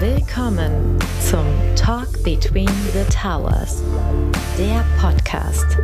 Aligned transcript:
Willkommen 0.00 0.98
zum 1.30 1.44
Talk 1.76 2.24
Between 2.24 2.70
the 2.94 3.04
Towers, 3.14 3.82
der 4.56 4.82
Podcast. 4.98 5.76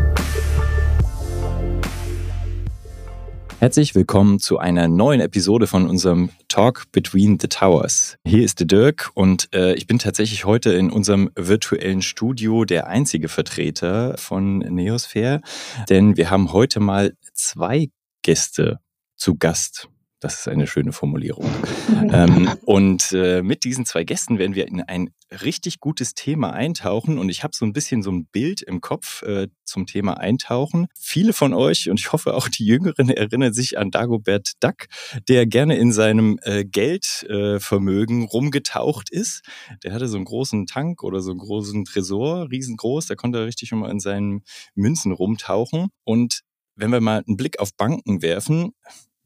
Herzlich 3.58 3.94
willkommen 3.94 4.38
zu 4.38 4.56
einer 4.56 4.88
neuen 4.88 5.20
Episode 5.20 5.66
von 5.66 5.86
unserem 5.86 6.30
Talk 6.48 6.90
Between 6.92 7.38
the 7.38 7.48
Towers. 7.48 8.16
Hier 8.26 8.42
ist 8.42 8.58
der 8.58 8.66
Dirk 8.66 9.10
und 9.12 9.52
äh, 9.54 9.74
ich 9.74 9.86
bin 9.86 9.98
tatsächlich 9.98 10.46
heute 10.46 10.72
in 10.72 10.90
unserem 10.90 11.30
virtuellen 11.36 12.00
Studio 12.00 12.64
der 12.64 12.86
einzige 12.86 13.28
Vertreter 13.28 14.16
von 14.16 14.60
Neosphere, 14.60 15.42
denn 15.90 16.16
wir 16.16 16.30
haben 16.30 16.54
heute 16.54 16.80
mal 16.80 17.12
zwei 17.34 17.90
Gäste 18.22 18.80
zu 19.14 19.36
Gast. 19.36 19.90
Das 20.20 20.38
ist 20.38 20.48
eine 20.48 20.66
schöne 20.66 20.92
Formulierung. 20.92 21.44
ähm, 22.10 22.50
und 22.64 23.12
äh, 23.12 23.42
mit 23.42 23.64
diesen 23.64 23.84
zwei 23.84 24.02
Gästen 24.02 24.38
werden 24.38 24.54
wir 24.54 24.66
in 24.66 24.80
ein 24.80 25.10
richtig 25.42 25.78
gutes 25.78 26.14
Thema 26.14 26.54
eintauchen. 26.54 27.18
Und 27.18 27.28
ich 27.28 27.44
habe 27.44 27.54
so 27.54 27.66
ein 27.66 27.74
bisschen 27.74 28.02
so 28.02 28.10
ein 28.10 28.24
Bild 28.26 28.62
im 28.62 28.80
Kopf 28.80 29.22
äh, 29.22 29.48
zum 29.64 29.86
Thema 29.86 30.14
Eintauchen. 30.14 30.86
Viele 30.98 31.34
von 31.34 31.52
euch, 31.52 31.90
und 31.90 32.00
ich 32.00 32.12
hoffe 32.12 32.32
auch 32.34 32.48
die 32.48 32.64
Jüngeren, 32.64 33.10
erinnern 33.10 33.52
sich 33.52 33.76
an 33.76 33.90
Dagobert 33.90 34.52
Duck, 34.60 34.86
der 35.28 35.46
gerne 35.46 35.76
in 35.76 35.92
seinem 35.92 36.38
äh, 36.42 36.64
Geldvermögen 36.64 38.22
äh, 38.22 38.26
rumgetaucht 38.26 39.10
ist. 39.10 39.42
Der 39.84 39.92
hatte 39.92 40.08
so 40.08 40.16
einen 40.16 40.24
großen 40.24 40.66
Tank 40.66 41.02
oder 41.02 41.20
so 41.20 41.30
einen 41.30 41.40
großen 41.40 41.84
Tresor, 41.84 42.50
riesengroß. 42.50 43.06
Da 43.06 43.16
konnte 43.16 43.40
er 43.40 43.46
richtig 43.46 43.70
immer 43.70 43.90
in 43.90 44.00
seinen 44.00 44.44
Münzen 44.74 45.12
rumtauchen. 45.12 45.88
Und 46.04 46.40
wenn 46.74 46.90
wir 46.90 47.00
mal 47.00 47.22
einen 47.26 47.36
Blick 47.36 47.58
auf 47.58 47.74
Banken 47.76 48.22
werfen, 48.22 48.72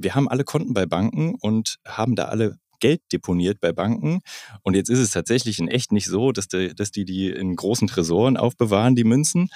wir 0.02 0.14
haben 0.14 0.28
alle 0.28 0.44
Konten 0.44 0.74
bei 0.74 0.86
Banken 0.86 1.34
und 1.40 1.76
haben 1.86 2.16
da 2.16 2.26
alle 2.26 2.56
Geld 2.80 3.02
deponiert 3.12 3.60
bei 3.60 3.72
Banken. 3.72 4.20
Und 4.62 4.74
jetzt 4.74 4.88
ist 4.88 4.98
es 4.98 5.10
tatsächlich 5.10 5.58
in 5.58 5.68
echt 5.68 5.92
nicht 5.92 6.06
so, 6.06 6.32
dass 6.32 6.48
die, 6.48 6.74
dass 6.74 6.90
die 6.90 7.04
die 7.04 7.30
in 7.30 7.54
großen 7.54 7.86
Tresoren 7.86 8.36
aufbewahren, 8.36 8.96
die 8.96 9.04
Münzen. 9.04 9.50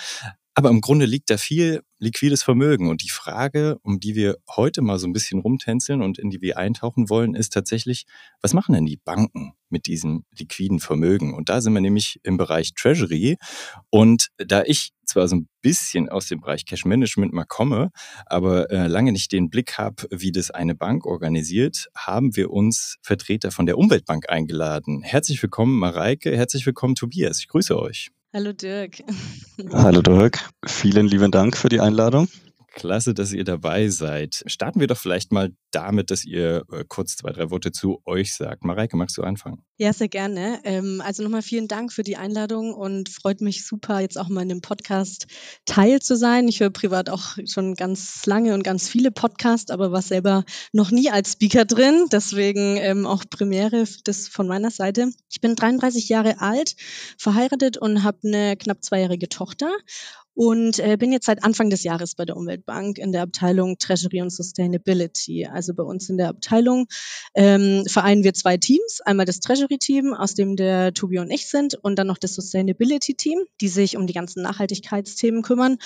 Aber 0.57 0.71
im 0.71 0.81
Grunde 0.81 1.05
liegt 1.05 1.31
da 1.31 1.37
viel 1.37 1.83
liquides 1.99 2.45
Vermögen. 2.45 2.89
Und 2.89 3.03
die 3.03 3.11
Frage, 3.11 3.79
um 3.83 3.99
die 3.99 4.15
wir 4.15 4.37
heute 4.49 4.83
mal 4.83 5.01
so 5.01 5.07
ein 5.09 5.13
bisschen 5.13 5.41
rumtänzeln 5.41 6.01
und 6.01 6.17
in 6.17 6.31
die 6.31 6.41
wir 6.41 6.59
eintauchen 6.59 7.11
wollen, 7.11 7.35
ist 7.35 7.53
tatsächlich, 7.53 8.07
was 8.41 8.55
machen 8.55 8.75
denn 8.75 8.87
die 8.87 8.97
Banken 8.97 9.55
mit 9.69 9.87
diesem 9.87 10.25
liquiden 10.39 10.79
Vermögen? 10.79 11.35
Und 11.35 11.49
da 11.49 11.61
sind 11.61 11.73
wir 11.73 11.81
nämlich 11.81 12.21
im 12.23 12.37
Bereich 12.37 12.73
Treasury. 12.75 13.37
Und 13.91 14.29
da 14.37 14.63
ich 14.65 14.93
zwar 15.05 15.27
so 15.27 15.37
ein 15.37 15.49
bisschen 15.61 16.09
aus 16.09 16.29
dem 16.29 16.41
Bereich 16.41 16.65
Cash 16.67 16.85
Management 16.85 17.33
mal 17.33 17.47
komme, 17.47 17.91
aber 18.27 18.71
äh, 18.71 18.87
lange 18.87 19.11
nicht 19.11 19.33
den 19.33 19.51
Blick 19.51 19.77
habe, 19.77 20.07
wie 20.11 20.31
das 20.31 20.53
eine 20.53 20.77
Bank 20.77 21.05
organisiert, 21.05 21.89
haben 21.97 22.37
wir 22.37 22.51
uns 22.51 22.97
Vertreter 23.03 23.51
von 23.51 23.67
der 23.67 23.77
Umweltbank 23.77 24.31
eingeladen. 24.31 25.03
Herzlich 25.03 25.43
willkommen, 25.43 25.77
Mareike. 25.79 26.37
Herzlich 26.37 26.65
willkommen, 26.65 26.95
Tobias. 26.95 27.41
Ich 27.41 27.49
grüße 27.49 27.77
euch. 27.77 28.11
Hallo 28.35 28.53
Dirk. 28.53 29.01
Hallo 29.73 30.03
Dirk. 30.03 30.51
Vielen 30.67 31.07
lieben 31.07 31.31
Dank 31.31 31.57
für 31.57 31.69
die 31.69 31.79
Einladung. 31.79 32.27
Klasse, 32.73 33.15
dass 33.15 33.33
ihr 33.33 33.45
dabei 33.45 33.89
seid. 33.91 34.43
Starten 34.47 34.81
wir 34.81 34.89
doch 34.89 34.97
vielleicht 34.97 35.31
mal 35.31 35.53
damit, 35.71 36.11
dass 36.11 36.25
ihr 36.25 36.65
äh, 36.73 36.83
kurz 36.89 37.15
zwei, 37.15 37.31
drei 37.31 37.51
Worte 37.51 37.71
zu 37.71 38.03
euch 38.05 38.35
sagt. 38.35 38.65
Mareike, 38.65 38.97
magst 38.97 39.17
du 39.19 39.23
anfangen? 39.23 39.63
Ja, 39.77 39.93
sehr 39.93 40.09
gerne. 40.09 40.61
Ähm, 40.63 41.03
also 41.05 41.25
nochmal 41.25 41.43
vielen 41.43 41.67
Dank 41.67 41.93
für 41.93 42.05
die 42.05 42.17
Einladung 42.17 42.73
und 42.73 43.09
freut 43.09 43.41
mich 43.41 43.67
super, 43.67 43.99
jetzt 43.99 44.17
auch 44.17 44.29
mal 44.29 44.43
in 44.43 44.49
dem 44.49 44.61
Podcast 44.61 45.27
Teil 45.65 46.01
zu 46.01 46.17
sein. 46.17 46.47
Ich 46.47 46.61
höre 46.61 46.71
privat 46.71 47.11
auch 47.11 47.37
schon 47.45 47.75
ganz 47.75 48.25
lange 48.25 48.55
und 48.55 48.63
ganz 48.63 48.89
viele 48.89 49.11
Podcasts, 49.11 49.73
aber 49.73 49.91
war 49.91 50.03
selber 50.03 50.45
noch 50.73 50.93
nie 50.93 51.11
als 51.11 51.33
Speaker 51.33 51.65
drin. 51.65 52.07
Deswegen 52.13 52.77
ähm, 52.77 53.05
auch 53.05 53.25
Premiere 53.29 53.85
das 54.05 54.29
von 54.29 54.47
meiner 54.47 54.71
Seite. 54.71 55.11
Ich 55.29 55.41
bin 55.41 55.57
33 55.57 56.09
Jahre 56.09 56.41
alt, 56.41 56.77
verheiratet 57.19 57.77
und 57.77 58.05
habe 58.05 58.19
eine 58.23 58.57
knapp 58.57 58.85
zweijährige 58.85 59.29
Tochter 59.29 59.73
und 60.35 60.81
äh, 60.81 60.97
bin 60.97 61.13
jetzt 61.13 61.27
seit 61.27 61.45
Anfang 61.45 61.71
des 61.71 61.85
Jahres 61.85 62.15
bei 62.17 62.25
der 62.25 62.37
Umweltbank 62.37 62.99
in 62.99 63.13
der 63.13 63.23
Abteilung 63.23 63.79
Treasury 63.79 64.21
und 64.21 64.31
Sustainability. 64.31 65.47
Also 65.47 65.75
bei 65.75 65.85
uns 65.85 66.09
in 66.09 66.17
der 66.17 66.29
Abteilung 66.29 66.87
ähm, 67.35 67.85
vereinen 67.87 68.25
wir 68.25 68.35
zwei 68.35 68.57
Teams. 68.57 69.01
Einmal 69.05 69.27
das 69.27 69.41
Treasury-Team, 69.65 70.15
aus 70.15 70.35
dem 70.35 70.57
der 70.57 70.93
Tobi 70.93 71.19
und 71.19 71.31
ich 71.31 71.49
sind, 71.49 71.75
und 71.75 71.99
dann 71.99 72.07
noch 72.07 72.19
das 72.19 72.35
Sustainability-Team, 72.35 73.45
die 73.61 73.69
sich 73.69 73.97
um 73.97 74.07
die 74.07 74.13
ganzen 74.13 74.43
Nachhaltigkeitsthemen 74.43 75.43
kümmern. 75.43 75.79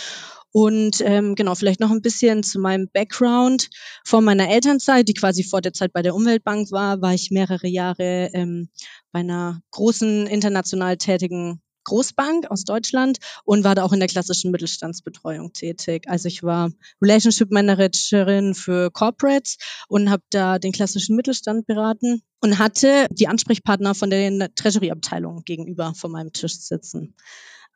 Und 0.50 1.02
ähm, 1.04 1.34
genau, 1.34 1.54
vielleicht 1.54 1.80
noch 1.80 1.90
ein 1.90 2.02
bisschen 2.02 2.42
zu 2.42 2.58
meinem 2.58 2.88
Background. 2.92 3.68
Vor 4.04 4.20
meiner 4.20 4.48
Elternzeit, 4.48 5.08
die 5.08 5.14
quasi 5.14 5.44
vor 5.44 5.60
der 5.60 5.72
Zeit 5.72 5.92
bei 5.92 6.02
der 6.02 6.14
Umweltbank 6.14 6.72
war, 6.72 7.00
war 7.02 7.14
ich 7.14 7.30
mehrere 7.30 7.68
Jahre 7.68 8.30
ähm, 8.32 8.68
bei 9.12 9.20
einer 9.20 9.60
großen 9.70 10.26
international 10.26 10.96
tätigen 10.96 11.60
Großbank 11.88 12.50
aus 12.50 12.64
Deutschland 12.64 13.18
und 13.44 13.64
war 13.64 13.74
da 13.74 13.82
auch 13.82 13.92
in 13.92 14.00
der 14.00 14.08
klassischen 14.08 14.50
Mittelstandsbetreuung 14.50 15.52
tätig. 15.52 16.04
Also 16.06 16.28
ich 16.28 16.42
war 16.42 16.70
Relationship 17.00 17.50
Managerin 17.50 18.54
für 18.54 18.90
Corporates 18.90 19.56
und 19.88 20.10
habe 20.10 20.22
da 20.30 20.58
den 20.58 20.72
klassischen 20.72 21.16
Mittelstand 21.16 21.66
beraten 21.66 22.22
und 22.40 22.58
hatte 22.58 23.06
die 23.10 23.28
Ansprechpartner 23.28 23.94
von 23.94 24.10
der 24.10 24.54
Treasury-Abteilung 24.54 25.42
gegenüber 25.44 25.94
von 25.94 26.12
meinem 26.12 26.32
Tisch 26.32 26.58
sitzen 26.58 27.14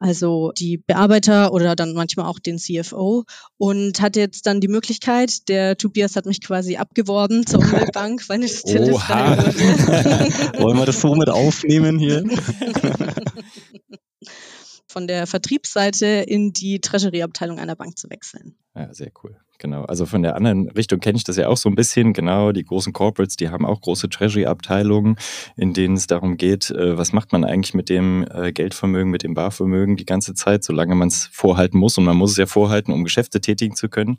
also 0.02 0.50
die 0.58 0.78
Bearbeiter 0.78 1.52
oder 1.52 1.76
dann 1.76 1.94
manchmal 1.94 2.26
auch 2.26 2.40
den 2.40 2.58
CFO 2.58 3.24
und 3.56 4.00
hatte 4.00 4.18
jetzt 4.18 4.46
dann 4.46 4.60
die 4.60 4.66
Möglichkeit, 4.66 5.48
der 5.48 5.76
Tobias 5.76 6.16
hat 6.16 6.26
mich 6.26 6.40
quasi 6.40 6.76
abgeworben 6.76 7.46
zur 7.46 7.60
Umweltbank, 7.60 8.28
weil 8.28 8.38
eine 8.38 8.48
Stelle 8.48 8.92
wurde. 8.92 10.58
Wollen 10.60 10.78
wir 10.78 10.86
das 10.86 11.00
so 11.00 11.14
mit 11.14 11.30
aufnehmen 11.30 12.00
hier? 12.00 12.24
von 14.92 15.08
der 15.08 15.26
Vertriebsseite 15.26 16.06
in 16.06 16.53
die 16.53 16.80
Treasury-Abteilung 16.80 17.58
einer 17.58 17.75
Bank 17.75 17.98
zu 17.98 18.10
wechseln. 18.10 18.54
Ja, 18.75 18.92
sehr 18.92 19.10
cool. 19.22 19.36
Genau. 19.58 19.84
Also 19.84 20.06
von 20.06 20.22
der 20.22 20.34
anderen 20.34 20.69
Richtung 20.70 20.98
kenne 20.98 21.16
ich 21.16 21.25
das 21.25 21.36
ja 21.36 21.47
auch 21.47 21.56
so 21.56 21.69
ein 21.69 21.76
bisschen. 21.76 22.12
Genau, 22.12 22.50
die 22.53 22.64
großen 22.64 22.92
Corporates, 22.92 23.36
die 23.36 23.48
haben 23.48 23.64
auch 23.64 23.81
große 23.81 24.08
Treasury-Abteilungen, 24.08 25.16
in 25.56 25.72
denen 25.72 25.97
es 25.97 26.08
darum 26.08 26.36
geht, 26.36 26.70
äh, 26.70 26.98
was 26.98 27.12
macht 27.12 27.32
man 27.32 27.44
eigentlich 27.44 27.72
mit 27.72 27.88
dem 27.88 28.26
äh, 28.32 28.52
Geldvermögen, 28.52 29.10
mit 29.10 29.22
dem 29.22 29.34
Barvermögen 29.34 29.97
die 29.97 30.04
ganze 30.04 30.34
Zeit, 30.34 30.64
solange 30.64 30.97
man 30.97 31.08
es 31.08 31.28
vorhalten 31.32 31.78
muss. 31.78 31.97
Und 31.97 32.04
man 32.04 32.16
muss 32.16 32.32
es 32.32 32.38
ja 32.38 32.47
vorhalten, 32.47 32.92
um 32.92 33.04
Geschäfte 33.04 33.41
tätigen 33.41 33.76
zu 33.76 33.88
können. 33.88 34.19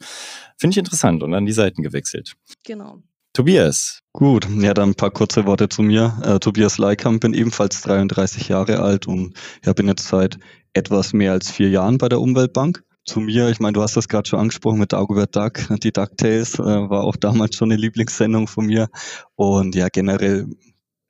Finde 0.58 0.72
ich 0.76 0.78
interessant 0.78 1.24
und 1.24 1.32
dann 1.32 1.46
die 1.46 1.52
Seiten 1.52 1.84
gewechselt. 1.84 2.36
Genau. 2.64 3.02
Tobias. 3.34 4.00
Gut, 4.14 4.48
ja, 4.60 4.76
dann 4.76 4.90
ein 4.90 4.96
paar 4.96 5.10
kurze 5.10 5.48
Worte 5.48 5.68
zu 5.68 5.82
mir. 5.82 6.22
Äh, 6.24 6.40
Tobias 6.40 6.78
Leikamp, 6.78 7.20
bin 7.20 7.34
ebenfalls 7.34 7.82
33 7.82 8.48
Jahre 8.48 8.80
alt 8.80 9.08
und 9.08 9.34
ja, 9.66 9.74
bin 9.74 9.88
jetzt 9.88 10.08
seit 10.08 10.38
etwas 10.74 11.14
mehr 11.14 11.32
als 11.32 11.52
vier 11.52 11.70
Jahren 11.70 11.98
bei 11.98 12.10
der 12.10 12.22
Umweltbank. 12.22 12.84
Zu 13.06 13.20
mir, 13.20 13.50
ich 13.50 13.60
meine, 13.60 13.74
du 13.74 13.82
hast 13.82 13.98
das 13.98 14.08
gerade 14.08 14.30
schon 14.30 14.40
angesprochen 14.40 14.80
mit 14.80 14.94
Dagobert 14.94 15.36
Duck, 15.36 15.60
die 15.84 15.92
DuckTales 15.92 16.58
äh, 16.60 16.64
war 16.64 17.04
auch 17.04 17.18
damals 17.18 17.56
schon 17.56 17.72
eine 17.72 17.80
Lieblingssendung 17.80 18.48
von 18.48 18.66
mir. 18.66 18.88
Und 19.36 19.76
ja, 19.76 19.90
generell 19.90 20.48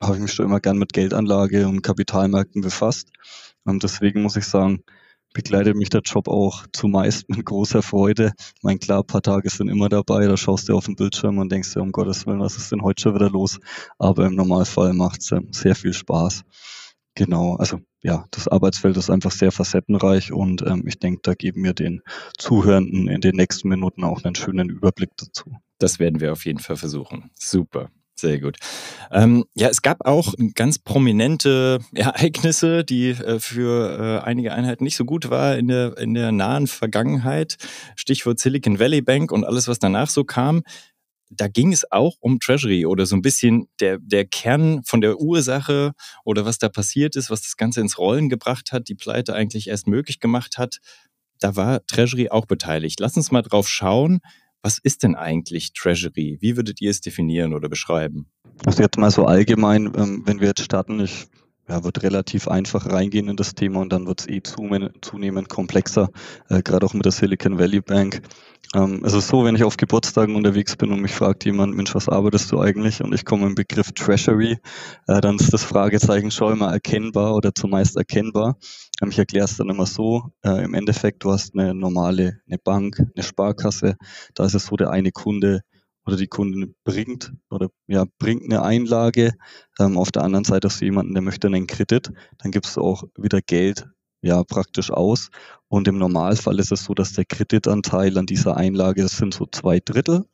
habe 0.02 0.16
ich 0.16 0.22
mich 0.22 0.32
schon 0.32 0.46
immer 0.46 0.60
gern 0.60 0.76
mit 0.76 0.92
Geldanlage 0.92 1.68
und 1.68 1.82
Kapitalmärkten 1.82 2.62
befasst. 2.62 3.10
Und 3.64 3.82
deswegen 3.82 4.22
muss 4.22 4.36
ich 4.36 4.44
sagen, 4.44 4.82
begleitet 5.34 5.76
mich 5.76 5.88
der 5.88 6.02
Job 6.02 6.28
auch 6.28 6.64
zumeist 6.72 7.28
mit 7.28 7.44
großer 7.44 7.82
Freude. 7.82 8.32
Mein 8.62 8.78
klar, 8.78 9.00
ein 9.00 9.06
paar 9.06 9.22
Tage 9.22 9.50
sind 9.50 9.68
immer 9.68 9.88
dabei, 9.88 10.26
da 10.26 10.36
schaust 10.36 10.68
du 10.68 10.76
auf 10.76 10.86
den 10.86 10.96
Bildschirm 10.96 11.38
und 11.38 11.50
denkst 11.50 11.74
dir, 11.74 11.82
um 11.82 11.92
Gottes 11.92 12.26
Willen, 12.26 12.40
was 12.40 12.56
ist 12.56 12.72
denn 12.72 12.82
heute 12.82 13.02
schon 13.02 13.14
wieder 13.14 13.30
los? 13.30 13.58
Aber 13.98 14.26
im 14.26 14.34
Normalfall 14.34 14.94
macht 14.94 15.20
es 15.20 15.34
sehr 15.50 15.74
viel 15.74 15.92
Spaß. 15.92 16.44
Genau, 17.14 17.56
also 17.56 17.80
ja, 18.04 18.26
das 18.30 18.48
Arbeitsfeld 18.48 18.96
ist 18.98 19.10
einfach 19.10 19.30
sehr 19.30 19.50
facettenreich 19.50 20.30
und 20.30 20.62
ähm, 20.62 20.84
ich 20.86 20.98
denke, 20.98 21.20
da 21.22 21.34
geben 21.34 21.64
wir 21.64 21.72
den 21.72 22.02
Zuhörenden 22.38 23.08
in 23.08 23.22
den 23.22 23.34
nächsten 23.34 23.68
Minuten 23.68 24.04
auch 24.04 24.22
einen 24.24 24.34
schönen 24.34 24.68
Überblick 24.68 25.10
dazu. 25.16 25.56
Das 25.78 25.98
werden 25.98 26.20
wir 26.20 26.32
auf 26.32 26.44
jeden 26.44 26.58
Fall 26.58 26.76
versuchen. 26.76 27.30
Super. 27.34 27.90
Sehr 28.16 28.38
gut. 28.38 28.58
Ähm, 29.10 29.44
ja, 29.54 29.68
es 29.68 29.82
gab 29.82 30.06
auch 30.06 30.34
ganz 30.54 30.78
prominente 30.78 31.80
Ereignisse, 31.94 32.84
die 32.84 33.10
äh, 33.10 33.40
für 33.40 34.20
äh, 34.22 34.24
einige 34.24 34.52
Einheiten 34.52 34.84
nicht 34.84 34.96
so 34.96 35.04
gut 35.04 35.30
war 35.30 35.56
in 35.56 35.66
der, 35.66 35.98
in 35.98 36.14
der 36.14 36.30
nahen 36.30 36.68
Vergangenheit. 36.68 37.56
Stichwort 37.96 38.38
Silicon 38.38 38.78
Valley 38.78 39.00
Bank 39.00 39.32
und 39.32 39.44
alles, 39.44 39.66
was 39.66 39.80
danach 39.80 40.10
so 40.10 40.22
kam 40.24 40.62
da 41.30 41.48
ging 41.48 41.72
es 41.72 41.90
auch 41.90 42.16
um 42.20 42.38
Treasury 42.38 42.86
oder 42.86 43.06
so 43.06 43.16
ein 43.16 43.22
bisschen 43.22 43.68
der, 43.80 43.98
der 43.98 44.24
Kern 44.24 44.82
von 44.84 45.00
der 45.00 45.20
Ursache 45.20 45.92
oder 46.24 46.44
was 46.44 46.58
da 46.58 46.68
passiert 46.68 47.16
ist, 47.16 47.30
was 47.30 47.42
das 47.42 47.56
Ganze 47.56 47.80
ins 47.80 47.98
Rollen 47.98 48.28
gebracht 48.28 48.72
hat, 48.72 48.88
die 48.88 48.94
Pleite 48.94 49.34
eigentlich 49.34 49.68
erst 49.68 49.86
möglich 49.86 50.20
gemacht 50.20 50.58
hat. 50.58 50.78
Da 51.40 51.56
war 51.56 51.84
Treasury 51.86 52.28
auch 52.30 52.46
beteiligt. 52.46 53.00
Lass 53.00 53.16
uns 53.16 53.30
mal 53.30 53.42
drauf 53.42 53.68
schauen, 53.68 54.20
was 54.62 54.78
ist 54.78 55.02
denn 55.02 55.14
eigentlich 55.14 55.72
Treasury? 55.74 56.38
Wie 56.40 56.56
würdet 56.56 56.80
ihr 56.80 56.90
es 56.90 57.00
definieren 57.00 57.52
oder 57.52 57.68
beschreiben? 57.68 58.30
Also 58.64 58.82
jetzt 58.82 58.96
mal 58.96 59.10
so 59.10 59.26
allgemein, 59.26 59.92
ähm, 59.96 60.22
wenn 60.24 60.40
wir 60.40 60.48
jetzt 60.48 60.62
starten, 60.62 61.00
ich 61.00 61.26
ja, 61.68 61.84
wird 61.84 62.02
relativ 62.02 62.48
einfach 62.48 62.86
reingehen 62.86 63.28
in 63.28 63.36
das 63.36 63.54
Thema 63.54 63.80
und 63.80 63.92
dann 63.92 64.06
wird 64.06 64.20
es 64.20 64.28
eh 64.28 64.42
zunehmend 64.42 65.48
komplexer, 65.48 66.10
äh, 66.48 66.62
gerade 66.62 66.84
auch 66.84 66.94
mit 66.94 67.04
der 67.04 67.12
Silicon 67.12 67.58
Valley 67.58 67.80
Bank. 67.80 68.22
Ähm, 68.74 69.02
es 69.04 69.12
ist 69.12 69.28
so, 69.28 69.44
wenn 69.44 69.56
ich 69.56 69.64
auf 69.64 69.76
Geburtstagen 69.76 70.36
unterwegs 70.36 70.76
bin 70.76 70.90
und 70.90 71.00
mich 71.00 71.12
fragt 71.12 71.44
jemand, 71.44 71.74
Mensch, 71.74 71.94
was 71.94 72.08
arbeitest 72.08 72.50
du 72.50 72.60
eigentlich? 72.60 73.02
Und 73.02 73.14
ich 73.14 73.24
komme 73.24 73.46
im 73.46 73.54
Begriff 73.54 73.92
Treasury, 73.92 74.58
äh, 75.06 75.20
dann 75.20 75.36
ist 75.36 75.52
das 75.52 75.64
Fragezeichen 75.64 76.30
schon 76.30 76.54
immer 76.54 76.72
erkennbar 76.72 77.34
oder 77.34 77.54
zumeist 77.54 77.96
erkennbar. 77.96 78.56
Ähm, 79.02 79.10
ich 79.10 79.18
erkläre 79.18 79.44
es 79.44 79.56
dann 79.56 79.68
immer 79.68 79.86
so, 79.86 80.30
äh, 80.44 80.64
im 80.64 80.74
Endeffekt, 80.74 81.24
du 81.24 81.30
hast 81.30 81.54
eine 81.54 81.74
normale, 81.74 82.40
eine 82.46 82.58
Bank, 82.58 82.98
eine 82.98 83.22
Sparkasse, 83.22 83.96
da 84.34 84.44
ist 84.44 84.54
es 84.54 84.66
so, 84.66 84.76
der 84.76 84.90
eine 84.90 85.12
Kunde 85.12 85.62
oder 86.06 86.16
die 86.16 86.26
Kundin 86.26 86.74
bringt 86.84 87.32
oder 87.50 87.68
ja, 87.86 88.04
bringt 88.18 88.44
eine 88.44 88.62
Einlage. 88.62 89.32
Ähm, 89.78 89.96
auf 89.98 90.12
der 90.12 90.22
anderen 90.22 90.44
Seite 90.44 90.68
hast 90.68 90.80
du 90.80 90.84
jemanden, 90.84 91.14
der 91.14 91.22
möchte 91.22 91.46
einen 91.46 91.66
Kredit. 91.66 92.12
Dann 92.38 92.50
gibst 92.50 92.76
du 92.76 92.82
auch 92.82 93.04
wieder 93.16 93.40
Geld 93.40 93.86
ja 94.24 94.42
praktisch 94.42 94.90
aus. 94.90 95.28
Und 95.68 95.88
im 95.88 95.98
Normalfall 95.98 96.58
ist 96.58 96.72
es 96.72 96.84
so, 96.84 96.94
dass 96.94 97.12
der 97.12 97.24
Kreditanteil 97.24 98.16
an 98.16 98.26
dieser 98.26 98.56
Einlage 98.56 99.02
das 99.02 99.16
sind 99.16 99.34
so 99.34 99.46
zwei 99.50 99.80
Drittel. 99.80 100.24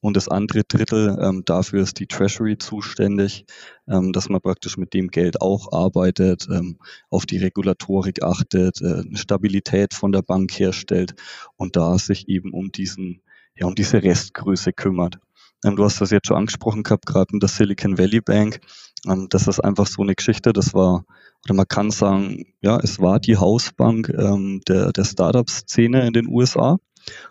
Und 0.00 0.16
das 0.16 0.28
andere 0.28 0.62
Drittel, 0.64 1.16
ähm, 1.20 1.42
dafür 1.44 1.82
ist 1.82 1.98
die 2.00 2.06
Treasury 2.06 2.58
zuständig, 2.58 3.46
ähm, 3.88 4.12
dass 4.12 4.28
man 4.28 4.40
praktisch 4.40 4.76
mit 4.76 4.94
dem 4.94 5.08
Geld 5.08 5.40
auch 5.40 5.72
arbeitet, 5.72 6.48
ähm, 6.50 6.78
auf 7.10 7.26
die 7.26 7.38
Regulatorik 7.38 8.22
achtet, 8.22 8.80
äh, 8.80 9.02
eine 9.06 9.16
Stabilität 9.16 9.94
von 9.94 10.12
der 10.12 10.22
Bank 10.22 10.58
herstellt 10.58 11.14
und 11.56 11.76
da 11.76 11.98
sich 11.98 12.28
eben 12.28 12.52
um 12.52 12.72
diesen 12.72 13.22
ja, 13.58 13.66
um 13.66 13.74
diese 13.74 14.02
Restgröße 14.02 14.72
kümmert. 14.72 15.18
Ähm, 15.64 15.76
du 15.76 15.84
hast 15.84 16.00
das 16.00 16.10
jetzt 16.10 16.28
schon 16.28 16.36
angesprochen 16.36 16.82
gehabt, 16.82 17.06
gerade 17.06 17.32
in 17.32 17.40
der 17.40 17.48
Silicon 17.48 17.98
Valley 17.98 18.20
Bank. 18.20 18.60
Ähm, 19.06 19.28
das 19.30 19.46
ist 19.46 19.60
einfach 19.60 19.86
so 19.86 20.02
eine 20.02 20.14
Geschichte, 20.14 20.52
das 20.52 20.74
war, 20.74 21.04
oder 21.44 21.54
man 21.54 21.68
kann 21.68 21.90
sagen, 21.90 22.46
ja, 22.60 22.78
es 22.78 23.00
war 23.00 23.20
die 23.20 23.36
Hausbank 23.36 24.08
ähm, 24.10 24.60
der, 24.68 24.92
der 24.92 25.04
Startup-Szene 25.04 26.06
in 26.06 26.12
den 26.12 26.28
USA. 26.28 26.78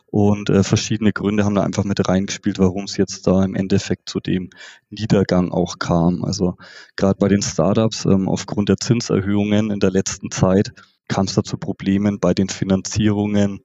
Und 0.05 0.49
äh, 0.49 0.63
verschiedene 0.63 1.11
Gründe 1.11 1.43
haben 1.43 1.55
da 1.55 1.63
einfach 1.63 1.83
mit 1.83 2.07
reingespielt, 2.07 2.59
warum 2.59 2.85
es 2.85 2.95
jetzt 2.95 3.27
da 3.27 3.43
im 3.43 3.55
Endeffekt 3.55 4.07
zu 4.07 4.21
dem 4.21 4.49
Niedergang 4.89 5.51
auch 5.51 5.79
kam. 5.79 6.23
Also 6.23 6.55
gerade 6.95 7.17
bei 7.19 7.27
den 7.27 7.41
Startups 7.41 8.05
aufgrund 8.05 8.69
der 8.69 8.77
Zinserhöhungen 8.77 9.71
in 9.71 9.81
der 9.81 9.91
letzten 9.91 10.31
Zeit 10.31 10.71
kam 11.07 11.25
es 11.25 11.35
da 11.35 11.43
zu 11.43 11.57
Problemen 11.57 12.19
bei 12.19 12.33
den 12.33 12.49
Finanzierungen. 12.49 13.61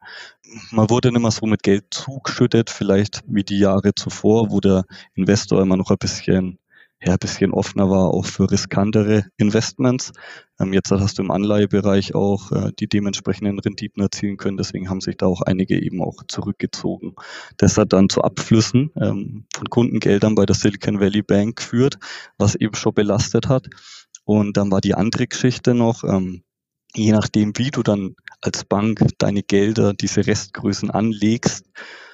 Man 0.70 0.90
wurde 0.90 1.12
nicht 1.12 1.20
mehr 1.20 1.30
so 1.30 1.46
mit 1.46 1.62
Geld 1.62 1.86
zugeschüttet, 1.90 2.70
vielleicht 2.70 3.22
wie 3.26 3.44
die 3.44 3.58
Jahre 3.58 3.94
zuvor, 3.94 4.50
wo 4.50 4.60
der 4.60 4.84
Investor 5.14 5.62
immer 5.62 5.76
noch 5.76 5.90
ein 5.90 5.98
bisschen, 5.98 6.58
ja, 7.02 7.12
ein 7.12 7.18
bisschen 7.18 7.52
offener 7.52 7.88
war, 7.88 8.12
auch 8.12 8.26
für 8.26 8.50
riskantere 8.50 9.24
Investments. 9.38 10.12
Ähm, 10.60 10.72
jetzt 10.72 10.90
hast 10.90 11.18
du 11.18 11.22
im 11.22 11.30
Anleihebereich 11.30 12.14
auch 12.14 12.52
äh, 12.52 12.72
die 12.78 12.88
dementsprechenden 12.88 13.58
Renditen 13.58 14.02
erzielen 14.02 14.36
können. 14.36 14.58
Deswegen 14.58 14.90
haben 14.90 15.00
sich 15.00 15.16
da 15.16 15.26
auch 15.26 15.40
einige 15.40 15.80
eben 15.80 16.02
auch 16.02 16.22
zurückgezogen. 16.28 17.14
Das 17.56 17.78
hat 17.78 17.92
dann 17.94 18.10
zu 18.10 18.22
Abflüssen 18.22 18.90
ähm, 19.00 19.46
von 19.54 19.70
Kundengeldern 19.70 20.34
bei 20.34 20.44
der 20.44 20.56
Silicon 20.56 21.00
Valley 21.00 21.22
Bank 21.22 21.56
geführt, 21.56 21.98
was 22.36 22.54
eben 22.54 22.74
schon 22.74 22.92
belastet 22.92 23.48
hat. 23.48 23.68
Und 24.24 24.56
dann 24.56 24.70
war 24.70 24.80
die 24.80 24.94
andere 24.94 25.26
Geschichte 25.26 25.74
noch, 25.74 26.04
ähm, 26.04 26.42
je 26.94 27.12
nachdem, 27.12 27.52
wie 27.56 27.70
du 27.70 27.82
dann 27.82 28.16
als 28.40 28.64
Bank 28.64 29.04
deine 29.18 29.42
Gelder, 29.42 29.94
diese 29.94 30.26
Restgrößen 30.26 30.90
anlegst, 30.90 31.66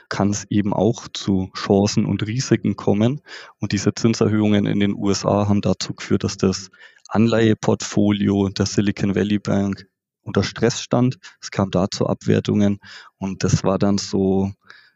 kann 0.08 0.31
es 0.31 0.44
eben 0.50 0.73
auch 0.73 1.08
zu 1.12 1.50
Chancen 1.55 2.06
und 2.06 2.26
Risiken 2.26 2.76
kommen. 2.76 3.23
Und 3.58 3.73
diese 3.73 3.94
Zinserhöhungen 3.94 4.67
in 4.67 4.81
den 4.81 4.94
USA 4.94 5.49
haben 5.49 5.61
dazu 5.61 5.94
geführt, 5.94 6.25
dass 6.25 6.37
das 6.37 6.70
Anleiheportfolio 7.08 8.49
der 8.50 8.67
Silicon 8.67 9.14
Valley 9.14 9.38
Bank 9.38 9.87
unter 10.23 10.43
Stress 10.43 10.81
stand. 10.81 11.19
Es 11.40 11.50
kam 11.50 11.70
da 11.70 11.88
zu 11.90 12.06
Abwertungen 12.06 12.78
und 13.17 13.44
das 13.44 13.64
war 13.64 13.78
dann 13.78 13.99
so 13.99 14.52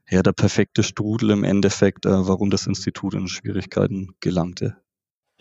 ja 0.09 0.23
der 0.23 0.33
perfekte 0.33 0.83
Strudel 0.83 1.31
im 1.31 1.45
Endeffekt, 1.45 2.05
äh, 2.05 2.27
warum 2.27 2.51
das 2.51 2.67
Institut 2.67 3.15
in 3.15 3.29
Schwierigkeiten 3.29 4.15
gelangte. 4.21 4.77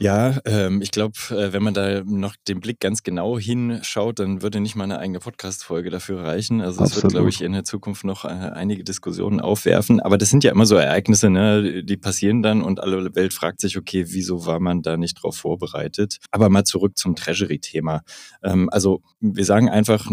Ja, 0.01 0.39
ähm, 0.45 0.81
ich 0.81 0.91
glaube, 0.91 1.13
äh, 1.29 1.51
wenn 1.51 1.61
man 1.61 1.73
da 1.73 2.01
noch 2.05 2.37
den 2.47 2.61
Blick 2.61 2.79
ganz 2.79 3.03
genau 3.03 3.37
hinschaut, 3.37 4.19
dann 4.19 4.41
würde 4.41 4.61
nicht 4.61 4.77
mal 4.77 4.85
eine 4.85 4.97
eigene 4.97 5.19
Podcast-Folge 5.19 5.89
dafür 5.89 6.23
reichen. 6.23 6.61
Also 6.61 6.81
es 6.85 6.95
wird, 6.95 7.11
glaube 7.11 7.27
ich, 7.27 7.41
in 7.41 7.51
der 7.51 7.65
Zukunft 7.65 8.05
noch 8.05 8.23
äh, 8.23 8.29
einige 8.29 8.85
Diskussionen 8.85 9.41
aufwerfen. 9.41 9.99
Aber 9.99 10.17
das 10.17 10.29
sind 10.29 10.45
ja 10.45 10.51
immer 10.51 10.65
so 10.65 10.75
Ereignisse, 10.75 11.29
ne? 11.29 11.83
die 11.83 11.97
passieren 11.97 12.41
dann 12.41 12.61
und 12.61 12.79
alle 12.79 13.13
Welt 13.13 13.33
fragt 13.33 13.59
sich, 13.59 13.77
okay, 13.77 14.05
wieso 14.07 14.45
war 14.45 14.61
man 14.61 14.81
da 14.81 14.95
nicht 14.95 15.15
drauf 15.21 15.35
vorbereitet? 15.35 16.19
Aber 16.31 16.47
mal 16.47 16.63
zurück 16.63 16.97
zum 16.97 17.17
Treasury-Thema. 17.17 18.01
Ähm, 18.41 18.69
also 18.71 19.01
wir 19.19 19.43
sagen 19.43 19.67
einfach, 19.67 20.09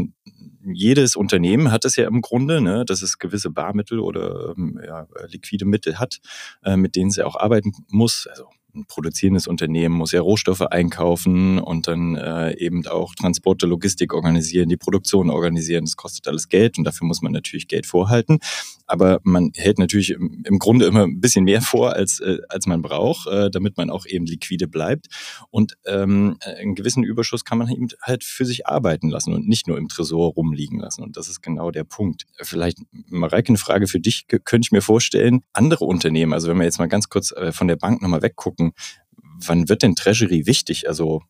jedes 0.65 1.15
Unternehmen 1.15 1.71
hat 1.71 1.85
es 1.85 1.95
ja 1.95 2.09
im 2.09 2.23
Grunde, 2.23 2.61
ne, 2.61 2.85
dass 2.85 3.03
es 3.03 3.19
gewisse 3.19 3.51
Barmittel 3.51 4.01
oder 4.01 4.53
ähm, 4.57 4.81
ja, 4.85 5.07
liquide 5.29 5.65
Mittel 5.65 6.01
hat, 6.01 6.19
äh, 6.65 6.77
mit 6.77 6.97
denen 6.97 7.11
es 7.11 7.17
ja 7.17 7.25
auch 7.25 7.37
arbeiten 7.37 7.71
muss. 7.89 8.27
Also 8.29 8.47
ein 8.77 8.87
produzierendes 8.87 9.47
Unternehmen 9.47 9.95
muss 9.95 10.13
ja 10.13 10.21
Rohstoffe 10.21 10.61
einkaufen 10.61 11.59
und 11.59 11.89
dann 11.89 12.17
äh, 12.17 12.57
eben 12.59 12.87
auch 12.87 13.15
Transporte, 13.15 13.67
Logistik 13.67 14.13
organisieren, 14.13 14.69
die 14.69 14.77
Produktion 14.77 15.31
organisieren. 15.31 15.85
Das 15.85 15.97
kostet 15.97 16.29
alles 16.29 16.49
Geld 16.49 16.79
und 16.79 16.85
dafür 16.85 17.07
muss 17.07 17.23
man 17.23 17.33
natürlich 17.33 17.69
Geld 17.69 17.87
vorhalten. 17.87 18.39
Aber 18.87 19.21
man 19.25 19.51
hält 19.57 19.79
natürlich 19.79 20.11
im, 20.11 20.59
Grunde 20.59 20.87
immer 20.87 21.03
ein 21.03 21.21
bisschen 21.21 21.45
mehr 21.45 21.61
vor, 21.61 21.95
als, 21.95 22.21
äh, 22.21 22.39
als 22.49 22.67
man 22.67 22.83
braucht, 22.83 23.27
äh, 23.27 23.51
damit 23.51 23.77
man 23.77 23.91
auch 23.91 24.07
eben 24.07 24.27
liquide 24.27 24.69
bleibt. 24.69 25.07
Und 25.51 25.77
ähm, 25.87 26.39
einen 26.41 26.75
gewissen 26.75 27.03
Überschuss 27.03 27.45
kann 27.45 27.59
man 27.59 27.69
eben 27.69 27.89
halt 28.03 28.23
für 28.23 28.45
sich 28.45 28.67
arbeiten 28.67 29.09
lassen 29.09 29.33
und 29.35 29.49
nicht 29.49 29.67
nur 29.67 29.79
im 29.79 29.89
Tresor 29.89 30.33
rumliegen 30.35 30.79
lassen. 30.79 31.03
Und 31.03 31.17
das 31.17 31.29
ist 31.29 31.43
genau 31.43 31.71
der 31.71 31.85
Punkt. 31.85 32.27
Vielleicht, 32.41 32.79
Mareike, 33.09 33.49
eine 33.49 33.59
Frage 33.59 33.89
für 33.89 33.99
dich, 33.99 34.27
könnte 34.29 34.67
ich 34.67 34.73
mir 34.73 34.83
vorstellen, 34.83 35.43
andere 35.53 35.85
Unternehmen, 35.85 36.33
also 36.33 36.49
wenn 36.49 36.59
wir 36.59 36.65
jetzt 36.65 36.79
mal 36.79 36.87
ganz 36.87 37.09
kurz 37.09 37.33
äh, 37.33 37.53
von 37.53 37.67
der 37.67 37.77
Bank 37.77 38.03
nochmal 38.03 38.23
weggucken, 38.23 38.66
wann 39.39 39.69
wird 39.69 39.83
denn 39.83 39.95
Treasury 39.95 40.47
wichtig? 40.47 40.89
Also 40.89 41.23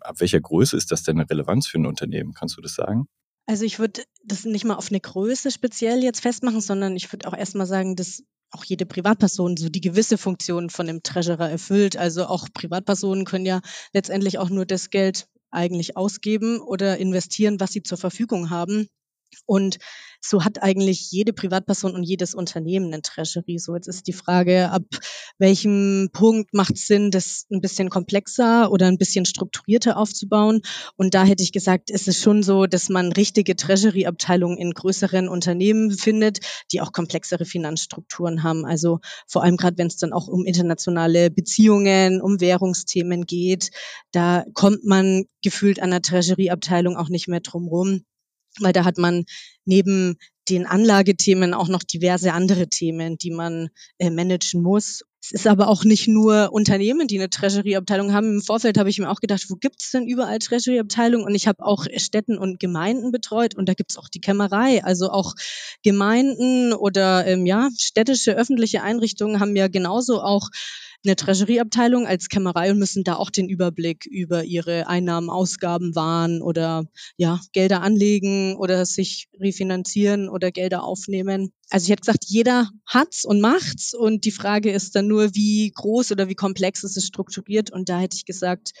ab 0.00 0.20
welcher 0.20 0.40
Größe 0.40 0.76
ist 0.76 0.92
das 0.92 1.02
denn 1.02 1.18
eine 1.18 1.28
Relevanz 1.28 1.66
für 1.66 1.78
ein 1.78 1.86
Unternehmen? 1.86 2.34
Kannst 2.34 2.56
du 2.56 2.60
das 2.60 2.74
sagen? 2.74 3.08
Also 3.46 3.64
ich 3.64 3.78
würde 3.78 4.02
das 4.24 4.44
nicht 4.44 4.64
mal 4.64 4.74
auf 4.74 4.90
eine 4.90 5.00
Größe 5.00 5.50
speziell 5.50 6.02
jetzt 6.02 6.20
festmachen, 6.20 6.60
sondern 6.60 6.96
ich 6.96 7.12
würde 7.12 7.28
auch 7.28 7.36
erstmal 7.36 7.66
sagen, 7.66 7.94
dass 7.94 8.24
auch 8.50 8.64
jede 8.64 8.86
Privatperson 8.86 9.56
so 9.56 9.68
die 9.68 9.80
gewisse 9.80 10.18
Funktion 10.18 10.70
von 10.70 10.86
dem 10.86 11.02
Treasurer 11.02 11.50
erfüllt. 11.50 11.96
Also 11.96 12.26
auch 12.26 12.48
Privatpersonen 12.52 13.24
können 13.24 13.46
ja 13.46 13.60
letztendlich 13.92 14.38
auch 14.38 14.50
nur 14.50 14.66
das 14.66 14.90
Geld 14.90 15.28
eigentlich 15.50 15.96
ausgeben 15.96 16.60
oder 16.60 16.98
investieren, 16.98 17.60
was 17.60 17.72
sie 17.72 17.82
zur 17.82 17.98
Verfügung 17.98 18.50
haben. 18.50 18.88
Und 19.44 19.78
so 20.20 20.44
hat 20.44 20.62
eigentlich 20.62 21.10
jede 21.10 21.32
Privatperson 21.32 21.94
und 21.94 22.02
jedes 22.02 22.34
Unternehmen 22.34 22.92
eine 22.92 23.02
Treasury. 23.02 23.58
So 23.58 23.74
jetzt 23.74 23.86
ist 23.86 24.06
die 24.06 24.12
Frage, 24.12 24.70
ab 24.70 24.82
welchem 25.38 26.08
Punkt 26.12 26.52
macht 26.52 26.74
es 26.74 26.86
Sinn, 26.86 27.10
das 27.10 27.46
ein 27.50 27.60
bisschen 27.60 27.90
komplexer 27.90 28.70
oder 28.70 28.86
ein 28.86 28.98
bisschen 28.98 29.24
strukturierter 29.24 29.96
aufzubauen. 29.96 30.62
Und 30.96 31.14
da 31.14 31.24
hätte 31.24 31.42
ich 31.42 31.52
gesagt, 31.52 31.90
ist 31.90 32.08
es 32.08 32.20
schon 32.20 32.42
so, 32.42 32.66
dass 32.66 32.88
man 32.88 33.12
richtige 33.12 33.56
Treasury-Abteilungen 33.56 34.58
in 34.58 34.72
größeren 34.72 35.28
Unternehmen 35.28 35.90
findet, 35.90 36.40
die 36.72 36.80
auch 36.80 36.92
komplexere 36.92 37.44
Finanzstrukturen 37.44 38.42
haben. 38.42 38.64
Also 38.64 39.00
vor 39.28 39.42
allem 39.42 39.56
gerade, 39.56 39.78
wenn 39.78 39.86
es 39.86 39.96
dann 39.96 40.12
auch 40.12 40.28
um 40.28 40.44
internationale 40.44 41.30
Beziehungen, 41.30 42.20
um 42.20 42.40
Währungsthemen 42.40 43.26
geht, 43.26 43.70
da 44.12 44.44
kommt 44.54 44.84
man 44.84 45.24
gefühlt 45.42 45.80
an 45.80 45.90
der 45.90 46.02
Treasury-Abteilung 46.02 46.96
auch 46.96 47.08
nicht 47.08 47.28
mehr 47.28 47.40
drum 47.40 47.68
rum 47.68 48.04
weil 48.60 48.72
da 48.72 48.84
hat 48.84 48.98
man 48.98 49.24
neben 49.64 50.16
den 50.48 50.66
Anlagethemen 50.66 51.54
auch 51.54 51.68
noch 51.68 51.82
diverse 51.82 52.32
andere 52.32 52.68
Themen, 52.68 53.18
die 53.18 53.30
man 53.30 53.68
äh, 53.98 54.10
managen 54.10 54.62
muss. 54.62 55.02
Es 55.22 55.32
ist 55.32 55.46
aber 55.48 55.66
auch 55.66 55.82
nicht 55.82 56.06
nur 56.06 56.52
Unternehmen, 56.52 57.08
die 57.08 57.18
eine 57.18 57.28
Treasury-Abteilung 57.28 58.12
haben. 58.12 58.36
Im 58.36 58.42
Vorfeld 58.42 58.78
habe 58.78 58.88
ich 58.88 59.00
mir 59.00 59.10
auch 59.10 59.18
gedacht, 59.18 59.46
wo 59.48 59.56
gibt 59.56 59.82
es 59.82 59.90
denn 59.90 60.06
überall 60.06 60.38
Treasury-Abteilungen? 60.38 61.26
Und 61.26 61.34
ich 61.34 61.48
habe 61.48 61.64
auch 61.64 61.86
Städten 61.96 62.38
und 62.38 62.60
Gemeinden 62.60 63.10
betreut 63.10 63.56
und 63.56 63.68
da 63.68 63.74
gibt 63.74 63.90
es 63.90 63.96
auch 63.96 64.08
die 64.08 64.20
Kämmerei. 64.20 64.84
Also 64.84 65.10
auch 65.10 65.34
Gemeinden 65.82 66.72
oder 66.72 67.26
ähm, 67.26 67.44
ja 67.44 67.70
städtische 67.76 68.36
öffentliche 68.36 68.82
Einrichtungen 68.82 69.40
haben 69.40 69.56
ja 69.56 69.66
genauso 69.66 70.22
auch 70.22 70.50
eine 71.06 71.16
Treasury-Abteilung 71.16 72.06
als 72.06 72.28
Kämmerei 72.28 72.70
und 72.70 72.78
müssen 72.78 73.04
da 73.04 73.16
auch 73.16 73.30
den 73.30 73.48
Überblick 73.48 74.06
über 74.06 74.44
ihre 74.44 74.88
Einnahmen, 74.88 75.30
Ausgaben 75.30 75.94
wahren 75.94 76.42
oder 76.42 76.84
ja, 77.16 77.40
Gelder 77.52 77.82
anlegen 77.82 78.56
oder 78.56 78.84
sich 78.84 79.28
refinanzieren 79.40 80.28
oder 80.28 80.50
Gelder 80.50 80.82
aufnehmen. 80.82 81.52
Also 81.70 81.84
ich 81.84 81.90
hätte 81.90 82.02
gesagt, 82.02 82.24
jeder 82.26 82.68
hat's 82.86 83.24
und 83.24 83.40
macht's 83.40 83.94
und 83.94 84.24
die 84.24 84.30
Frage 84.30 84.70
ist 84.70 84.96
dann 84.96 85.06
nur, 85.06 85.34
wie 85.34 85.72
groß 85.74 86.12
oder 86.12 86.28
wie 86.28 86.34
komplex 86.34 86.84
ist 86.84 86.96
es 86.96 87.06
strukturiert 87.06 87.70
und 87.72 87.88
da 87.88 87.98
hätte 87.98 88.16
ich 88.16 88.24
gesagt, 88.24 88.72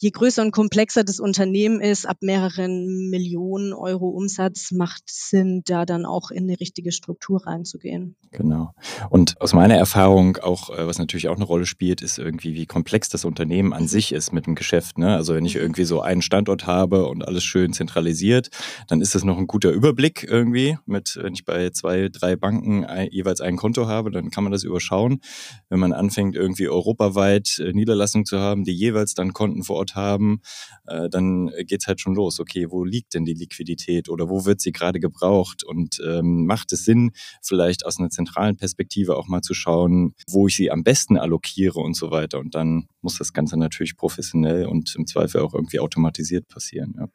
je 0.00 0.10
größer 0.10 0.40
und 0.40 0.50
komplexer 0.50 1.04
das 1.04 1.20
Unternehmen 1.20 1.80
ist, 1.80 2.06
ab 2.06 2.16
mehreren 2.22 3.10
Millionen 3.10 3.74
Euro 3.74 4.08
Umsatz, 4.08 4.72
macht 4.72 5.02
Sinn, 5.06 5.60
da 5.66 5.84
dann 5.84 6.06
auch 6.06 6.30
in 6.30 6.44
eine 6.44 6.58
richtige 6.58 6.90
Struktur 6.90 7.46
reinzugehen. 7.46 8.16
Genau. 8.30 8.72
Und 9.10 9.38
aus 9.42 9.52
meiner 9.52 9.76
Erfahrung 9.76 10.38
auch, 10.38 10.70
äh, 10.70 10.86
was 10.86 10.98
natürlich 10.98 11.28
auch 11.28 11.36
eine 11.36 11.44
Rolle 11.44 11.66
spielt, 11.66 12.00
ist 12.00 12.18
irgendwie, 12.18 12.54
wie 12.54 12.64
komplex 12.64 13.10
das 13.10 13.26
Unternehmen 13.26 13.74
an 13.74 13.88
sich 13.88 14.12
ist 14.12 14.32
mit 14.32 14.46
dem 14.46 14.54
Geschäft. 14.54 14.96
Ne? 14.96 15.14
Also 15.14 15.34
wenn 15.34 15.44
ich 15.44 15.56
mhm. 15.56 15.62
irgendwie 15.62 15.84
so 15.84 16.00
einen 16.00 16.22
Standort 16.22 16.66
habe 16.66 17.06
und 17.06 17.26
alles 17.26 17.44
schön 17.44 17.74
zentralisiert, 17.74 18.48
dann 18.88 19.02
ist 19.02 19.14
das 19.14 19.22
noch 19.22 19.36
ein 19.36 19.46
guter 19.46 19.70
Überblick 19.70 20.24
irgendwie. 20.26 20.78
Mit, 20.86 21.18
wenn 21.20 21.34
ich 21.34 21.44
bei 21.44 21.70
zwei, 21.70 22.08
drei 22.08 22.36
Banken 22.36 22.86
jeweils 23.10 23.42
ein 23.42 23.56
Konto 23.56 23.86
habe, 23.86 24.10
dann 24.10 24.30
kann 24.30 24.44
man 24.44 24.52
das 24.52 24.64
überschauen. 24.64 25.20
Wenn 25.68 25.80
man 25.80 25.92
anfängt, 25.92 26.36
irgendwie 26.36 26.68
europaweit 26.68 27.58
äh, 27.58 27.74
Niederlassungen 27.74 28.24
zu 28.24 28.38
haben, 28.38 28.64
die 28.64 28.72
jeweils 28.72 29.14
dann 29.14 29.34
Konten 29.34 29.62
vor 29.62 29.76
Ort 29.76 29.89
aufgebaut 29.90 29.94
haben, 29.94 30.40
äh, 30.86 31.08
dann 31.08 31.50
geht's 31.66 31.86
halt 31.86 32.00
schon 32.00 32.14
los. 32.14 32.40
Okay, 32.40 32.66
wo 32.70 32.84
liegt 32.84 33.14
denn 33.14 33.24
die 33.24 33.34
Liquidität 33.34 34.08
oder 34.08 34.28
wo 34.28 34.44
wird 34.44 34.60
sie 34.60 34.72
gerade 34.72 35.00
gebraucht? 35.00 35.64
Und 35.64 36.00
ähm, 36.06 36.46
macht 36.46 36.72
es 36.72 36.84
Sinn, 36.84 37.12
vielleicht 37.42 37.86
aus 37.86 37.98
einer 37.98 38.10
zentralen 38.10 38.56
Perspektive 38.56 39.16
auch 39.16 39.28
mal 39.28 39.42
zu 39.42 39.54
schauen, 39.54 40.14
wo 40.28 40.46
ich 40.46 40.56
sie 40.56 40.70
am 40.70 40.82
besten 40.82 41.16
allokiere 41.16 41.80
und 41.80 41.96
so 41.96 42.10
weiter. 42.10 42.38
Und 42.38 42.54
dann 42.54 42.86
muss 43.00 43.18
das 43.18 43.32
Ganze 43.32 43.56
natürlich 43.56 43.96
professionell 43.96 44.66
und 44.66 44.94
im 44.96 45.06
Zweifel 45.06 45.40
auch 45.40 45.54
irgendwie 45.54 45.80
automatisiert 45.80 46.48
passieren. 46.48 46.94
Ja. 46.98 47.08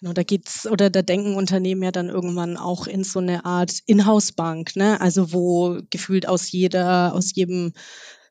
Genau, 0.00 0.14
da 0.14 0.24
geht's 0.24 0.66
oder 0.66 0.90
da 0.90 1.02
denken 1.02 1.36
Unternehmen 1.36 1.84
ja 1.84 1.92
dann 1.92 2.08
irgendwann 2.08 2.56
auch 2.56 2.88
in 2.88 3.04
so 3.04 3.20
eine 3.20 3.44
Art 3.44 3.78
Inhouse-Bank, 3.86 4.74
ne? 4.74 5.00
Also 5.00 5.32
wo 5.32 5.78
gefühlt 5.90 6.28
aus 6.28 6.50
jeder, 6.50 7.14
aus 7.14 7.32
jedem 7.36 7.72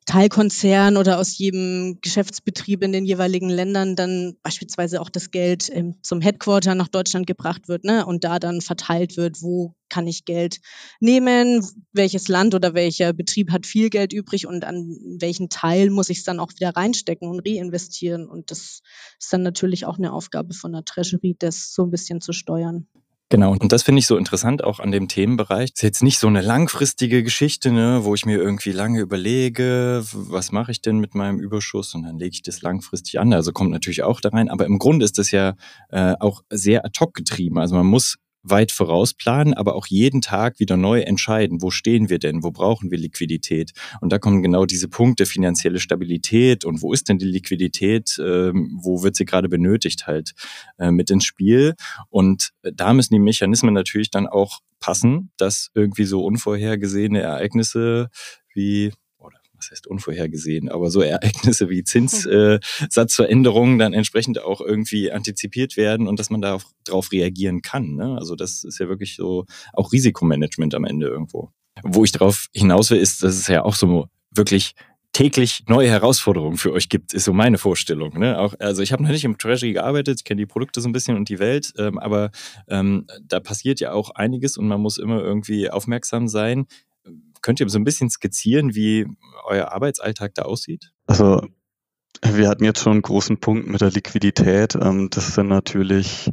Teilkonzern 0.05 0.97
oder 0.97 1.19
aus 1.19 1.37
jedem 1.37 1.99
Geschäftsbetrieb 2.01 2.83
in 2.83 2.91
den 2.91 3.05
jeweiligen 3.05 3.49
Ländern 3.49 3.95
dann 3.95 4.35
beispielsweise 4.41 4.99
auch 4.99 5.09
das 5.09 5.29
Geld 5.29 5.69
ähm, 5.71 5.95
zum 6.01 6.21
Headquarter 6.21 6.73
nach 6.73 6.87
Deutschland 6.87 7.27
gebracht 7.27 7.67
wird 7.67 7.83
ne? 7.83 8.05
und 8.05 8.23
da 8.23 8.39
dann 8.39 8.61
verteilt 8.61 9.15
wird, 9.15 9.41
wo 9.43 9.75
kann 9.89 10.07
ich 10.07 10.25
Geld 10.25 10.59
nehmen, 10.99 11.63
welches 11.91 12.27
Land 12.29 12.55
oder 12.55 12.73
welcher 12.73 13.13
Betrieb 13.13 13.51
hat 13.51 13.67
viel 13.67 13.89
Geld 13.89 14.11
übrig 14.11 14.47
und 14.47 14.65
an 14.65 14.97
welchen 15.19 15.49
Teil 15.49 15.91
muss 15.91 16.09
ich 16.09 16.19
es 16.19 16.23
dann 16.23 16.39
auch 16.39 16.51
wieder 16.51 16.75
reinstecken 16.75 17.29
und 17.29 17.47
reinvestieren. 17.47 18.27
Und 18.27 18.49
das 18.49 18.81
ist 19.19 19.31
dann 19.31 19.43
natürlich 19.43 19.85
auch 19.85 19.97
eine 19.97 20.13
Aufgabe 20.13 20.53
von 20.53 20.71
der 20.71 20.85
Treasury, 20.85 21.35
das 21.37 21.73
so 21.73 21.83
ein 21.83 21.91
bisschen 21.91 22.21
zu 22.21 22.33
steuern. 22.33 22.87
Genau, 23.31 23.53
und 23.53 23.71
das 23.71 23.83
finde 23.83 23.99
ich 23.99 24.07
so 24.07 24.17
interessant 24.17 24.61
auch 24.61 24.81
an 24.81 24.91
dem 24.91 25.07
Themenbereich. 25.07 25.69
Ist 25.73 25.83
jetzt 25.83 26.03
nicht 26.03 26.19
so 26.19 26.27
eine 26.27 26.41
langfristige 26.41 27.23
Geschichte, 27.23 27.71
ne, 27.71 28.01
wo 28.03 28.13
ich 28.13 28.25
mir 28.25 28.37
irgendwie 28.37 28.73
lange 28.73 28.99
überlege, 28.99 30.03
was 30.11 30.51
mache 30.51 30.71
ich 30.73 30.81
denn 30.81 30.99
mit 30.99 31.15
meinem 31.15 31.39
Überschuss 31.39 31.95
und 31.95 32.03
dann 32.03 32.19
lege 32.19 32.33
ich 32.33 32.41
das 32.41 32.61
langfristig 32.61 33.21
an. 33.21 33.31
Also 33.31 33.53
kommt 33.53 33.71
natürlich 33.71 34.03
auch 34.03 34.19
da 34.19 34.29
rein, 34.29 34.49
aber 34.49 34.65
im 34.65 34.79
Grunde 34.79 35.05
ist 35.05 35.17
das 35.17 35.31
ja 35.31 35.55
äh, 35.91 36.15
auch 36.19 36.41
sehr 36.49 36.83
ad 36.83 36.99
hoc 36.99 37.13
getrieben. 37.13 37.57
Also 37.57 37.73
man 37.75 37.85
muss 37.85 38.17
weit 38.43 38.71
vorausplanen, 38.71 39.53
aber 39.53 39.75
auch 39.75 39.87
jeden 39.87 40.21
Tag 40.21 40.59
wieder 40.59 40.77
neu 40.77 41.01
entscheiden, 41.01 41.61
wo 41.61 41.69
stehen 41.71 42.09
wir 42.09 42.19
denn, 42.19 42.43
wo 42.43 42.51
brauchen 42.51 42.91
wir 42.91 42.97
Liquidität. 42.97 43.71
Und 44.01 44.11
da 44.11 44.19
kommen 44.19 44.41
genau 44.41 44.65
diese 44.65 44.87
Punkte, 44.87 45.25
finanzielle 45.25 45.79
Stabilität 45.79 46.65
und 46.65 46.81
wo 46.81 46.93
ist 46.93 47.09
denn 47.09 47.17
die 47.17 47.25
Liquidität, 47.25 48.17
ähm, 48.19 48.79
wo 48.81 49.03
wird 49.03 49.15
sie 49.15 49.25
gerade 49.25 49.49
benötigt 49.49 50.07
halt 50.07 50.33
äh, 50.79 50.91
mit 50.91 51.09
ins 51.11 51.25
Spiel. 51.25 51.75
Und 52.09 52.51
da 52.63 52.93
müssen 52.93 53.13
die 53.13 53.19
Mechanismen 53.19 53.73
natürlich 53.73 54.09
dann 54.11 54.27
auch 54.27 54.59
passen, 54.79 55.31
dass 55.37 55.69
irgendwie 55.73 56.05
so 56.05 56.23
unvorhergesehene 56.23 57.21
Ereignisse 57.21 58.09
wie 58.53 58.91
was 59.71 59.77
heißt 59.77 59.87
unvorhergesehen, 59.87 60.69
aber 60.69 60.89
so 60.91 61.01
Ereignisse 61.01 61.69
wie 61.69 61.83
Zinssatzveränderungen 61.83 63.79
dann 63.79 63.93
entsprechend 63.93 64.43
auch 64.43 64.59
irgendwie 64.59 65.11
antizipiert 65.11 65.77
werden 65.77 66.07
und 66.07 66.19
dass 66.19 66.29
man 66.29 66.41
darauf 66.41 67.11
reagieren 67.11 67.61
kann. 67.61 67.95
Ne? 67.95 68.17
Also 68.17 68.35
das 68.35 68.65
ist 68.65 68.79
ja 68.79 68.89
wirklich 68.89 69.15
so 69.15 69.45
auch 69.73 69.93
Risikomanagement 69.93 70.75
am 70.75 70.83
Ende 70.83 71.07
irgendwo. 71.07 71.51
Wo 71.83 72.03
ich 72.03 72.11
darauf 72.11 72.47
hinaus 72.53 72.91
will, 72.91 72.99
ist, 72.99 73.23
dass 73.23 73.35
es 73.35 73.47
ja 73.47 73.63
auch 73.63 73.75
so 73.75 74.07
wirklich 74.31 74.73
täglich 75.13 75.63
neue 75.67 75.89
Herausforderungen 75.89 76.57
für 76.57 76.71
euch 76.71 76.87
gibt, 76.87 77.13
ist 77.13 77.25
so 77.25 77.33
meine 77.33 77.57
Vorstellung. 77.57 78.17
Ne? 78.17 78.37
Auch, 78.37 78.55
also 78.59 78.81
ich 78.81 78.91
habe 78.93 79.03
noch 79.03 79.09
nicht 79.09 79.25
im 79.25 79.37
Treasury 79.37 79.73
gearbeitet, 79.73 80.19
ich 80.19 80.23
kenne 80.23 80.39
die 80.39 80.45
Produkte 80.45 80.79
so 80.79 80.87
ein 80.87 80.93
bisschen 80.93 81.17
und 81.17 81.27
die 81.27 81.39
Welt, 81.39 81.73
ähm, 81.77 81.97
aber 81.97 82.31
ähm, 82.69 83.07
da 83.21 83.39
passiert 83.39 83.79
ja 83.81 83.91
auch 83.91 84.11
einiges 84.11 84.57
und 84.57 84.67
man 84.67 84.79
muss 84.79 84.97
immer 84.97 85.21
irgendwie 85.21 85.69
aufmerksam 85.69 86.27
sein. 86.27 86.65
Könnt 87.41 87.59
ihr 87.59 87.69
so 87.69 87.79
ein 87.79 87.83
bisschen 87.83 88.09
skizzieren, 88.09 88.75
wie 88.75 89.05
euer 89.45 89.71
Arbeitsalltag 89.71 90.33
da 90.35 90.43
aussieht? 90.43 90.91
Also 91.07 91.41
wir 92.23 92.49
hatten 92.49 92.63
jetzt 92.63 92.79
schon 92.79 92.93
einen 92.93 93.01
großen 93.01 93.39
Punkt 93.39 93.67
mit 93.67 93.81
der 93.81 93.91
Liquidität. 93.91 94.75
Ähm, 94.75 95.09
das 95.09 95.35
sind 95.35 95.47
natürlich 95.47 96.31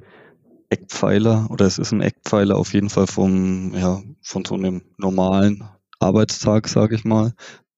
Eckpfeiler 0.70 1.48
oder 1.50 1.64
es 1.66 1.78
ist 1.78 1.92
ein 1.92 2.02
Eckpfeiler 2.02 2.56
auf 2.56 2.74
jeden 2.74 2.90
Fall 2.90 3.06
vom, 3.06 3.74
ja, 3.74 4.02
von 4.22 4.44
so 4.44 4.54
einem 4.54 4.82
normalen 4.98 5.68
Arbeitstag, 5.98 6.68
sage 6.68 6.94
ich 6.94 7.04
mal. 7.04 7.34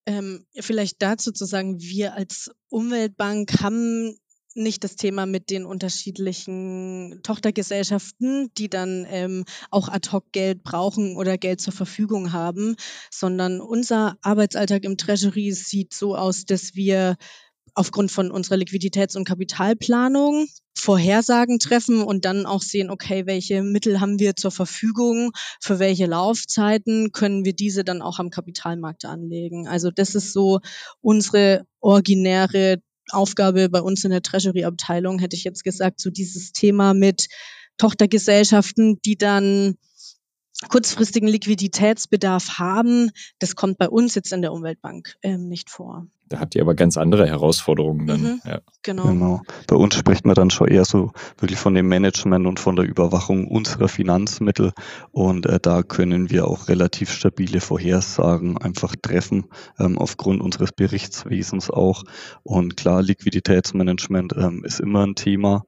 Ähm, 0.07 0.45
vielleicht 0.59 1.01
dazu 1.03 1.31
zu 1.31 1.45
sagen, 1.45 1.81
wir 1.81 2.15
als 2.15 2.51
Umweltbank 2.69 3.61
haben 3.63 4.17
nicht 4.54 4.85
das 4.85 4.97
Thema 4.97 5.26
mit 5.26 5.50
den 5.50 5.64
unterschiedlichen 5.64 7.21
Tochtergesellschaften, 7.23 8.50
die 8.59 8.69
dann 8.69 9.07
ähm, 9.09 9.45
auch 9.71 9.88
ad 9.88 10.11
hoc 10.11 10.33
Geld 10.33 10.62
brauchen 10.62 11.16
oder 11.16 11.38
Geld 11.38 11.61
zur 11.61 11.73
Verfügung 11.73 12.33
haben, 12.33 12.76
sondern 13.11 13.61
unser 13.61 14.16
Arbeitsalltag 14.23 14.85
im 14.85 14.97
Treasury 14.97 15.52
sieht 15.52 15.95
so 15.95 16.16
aus, 16.16 16.45
dass 16.45 16.75
wir 16.75 17.16
aufgrund 17.75 18.11
von 18.11 18.30
unserer 18.30 18.57
Liquiditäts- 18.57 19.16
und 19.16 19.25
Kapitalplanung 19.25 20.47
Vorhersagen 20.76 21.59
treffen 21.59 22.02
und 22.02 22.25
dann 22.25 22.47
auch 22.47 22.62
sehen, 22.62 22.90
okay, 22.90 23.26
welche 23.26 23.62
Mittel 23.62 24.00
haben 24.00 24.19
wir 24.19 24.35
zur 24.35 24.50
Verfügung, 24.50 25.33
für 25.61 25.78
welche 25.78 26.07
Laufzeiten 26.07 27.12
können 27.12 27.45
wir 27.45 27.54
diese 27.54 27.85
dann 27.85 28.02
auch 28.02 28.19
am 28.19 28.30
Kapitalmarkt 28.30 29.04
anlegen. 29.04 29.69
Also 29.69 29.90
das 29.90 30.14
ist 30.14 30.33
so 30.33 30.61
unsere 31.00 31.66
originäre 31.80 32.83
Aufgabe 33.12 33.69
bei 33.69 33.81
uns 33.81 34.05
in 34.05 34.11
der 34.11 34.23
Treasury-Abteilung, 34.23 35.19
hätte 35.19 35.37
ich 35.37 35.45
jetzt 35.45 35.64
gesagt, 35.64 36.00
so 36.00 36.11
dieses 36.11 36.52
Thema 36.52 36.95
mit 36.95 37.29
Tochtergesellschaften, 37.79 39.00
die 39.05 39.17
dann 39.17 39.76
kurzfristigen 40.69 41.29
Liquiditätsbedarf 41.29 42.59
haben, 42.59 43.11
das 43.38 43.57
kommt 43.57 43.79
bei 43.79 43.88
uns 43.88 44.14
jetzt 44.14 44.33
in 44.33 44.43
der 44.43 44.52
Umweltbank 44.52 45.17
ähm, 45.23 45.49
nicht 45.49 45.71
vor. 45.71 46.07
Da 46.31 46.38
habt 46.38 46.55
ihr 46.55 46.62
aber 46.62 46.75
ganz 46.75 46.97
andere 46.97 47.26
Herausforderungen 47.26 48.07
dann. 48.07 48.23
Mhm, 48.23 48.40
ja. 48.45 48.61
genau. 48.85 49.02
genau. 49.09 49.43
Bei 49.67 49.75
uns 49.75 49.97
spricht 49.97 50.25
man 50.25 50.37
dann 50.37 50.50
schon 50.50 50.69
eher 50.69 50.85
so 50.85 51.11
wirklich 51.38 51.59
von 51.59 51.75
dem 51.75 51.88
Management 51.88 52.47
und 52.47 52.61
von 52.61 52.76
der 52.76 52.85
Überwachung 52.85 53.49
unserer 53.49 53.88
Finanzmittel. 53.88 54.73
Und 55.11 55.47
äh, 55.47 55.59
da 55.61 55.83
können 55.83 56.31
wir 56.31 56.47
auch 56.47 56.69
relativ 56.69 57.11
stabile 57.11 57.61
Vorhersagen 57.61 58.59
einfach 58.59 58.95
treffen, 58.95 59.47
ähm, 59.81 59.99
aufgrund 59.99 60.40
unseres 60.40 60.71
Berichtswesens 60.71 61.69
auch. 61.69 62.05
Und 62.45 62.76
klar, 62.76 63.02
Liquiditätsmanagement 63.02 64.35
ähm, 64.37 64.62
ist 64.64 64.79
immer 64.79 65.05
ein 65.05 65.17
Thema. 65.17 65.64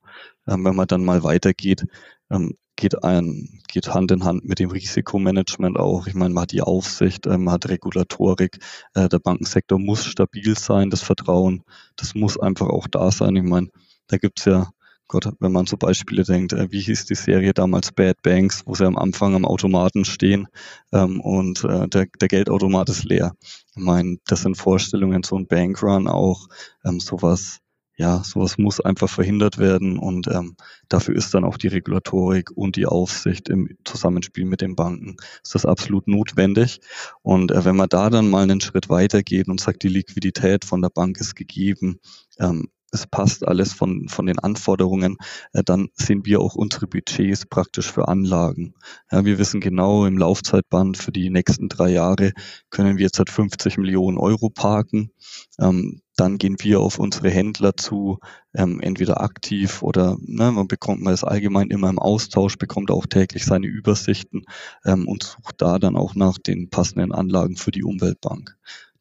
Ähm, 0.47 0.65
wenn 0.65 0.77
man 0.77 0.87
dann 0.87 1.05
mal 1.05 1.25
weitergeht, 1.25 1.87
ähm, 2.31 2.55
geht 2.83 3.05
ein, 3.05 3.61
geht 3.69 3.95
Hand 3.95 4.11
in 4.11 4.25
Hand 4.25 4.45
mit 4.45 4.59
dem 4.59 4.71
Risikomanagement 4.71 5.79
auch. 5.79 6.09
Ich 6.09 6.15
meine, 6.15 6.35
man 6.35 6.43
hat 6.43 6.51
die 6.51 6.63
Aufsicht, 6.63 7.27
äh, 7.29 7.39
man 7.39 7.55
hat 7.55 7.69
Regulatorik, 7.69 8.59
äh, 8.95 9.09
der 9.09 9.21
Bankensektor 9.21 9.79
muss 9.79 10.05
stabil 10.05 10.59
sein, 10.59 10.91
das 10.91 11.01
Vertrauen, 11.01 11.63
das 11.95 12.17
muss 12.17 12.41
einfach 12.41 12.67
auch 12.67 12.89
da 12.89 13.13
sein. 13.13 13.37
Ich 13.37 13.45
meine, 13.45 13.69
da 14.09 14.17
gibt's 14.17 14.47
ja, 14.47 14.73
Gott, 15.07 15.33
wenn 15.39 15.53
man 15.53 15.67
so 15.67 15.77
Beispiele 15.77 16.25
denkt, 16.25 16.55
äh, 16.55 16.73
wie 16.73 16.81
hieß 16.81 17.07
die 17.07 17.15
Serie 17.15 17.55
damals 17.55 17.93
Bad 17.93 18.21
Banks, 18.23 18.67
wo 18.67 18.75
sie 18.75 18.85
am 18.85 18.97
Anfang 18.97 19.37
am 19.37 19.45
Automaten 19.45 20.05
stehen 20.05 20.49
ähm, 20.93 21.21
und 21.21 21.63
äh, 21.63 21.87
der, 21.87 22.07
der 22.21 22.29
Geldautomat 22.29 22.89
ist 22.89 23.05
leer. 23.05 23.37
Ich 23.77 23.83
meine, 23.83 24.17
das 24.27 24.43
sind 24.43 24.57
Vorstellungen, 24.57 25.23
so 25.23 25.37
ein 25.37 25.47
Bankrun 25.47 26.09
auch, 26.09 26.49
ähm, 26.85 26.99
sowas 26.99 27.61
ja, 27.97 28.23
sowas 28.25 28.59
muss 28.59 28.81
einfach 28.81 29.09
verhindert 29.09 29.59
werden 29.59 29.99
und 29.99 30.27
ähm, 30.29 30.57
dafür 30.89 31.15
ist 31.15 31.35
dann 31.35 31.45
auch 31.45 31.59
die 31.59 31.69
Regulatorik 31.69 32.51
und 32.55 32.77
die 32.77 32.87
Aufsicht 32.87 33.49
im 33.49 33.69
Zusammenspiel 33.85 34.45
mit 34.45 34.61
den 34.61 34.77
Banken 34.77 35.17
ist 35.43 35.55
das 35.55 35.67
absolut 35.67 36.09
notwendig. 36.09 36.81
Und 37.23 37.51
äh, 37.51 37.65
wenn 37.65 37.77
man 37.77 37.89
da 37.89 38.11
dann 38.11 38.31
mal 38.31 38.43
einen 38.43 38.61
Schritt 38.61 38.89
weiter 38.89 39.23
geht 39.23 39.49
und 39.49 39.61
sagt, 39.61 39.83
die 39.83 39.89
Liquidität 39.89 40.65
von 40.65 40.81
der 40.81 40.91
Bank 40.91 41.19
ist 41.21 41.35
gegeben, 41.35 42.01
ähm, 42.39 42.69
es 42.93 43.07
passt 43.07 43.47
alles 43.49 43.73
von, 43.73 44.09
von 44.09 44.27
den 44.27 44.39
Anforderungen, 44.39 45.17
äh, 45.53 45.65
dann 45.65 45.89
sehen 45.95 46.27
wir 46.27 46.41
auch 46.41 46.55
unsere 46.55 46.87
Budgets 46.87 47.47
praktisch 47.47 47.91
für 47.91 48.07
Anlagen. 48.07 48.75
Ja, 49.11 49.25
wir 49.25 49.39
wissen 49.39 49.61
genau, 49.61 50.05
im 50.05 50.19
Laufzeitband 50.19 50.99
für 50.99 51.11
die 51.11 51.31
nächsten 51.31 51.69
drei 51.69 51.91
Jahre 51.91 52.33
können 52.71 52.99
wir 52.99 53.05
jetzt 53.05 53.19
halt 53.19 53.31
50 53.31 53.79
Millionen 53.79 54.19
Euro 54.19 54.51
parken. 54.51 55.11
Ähm, 55.59 56.02
dann 56.17 56.39
gehen 56.39 56.57
wir 56.61 56.81
auf 56.81 56.99
unsere 56.99 57.31
Händler 57.31 57.77
zu, 57.77 58.19
ähm, 58.55 58.81
entweder 58.81 59.21
aktiv 59.21 59.83
oder 59.83 60.17
ne, 60.21 60.53
man 60.53 60.69
bekommt 60.69 61.03
man 61.03 61.15
es 61.15 61.25
allgemein 61.25 61.71
immer 61.71 61.89
im 61.89 61.99
Austausch, 61.99 62.59
bekommt 62.59 62.91
auch 62.91 63.07
täglich 63.07 63.45
seine 63.45 63.67
Übersichten 63.67 64.45
ähm, 64.85 65.09
und 65.09 65.23
sucht 65.23 65.57
da 65.59 65.79
dann 65.79 65.97
auch 65.97 66.15
nach 66.15 66.39
den 66.39 66.71
passenden 66.71 67.13
Anlagen 67.13 67.57
für 67.57 67.71
die 67.71 67.85
Umweltbank 67.85 68.57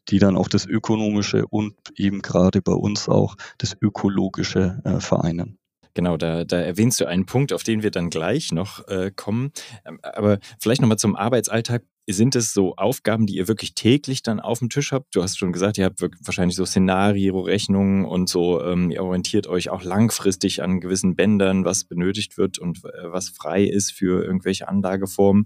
die 0.10 0.18
dann 0.20 0.36
auch 0.36 0.48
das 0.48 0.65
ökonomische 0.65 1.46
und 1.48 1.75
eben 1.96 2.22
gerade 2.22 2.62
bei 2.62 2.74
uns 2.74 3.08
auch 3.08 3.36
das 3.60 3.77
Ökologische 3.80 4.82
äh, 4.84 5.00
vereinen. 5.00 5.58
Genau, 5.94 6.15
da, 6.18 6.46
da 6.46 6.58
erwähnst 6.58 7.00
du 7.01 7.06
einen 7.06 7.25
Punkt, 7.25 7.51
auf 7.51 7.63
den 7.63 7.84
wir 7.84 7.91
dann 7.91 8.10
gleich 8.10 8.51
noch 8.51 8.88
äh, 8.88 9.12
kommen. 9.13 9.51
Ähm, 9.86 10.00
aber 10.01 10.39
vielleicht 10.60 10.82
nochmal 10.82 10.98
zum 10.98 11.15
Arbeitsalltag. 11.15 11.84
Sind 12.10 12.36
es 12.36 12.53
so 12.53 12.75
Aufgaben, 12.75 13.25
die 13.25 13.36
ihr 13.36 13.48
wirklich 13.48 13.74
täglich 13.74 14.24
dann 14.24 14.39
auf 14.39 14.60
dem 14.60 14.70
Tisch 14.70 14.91
habt? 14.91 15.15
Du 15.15 15.22
hast 15.22 15.38
schon 15.38 15.53
gesagt, 15.53 15.77
ihr 15.77 15.86
habt 15.86 16.01
wahrscheinlich 16.01 16.55
so 16.55 16.65
Szenario-Rechnungen 16.65 18.05
und 18.05 18.27
so, 18.27 18.62
ähm, 18.62 18.91
ihr 18.91 19.03
orientiert 19.03 19.48
euch 19.48 19.70
auch 19.70 19.84
langfristig 19.84 20.63
an 20.63 20.81
gewissen 20.81 21.15
Bändern, 21.15 21.63
was 21.63 21.84
benötigt 21.84 22.38
wird 22.38 22.60
und 22.60 22.84
äh, 22.84 23.12
was 23.12 23.29
frei 23.29 23.63
ist 23.63 23.91
für 23.91 24.24
irgendwelche 24.24 24.67
Anlageformen. 24.67 25.46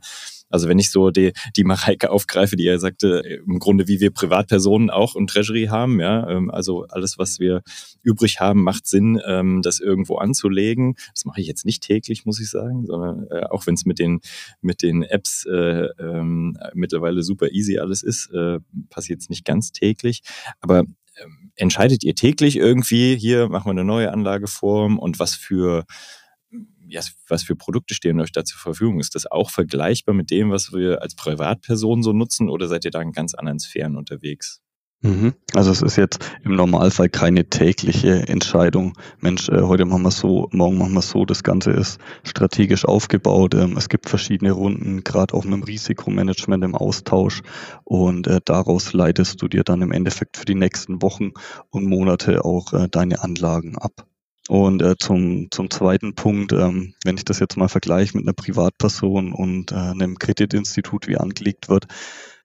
Also 0.56 0.70
wenn 0.70 0.80
ich 0.80 0.90
so 0.90 1.12
die, 1.12 1.34
die 1.58 1.66
Mareike 1.66 2.10
aufgreife, 2.10 2.56
die 2.56 2.64
ja 2.64 2.80
sagte, 2.80 3.22
im 3.46 3.60
Grunde 3.60 3.90
wie 3.90 4.00
wir 4.00 4.12
Privatpersonen 4.12 4.90
auch 4.90 5.16
ein 5.16 5.28
Treasury 5.28 5.66
haben, 5.66 6.00
ja, 6.00 6.30
ähm, 6.30 6.50
also 6.50 6.86
alles, 6.88 7.18
was 7.18 7.40
wir 7.40 7.62
übrig 8.04 8.40
haben, 8.40 8.64
macht 8.64 8.88
Sinn, 8.88 9.20
ähm, 9.28 9.62
das 9.62 9.82
irgendwo 9.82 10.16
anzulegen. 10.16 10.96
Das 11.14 11.26
mache 11.26 11.42
ich 11.42 11.48
jetzt 11.48 11.66
nicht 11.66 11.84
täglich, 11.84 12.26
muss 12.26 12.40
ich 12.40 12.50
sagen, 12.50 12.86
sondern 12.86 13.28
äh, 13.30 13.44
auch 13.50 13.68
wenn 13.68 13.74
es 13.74 13.86
mit 13.86 14.00
den, 14.00 14.22
mit 14.62 14.82
den 14.82 15.04
Apps 15.04 15.46
äh, 15.46 15.88
ähm, 16.00 16.58
mittlerweile 16.74 17.22
super 17.22 17.52
easy 17.52 17.78
alles 17.80 18.02
ist, 18.02 18.32
äh, 18.34 18.60
passiert 18.90 19.20
es 19.20 19.30
nicht 19.30 19.44
ganz 19.44 19.74
täglich. 19.74 20.22
Aber 20.62 20.80
ähm, 20.80 21.52
entscheidet 21.56 22.04
ihr 22.06 22.16
täglich 22.16 22.56
irgendwie, 22.56 23.18
hier 23.18 23.50
machen 23.50 23.66
wir 23.66 23.72
eine 23.72 23.84
neue 23.84 24.14
Anlageform 24.14 25.00
und 25.00 25.20
was 25.20 25.36
für 25.36 25.86
ja, 26.96 27.02
was 27.28 27.44
für 27.44 27.56
Produkte 27.56 27.94
stehen 27.94 28.22
euch 28.22 28.32
da 28.32 28.46
zur 28.46 28.58
Verfügung? 28.58 29.02
Ist 29.02 29.16
das 29.16 29.30
auch 29.30 29.50
vergleichbar 29.50 30.16
mit 30.16 30.32
dem, 30.32 30.50
was 30.50 30.72
wir 30.72 31.02
als 31.02 31.14
Privatperson 31.16 32.02
so 32.02 32.14
nutzen 32.14 32.50
oder 32.50 32.70
seid 32.70 32.86
ihr 32.86 32.92
da 32.92 33.02
in 33.02 33.12
ganz 33.12 33.34
anderen 33.34 33.60
Sphären 33.60 33.98
unterwegs? 33.98 34.62
Mhm. 35.02 35.34
Also 35.54 35.72
es 35.72 35.82
ist 35.82 35.98
jetzt 35.98 36.20
im 36.46 36.56
Normalfall 36.56 37.10
keine 37.10 37.50
tägliche 37.50 38.30
Entscheidung. 38.30 38.94
Mensch, 39.20 39.50
äh, 39.50 39.62
heute 39.64 39.84
machen 39.84 40.04
wir 40.04 40.12
so, 40.12 40.48
morgen 40.54 40.78
machen 40.78 40.94
wir 40.94 41.02
so. 41.02 41.26
Das 41.26 41.44
Ganze 41.44 41.72
ist 41.72 42.00
strategisch 42.24 42.86
aufgebaut. 42.86 43.56
Ähm, 43.56 43.76
es 43.76 43.90
gibt 43.90 44.08
verschiedene 44.08 44.54
Runden, 44.54 45.04
gerade 45.04 45.34
auch 45.34 45.44
mit 45.44 45.54
dem 45.54 45.64
Risikomanagement 45.64 46.64
im 46.64 46.76
Austausch. 46.76 47.42
Und 47.84 48.26
äh, 48.28 48.40
daraus 48.46 48.94
leitest 48.94 49.42
du 49.42 49.50
dir 49.50 49.66
dann 49.66 49.82
im 49.82 49.92
Endeffekt 49.92 50.38
für 50.38 50.46
die 50.46 50.56
nächsten 50.56 51.02
Wochen 51.02 51.32
und 51.70 51.86
Monate 51.86 52.46
auch 52.46 52.72
äh, 52.72 52.88
deine 52.90 53.22
Anlagen 53.22 53.78
ab. 53.78 54.08
Und 54.48 54.82
äh, 54.82 54.96
zum, 54.98 55.48
zum 55.50 55.72
zweiten 55.72 56.14
Punkt, 56.14 56.54
ähm, 56.54 56.94
wenn 57.04 57.18
ich 57.18 57.26
das 57.26 57.40
jetzt 57.40 57.58
mal 57.58 57.68
vergleiche 57.68 58.16
mit 58.16 58.26
einer 58.26 58.34
Privatperson 58.34 59.34
und 59.34 59.72
äh, 59.72 59.76
einem 59.76 60.20
Kreditinstitut, 60.20 61.08
wie 61.08 61.18
angelegt 61.18 61.68
wird, 61.68 61.88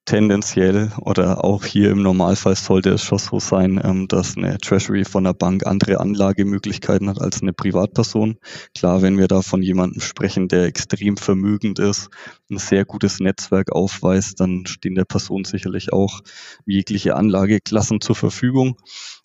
tendenziell 0.06 0.90
oder 1.00 1.44
auch 1.44 1.64
hier 1.64 1.90
im 1.90 2.02
Normalfall 2.02 2.56
sollte 2.56 2.90
es 2.90 3.04
schon 3.04 3.18
so 3.18 3.38
sein, 3.38 3.80
ähm, 3.84 4.08
dass 4.08 4.36
eine 4.36 4.58
Treasury 4.58 5.04
von 5.04 5.24
der 5.24 5.34
Bank 5.34 5.66
andere 5.66 6.00
Anlagemöglichkeiten 6.00 7.08
hat 7.08 7.20
als 7.20 7.42
eine 7.42 7.52
Privatperson. 7.52 8.38
Klar, 8.74 9.02
wenn 9.02 9.18
wir 9.18 9.28
da 9.28 9.42
von 9.42 9.62
jemandem 9.62 10.00
sprechen, 10.00 10.48
der 10.48 10.64
extrem 10.64 11.18
vermögend 11.18 11.78
ist, 11.78 12.08
ein 12.50 12.58
sehr 12.58 12.84
gutes 12.86 13.20
Netzwerk 13.20 13.72
aufweist, 13.72 14.40
dann 14.40 14.64
stehen 14.66 14.94
der 14.94 15.04
Person 15.04 15.44
sicherlich 15.44 15.92
auch 15.92 16.20
jegliche 16.64 17.14
Anlageklassen 17.14 18.00
zur 18.00 18.16
Verfügung. 18.16 18.78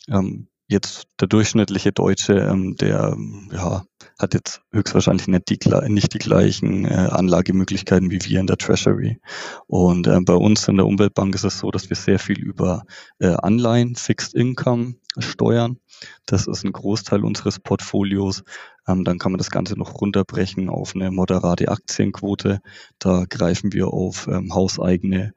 Ähm, 0.09 0.49
jetzt 0.67 1.07
der 1.19 1.27
durchschnittliche 1.27 1.91
Deutsche, 1.91 2.33
ähm, 2.33 2.75
der 2.75 3.15
ja, 3.51 3.83
hat 4.19 4.33
jetzt 4.33 4.61
höchstwahrscheinlich 4.71 5.27
nicht 5.27 5.49
die, 5.49 5.59
nicht 5.89 6.13
die 6.13 6.19
gleichen 6.19 6.85
äh, 6.85 7.09
Anlagemöglichkeiten 7.11 8.09
wie 8.11 8.19
wir 8.23 8.39
in 8.39 8.47
der 8.47 8.57
Treasury. 8.57 9.19
Und 9.67 10.07
äh, 10.07 10.19
bei 10.21 10.33
uns 10.33 10.67
in 10.67 10.77
der 10.77 10.85
Umweltbank 10.85 11.35
ist 11.35 11.43
es 11.43 11.59
so, 11.59 11.71
dass 11.71 11.89
wir 11.89 11.97
sehr 11.97 12.19
viel 12.19 12.39
über 12.39 12.83
äh, 13.19 13.27
Anleihen, 13.27 13.95
Fixed 13.95 14.33
Income 14.33 14.95
steuern. 15.17 15.77
Das 16.25 16.47
ist 16.47 16.65
ein 16.65 16.73
Großteil 16.73 17.23
unseres 17.23 17.59
Portfolios. 17.59 18.43
Ähm, 18.87 19.03
dann 19.03 19.19
kann 19.19 19.31
man 19.31 19.37
das 19.37 19.51
Ganze 19.51 19.77
noch 19.77 20.01
runterbrechen 20.01 20.69
auf 20.69 20.95
eine 20.95 21.11
moderate 21.11 21.69
Aktienquote. 21.69 22.59
Da 22.99 23.25
greifen 23.29 23.73
wir 23.73 23.87
auf 23.87 24.27
ähm, 24.27 24.53
hauseigene 24.53 25.33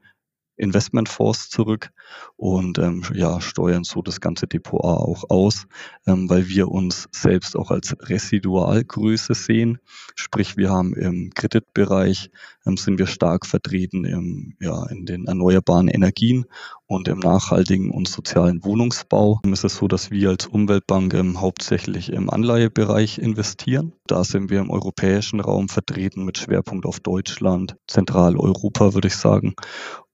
Investmentfonds 0.58 1.48
zurück 1.48 1.90
und 2.36 2.78
ähm, 2.78 3.02
ja, 3.14 3.40
steuern 3.40 3.84
so 3.84 4.02
das 4.02 4.20
ganze 4.20 4.46
Depot 4.46 4.84
A 4.84 4.94
auch 4.94 5.24
aus, 5.30 5.66
ähm, 6.06 6.28
weil 6.28 6.48
wir 6.48 6.68
uns 6.68 7.08
selbst 7.12 7.56
auch 7.56 7.70
als 7.70 7.96
Residualgröße 8.00 9.34
sehen. 9.34 9.78
Sprich, 10.14 10.56
wir 10.56 10.70
haben 10.70 10.94
im 10.94 11.30
Kreditbereich 11.34 12.30
ähm, 12.66 12.76
sind 12.76 12.98
wir 12.98 13.06
stark 13.06 13.46
vertreten 13.46 14.04
im, 14.04 14.56
ja, 14.60 14.86
in 14.86 15.06
den 15.06 15.26
erneuerbaren 15.26 15.88
Energien 15.88 16.46
und 16.86 17.08
im 17.08 17.18
nachhaltigen 17.18 17.90
und 17.90 18.08
sozialen 18.08 18.64
Wohnungsbau. 18.64 19.40
Ähm, 19.44 19.52
ist 19.52 19.64
es 19.64 19.76
so, 19.76 19.88
dass 19.88 20.10
wir 20.10 20.30
als 20.30 20.46
Umweltbank 20.46 21.14
ähm, 21.14 21.40
hauptsächlich 21.40 22.12
im 22.12 22.30
Anleihebereich 22.30 23.18
investieren. 23.18 23.92
Da 24.06 24.24
sind 24.24 24.50
wir 24.50 24.60
im 24.60 24.70
europäischen 24.70 25.40
Raum 25.40 25.68
vertreten 25.68 26.24
mit 26.24 26.38
Schwerpunkt 26.38 26.86
auf 26.86 27.00
Deutschland, 27.00 27.76
Zentraleuropa, 27.86 28.94
würde 28.94 29.08
ich 29.08 29.16
sagen 29.16 29.54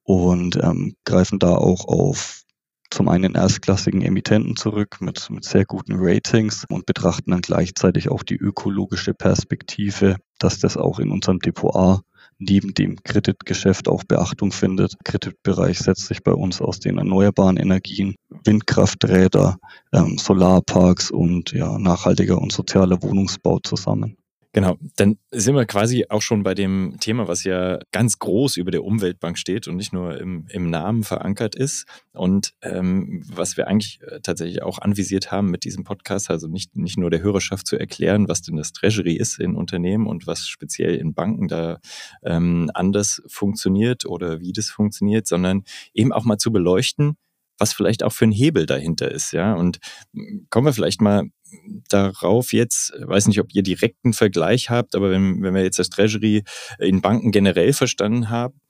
und 0.04 0.56
ähm, 0.62 0.94
greifen 1.04 1.38
da 1.38 1.54
auch 1.54 1.86
auf 1.88 2.42
zum 2.90 3.08
einen 3.08 3.34
erstklassigen 3.34 4.02
Emittenten 4.02 4.54
zurück 4.54 4.98
mit, 5.00 5.28
mit 5.28 5.44
sehr 5.44 5.64
guten 5.64 5.94
Ratings 5.96 6.64
und 6.68 6.86
betrachten 6.86 7.32
dann 7.32 7.40
gleichzeitig 7.40 8.08
auch 8.08 8.22
die 8.22 8.36
ökologische 8.36 9.14
Perspektive, 9.14 10.16
dass 10.38 10.60
das 10.60 10.76
auch 10.76 11.00
in 11.00 11.10
unserem 11.10 11.40
Depot 11.40 11.74
A 11.74 12.02
neben 12.38 12.74
dem 12.74 13.02
Kreditgeschäft 13.02 13.88
auch 13.88 14.04
Beachtung 14.04 14.52
findet. 14.52 14.94
Kreditbereich 15.04 15.78
setzt 15.78 16.06
sich 16.06 16.22
bei 16.22 16.32
uns 16.32 16.60
aus 16.60 16.78
den 16.78 16.98
erneuerbaren 16.98 17.56
Energien, 17.56 18.14
Windkrafträder, 18.44 19.56
ähm, 19.92 20.18
Solarparks 20.18 21.10
und 21.10 21.52
ja, 21.52 21.78
nachhaltiger 21.78 22.40
und 22.40 22.52
sozialer 22.52 23.02
Wohnungsbau 23.02 23.58
zusammen. 23.60 24.16
Genau, 24.54 24.76
dann 24.94 25.18
sind 25.32 25.56
wir 25.56 25.66
quasi 25.66 26.06
auch 26.10 26.22
schon 26.22 26.44
bei 26.44 26.54
dem 26.54 26.96
Thema, 27.00 27.26
was 27.26 27.42
ja 27.42 27.80
ganz 27.90 28.20
groß 28.20 28.56
über 28.56 28.70
der 28.70 28.84
Umweltbank 28.84 29.36
steht 29.36 29.66
und 29.66 29.74
nicht 29.74 29.92
nur 29.92 30.16
im, 30.20 30.46
im 30.48 30.70
Namen 30.70 31.02
verankert 31.02 31.56
ist. 31.56 31.86
Und 32.12 32.52
ähm, 32.62 33.24
was 33.26 33.56
wir 33.56 33.66
eigentlich 33.66 33.98
äh, 34.02 34.20
tatsächlich 34.20 34.62
auch 34.62 34.78
anvisiert 34.78 35.32
haben 35.32 35.50
mit 35.50 35.64
diesem 35.64 35.82
Podcast, 35.82 36.30
also 36.30 36.46
nicht, 36.46 36.76
nicht 36.76 36.96
nur 36.96 37.10
der 37.10 37.20
Hörerschaft 37.20 37.66
zu 37.66 37.76
erklären, 37.76 38.28
was 38.28 38.42
denn 38.42 38.54
das 38.54 38.70
Treasury 38.70 39.16
ist 39.16 39.40
in 39.40 39.56
Unternehmen 39.56 40.06
und 40.06 40.28
was 40.28 40.46
speziell 40.46 40.94
in 40.94 41.14
Banken 41.14 41.48
da 41.48 41.80
ähm, 42.22 42.70
anders 42.74 43.22
funktioniert 43.26 44.06
oder 44.06 44.38
wie 44.38 44.52
das 44.52 44.70
funktioniert, 44.70 45.26
sondern 45.26 45.64
eben 45.94 46.12
auch 46.12 46.24
mal 46.24 46.38
zu 46.38 46.52
beleuchten, 46.52 47.16
was 47.58 47.72
vielleicht 47.72 48.02
auch 48.02 48.12
für 48.12 48.24
ein 48.24 48.32
Hebel 48.32 48.66
dahinter 48.66 49.10
ist, 49.10 49.32
ja. 49.32 49.54
Und 49.54 49.78
hm, 50.14 50.46
kommen 50.50 50.66
wir 50.66 50.72
vielleicht 50.72 51.00
mal 51.00 51.24
darauf 51.88 52.52
jetzt, 52.52 52.92
weiß 53.00 53.28
nicht, 53.28 53.40
ob 53.40 53.54
ihr 53.54 53.62
direkten 53.62 54.12
Vergleich 54.12 54.70
habt, 54.70 54.96
aber 54.96 55.10
wenn, 55.10 55.42
wenn 55.42 55.54
wir 55.54 55.62
jetzt 55.62 55.78
das 55.78 55.90
Treasury 55.90 56.42
in 56.78 57.00
Banken 57.00 57.30
generell 57.30 57.72
verstanden 57.72 58.28
haben, 58.28 58.60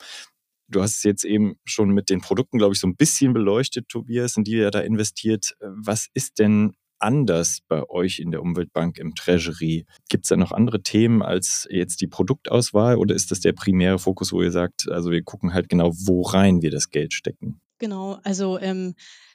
Du 0.69 0.83
hast 0.83 0.97
es 0.97 1.03
jetzt 1.03 1.25
eben 1.25 1.57
schon 1.65 1.91
mit 1.91 2.09
den 2.09 2.21
Produkten, 2.21 2.59
glaube 2.59 2.75
ich, 2.75 2.81
so 2.81 2.87
ein 2.87 2.97
bisschen 2.97 3.35
beleuchtet, 3.35 3.89
Tobias, 3.89 4.37
in 4.37 4.45
die 4.45 4.53
ihr 4.53 4.71
da 4.71 4.81
investiert. 4.81 5.55
Was 5.61 6.09
ist 6.15 6.39
denn 6.39 6.73
anders 6.99 7.61
bei 7.69 7.89
euch 7.89 8.19
in 8.19 8.31
der 8.31 8.43
Umweltbank 8.43 8.99
im 8.99 9.15
Treasury? 9.15 9.85
Gibt 10.09 10.25
es 10.25 10.31
da 10.31 10.37
noch 10.37 10.53
andere 10.53 10.83
Themen 10.83 11.23
als 11.23 11.69
jetzt 11.71 12.01
die 12.01 12.07
Produktauswahl 12.07 12.97
oder 12.97 13.15
ist 13.15 13.31
das 13.31 13.41
der 13.41 13.53
primäre 13.53 13.99
Fokus, 13.99 14.33
wo 14.33 14.43
ihr 14.43 14.51
sagt, 14.51 14.91
also 14.91 15.11
wir 15.11 15.23
gucken 15.23 15.53
halt 15.53 15.69
genau, 15.69 15.93
wo 16.07 16.23
rein 16.23 16.63
wir 16.63 16.71
das 16.71 16.89
Geld 16.91 17.13
stecken? 17.13 17.61
Genau, 17.81 18.21
also 18.25 18.59
ähm, 18.61 18.95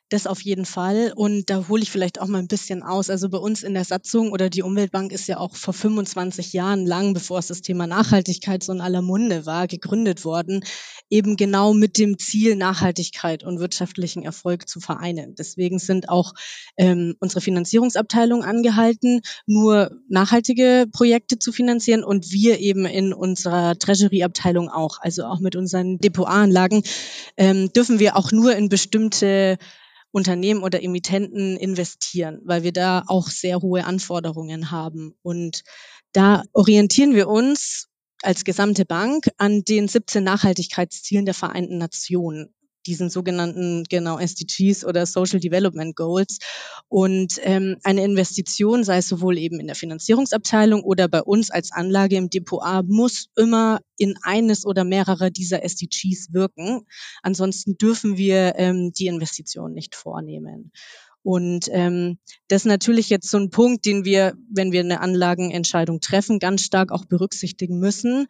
das 0.10 0.28
auf 0.28 0.42
jeden 0.42 0.66
Fall. 0.66 1.14
Und 1.16 1.50
da 1.50 1.68
hole 1.68 1.84
ich 1.84 1.92
vielleicht 1.92 2.20
auch 2.20 2.28
mal 2.28 2.40
ein 2.40 2.48
bisschen 2.48 2.82
aus. 2.84 3.10
Also 3.10 3.30
bei 3.30 3.38
uns 3.38 3.64
in 3.64 3.76
der 3.76 3.86
Satzung 3.86 4.32
oder 4.32 4.50
die 4.50 4.64
Umweltbank 4.64 5.12
ist 5.12 5.28
ja 5.28 5.38
auch 5.38 5.56
vor 5.56 5.74
25 5.74 6.54
Jahren 6.54 6.86
lang, 6.86 7.14
bevor 7.14 7.40
es 7.40 7.48
das 7.48 7.62
Thema 7.62 7.86
Nachhaltigkeit 7.86 8.64
so 8.64 8.74
in 8.74 8.82
aller 8.82 9.02
Munde 9.02 9.46
war, 9.46 9.68
gegründet 9.68 10.26
worden, 10.26 10.64
eben 11.10 11.38
genau 11.38 11.74
mit 11.74 11.98
dem 11.98 12.18
Ziel, 12.18 12.56
Nachhaltigkeit 12.56 13.44
und 13.44 13.60
wirtschaftlichen 13.60 14.24
Erfolg 14.24 14.68
zu 14.68 14.80
vereinen. 14.80 15.36
Deswegen 15.36 15.78
sind 15.80 16.10
auch 16.10 16.34
ähm, 16.78 17.16
unsere 17.20 17.42
Finanzierungsabteilung 17.42 18.44
angehalten, 18.44 19.22
nur 19.46 19.92
nachhaltige 20.08 20.88
Projekte 20.92 21.38
zu 21.38 21.52
finanzieren 21.52 22.04
und 22.04 22.32
wir 22.32 22.60
eben 22.60 22.86
in 22.86 23.14
unserer 23.14 23.78
Treasury-Abteilung 23.78 24.70
auch, 24.70 25.00
also 25.02 25.26
auch 25.26 25.40
mit 25.40 25.56
unseren 25.56 26.00
Depotanlagen, 26.00 26.84
ähm, 27.38 27.72
dürfen 27.74 28.00
wir 28.00 28.16
auch 28.16 28.32
nur 28.32 28.56
in 28.56 28.70
bestimmte 28.70 29.58
Unternehmen 30.12 30.64
oder 30.64 30.82
Emittenten 30.82 31.58
investieren, 31.58 32.40
weil 32.44 32.64
wir 32.64 32.74
da 32.74 33.04
auch 33.08 33.28
sehr 33.28 33.62
hohe 33.62 33.86
Anforderungen 33.86 34.72
haben. 34.72 35.16
Und 35.22 35.64
da 36.14 36.44
orientieren 36.54 37.14
wir 37.14 37.28
uns 37.28 37.88
als 38.22 38.44
gesamte 38.44 38.86
Bank 38.86 39.30
an 39.38 39.64
den 39.64 39.88
17 39.88 40.24
Nachhaltigkeitszielen 40.24 41.26
der 41.26 41.34
Vereinten 41.34 41.78
Nationen 41.78 42.54
diesen 42.90 43.10
sogenannten 43.10 43.84
genau 43.88 44.18
SDGs 44.18 44.84
oder 44.84 45.06
Social 45.06 45.40
Development 45.40 45.96
Goals. 45.96 46.40
Und 46.88 47.40
ähm, 47.44 47.78
eine 47.84 48.04
Investition, 48.04 48.84
sei 48.84 48.98
es 48.98 49.08
sowohl 49.08 49.38
eben 49.38 49.60
in 49.60 49.68
der 49.68 49.76
Finanzierungsabteilung 49.76 50.82
oder 50.82 51.08
bei 51.08 51.22
uns 51.22 51.52
als 51.52 51.72
Anlage 51.72 52.16
im 52.16 52.30
Depot 52.30 52.62
A, 52.64 52.82
muss 52.82 53.28
immer 53.36 53.80
in 53.98 54.16
eines 54.24 54.66
oder 54.66 54.84
mehrere 54.84 55.32
dieser 55.32 55.64
SDGs 55.64 56.34
wirken. 56.34 56.88
Ansonsten 57.22 57.78
dürfen 57.78 58.18
wir 58.18 58.56
ähm, 58.58 58.92
die 58.92 59.08
Investition 59.08 59.74
nicht 59.74 59.96
vornehmen. 59.96 60.72
Und 61.24 61.68
ähm, 61.72 62.18
das 62.48 62.62
ist 62.62 62.68
natürlich 62.68 63.10
jetzt 63.10 63.30
so 63.30 63.38
ein 63.38 63.50
Punkt, 63.50 63.86
den 63.86 64.06
wir, 64.06 64.36
wenn 64.50 64.72
wir 64.72 64.80
eine 64.80 65.02
Anlagenentscheidung 65.02 66.00
treffen, 66.00 66.40
ganz 66.40 66.64
stark 66.64 66.92
auch 66.92 67.06
berücksichtigen 67.06 67.80
müssen 67.80 68.28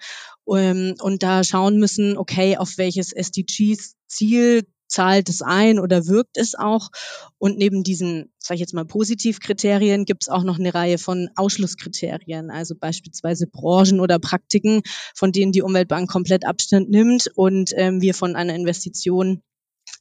ähm, 0.47 0.95
und 0.99 1.23
da 1.23 1.43
schauen 1.43 1.77
müssen, 1.77 2.17
okay, 2.17 2.57
auf 2.57 2.77
welches 2.77 3.13
SDGs-Ziel 3.13 4.63
zahlt 4.89 5.29
es 5.29 5.41
ein 5.41 5.79
oder 5.79 6.07
wirkt 6.07 6.37
es 6.37 6.55
auch. 6.55 6.89
Und 7.37 7.57
neben 7.57 7.83
diesen, 7.83 8.33
sage 8.39 8.55
ich 8.55 8.61
jetzt 8.61 8.73
mal, 8.73 8.85
Positivkriterien 8.85 10.03
gibt 10.03 10.23
es 10.23 10.29
auch 10.29 10.43
noch 10.43 10.59
eine 10.59 10.73
Reihe 10.73 10.97
von 10.97 11.29
Ausschlusskriterien, 11.35 12.49
also 12.49 12.75
beispielsweise 12.75 13.47
Branchen 13.47 13.99
oder 13.99 14.19
Praktiken, 14.19 14.81
von 15.15 15.31
denen 15.31 15.51
die 15.51 15.61
Umweltbank 15.61 16.09
komplett 16.09 16.45
Abstand 16.45 16.89
nimmt 16.89 17.29
und 17.35 17.71
ähm, 17.75 18.01
wir 18.01 18.13
von 18.13 18.35
einer 18.35 18.55
Investition 18.55 19.41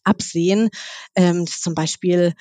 absehen. 0.04 0.70
Ähm, 1.14 1.46
zum 1.46 1.74
Beispiel 1.74 2.32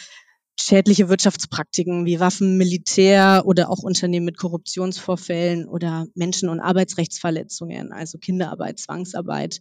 schädliche 0.60 1.08
Wirtschaftspraktiken 1.10 2.06
wie 2.06 2.20
Waffen, 2.20 2.58
Militär 2.58 3.44
oder 3.46 3.70
auch 3.70 3.84
Unternehmen 3.84 4.26
mit 4.26 4.38
Korruptionsvorfällen 4.38 5.68
oder 5.68 6.08
Menschen- 6.16 6.50
und 6.50 6.60
Arbeitsrechtsverletzungen, 6.60 7.92
also 7.92 8.18
Kinderarbeit, 8.18 8.80
Zwangsarbeit. 8.80 9.60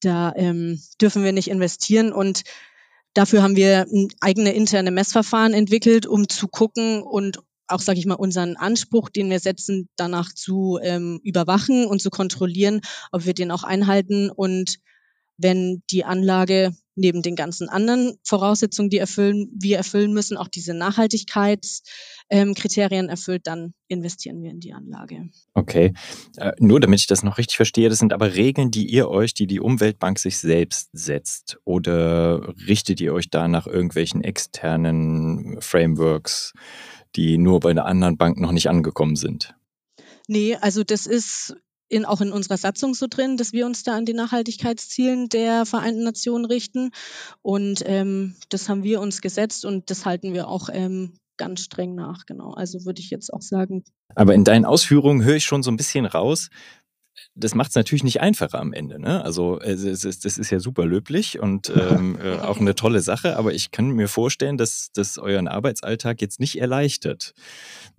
Da 0.00 0.32
ähm, 0.36 0.80
dürfen 1.00 1.24
wir 1.24 1.32
nicht 1.32 1.48
investieren 1.48 2.12
und 2.12 2.42
dafür 3.14 3.42
haben 3.42 3.56
wir 3.56 3.86
eigene 4.20 4.52
interne 4.52 4.90
Messverfahren 4.90 5.54
entwickelt, 5.54 6.06
um 6.06 6.28
zu 6.28 6.48
gucken 6.48 7.02
und 7.02 7.38
auch, 7.66 7.80
sage 7.80 7.98
ich 7.98 8.06
mal, 8.06 8.14
unseren 8.14 8.56
Anspruch, 8.56 9.08
den 9.08 9.30
wir 9.30 9.40
setzen, 9.40 9.88
danach 9.96 10.32
zu 10.34 10.78
ähm, 10.82 11.20
überwachen 11.24 11.86
und 11.86 12.02
zu 12.02 12.10
kontrollieren, 12.10 12.82
ob 13.10 13.24
wir 13.24 13.32
den 13.32 13.50
auch 13.50 13.64
einhalten 13.64 14.30
und 14.30 14.78
wenn 15.36 15.82
die 15.90 16.04
Anlage 16.04 16.74
neben 16.96 17.22
den 17.22 17.36
ganzen 17.36 17.68
anderen 17.68 18.16
Voraussetzungen, 18.22 18.90
die 18.90 18.98
erfüllen, 18.98 19.48
wir 19.58 19.78
erfüllen 19.78 20.12
müssen, 20.12 20.36
auch 20.36 20.48
diese 20.48 20.74
Nachhaltigkeitskriterien 20.74 23.06
ähm, 23.06 23.10
erfüllt, 23.10 23.46
dann 23.46 23.72
investieren 23.88 24.42
wir 24.42 24.50
in 24.50 24.60
die 24.60 24.74
Anlage. 24.74 25.30
Okay, 25.54 25.94
äh, 26.36 26.52
nur 26.58 26.80
damit 26.80 27.00
ich 27.00 27.06
das 27.06 27.22
noch 27.22 27.38
richtig 27.38 27.56
verstehe, 27.56 27.88
das 27.88 27.98
sind 27.98 28.12
aber 28.12 28.34
Regeln, 28.34 28.70
die 28.70 28.86
ihr 28.86 29.08
euch, 29.08 29.32
die 29.34 29.46
die 29.46 29.60
Umweltbank 29.60 30.18
sich 30.18 30.38
selbst 30.38 30.90
setzt 30.92 31.58
oder 31.64 32.54
richtet 32.66 33.00
ihr 33.00 33.12
euch 33.12 33.30
da 33.30 33.46
nach 33.48 33.66
irgendwelchen 33.66 34.22
externen 34.22 35.60
Frameworks, 35.60 36.52
die 37.16 37.38
nur 37.38 37.60
bei 37.60 37.70
einer 37.70 37.86
anderen 37.86 38.16
Bank 38.16 38.38
noch 38.38 38.52
nicht 38.52 38.68
angekommen 38.68 39.16
sind? 39.16 39.54
Nee, 40.26 40.56
also 40.56 40.84
das 40.84 41.06
ist 41.06 41.54
in, 41.94 42.04
auch 42.04 42.20
in 42.20 42.32
unserer 42.32 42.56
Satzung 42.56 42.92
so 42.94 43.06
drin, 43.08 43.36
dass 43.36 43.52
wir 43.52 43.66
uns 43.66 43.84
da 43.84 43.94
an 43.96 44.04
die 44.04 44.14
Nachhaltigkeitszielen 44.14 45.28
der 45.28 45.64
Vereinten 45.64 46.02
Nationen 46.02 46.44
richten. 46.44 46.90
Und 47.40 47.84
ähm, 47.86 48.34
das 48.48 48.68
haben 48.68 48.82
wir 48.82 49.00
uns 49.00 49.20
gesetzt 49.20 49.64
und 49.64 49.90
das 49.90 50.04
halten 50.04 50.34
wir 50.34 50.48
auch 50.48 50.68
ähm, 50.72 51.14
ganz 51.36 51.60
streng 51.60 51.94
nach, 51.94 52.26
genau. 52.26 52.52
Also 52.52 52.84
würde 52.84 53.00
ich 53.00 53.10
jetzt 53.10 53.32
auch 53.32 53.42
sagen. 53.42 53.84
Aber 54.16 54.34
in 54.34 54.42
deinen 54.42 54.64
Ausführungen 54.64 55.24
höre 55.24 55.36
ich 55.36 55.44
schon 55.44 55.62
so 55.62 55.70
ein 55.70 55.76
bisschen 55.76 56.04
raus. 56.04 56.48
Das 57.36 57.54
macht 57.54 57.68
es 57.68 57.76
natürlich 57.76 58.02
nicht 58.02 58.20
einfacher 58.20 58.58
am 58.58 58.72
Ende. 58.72 58.98
Ne? 58.98 59.22
Also 59.24 59.60
es 59.60 59.84
ist, 59.84 60.24
das 60.24 60.36
ist 60.36 60.50
ja 60.50 60.58
super 60.58 60.84
löblich 60.86 61.38
und 61.38 61.70
ähm, 61.76 62.18
äh, 62.20 62.38
auch 62.38 62.58
eine 62.58 62.74
tolle 62.74 63.02
Sache, 63.02 63.36
aber 63.36 63.54
ich 63.54 63.70
kann 63.70 63.90
mir 63.90 64.08
vorstellen, 64.08 64.56
dass 64.56 64.90
das 64.92 65.16
euren 65.16 65.46
Arbeitsalltag 65.46 66.20
jetzt 66.20 66.40
nicht 66.40 66.60
erleichtert. 66.60 67.34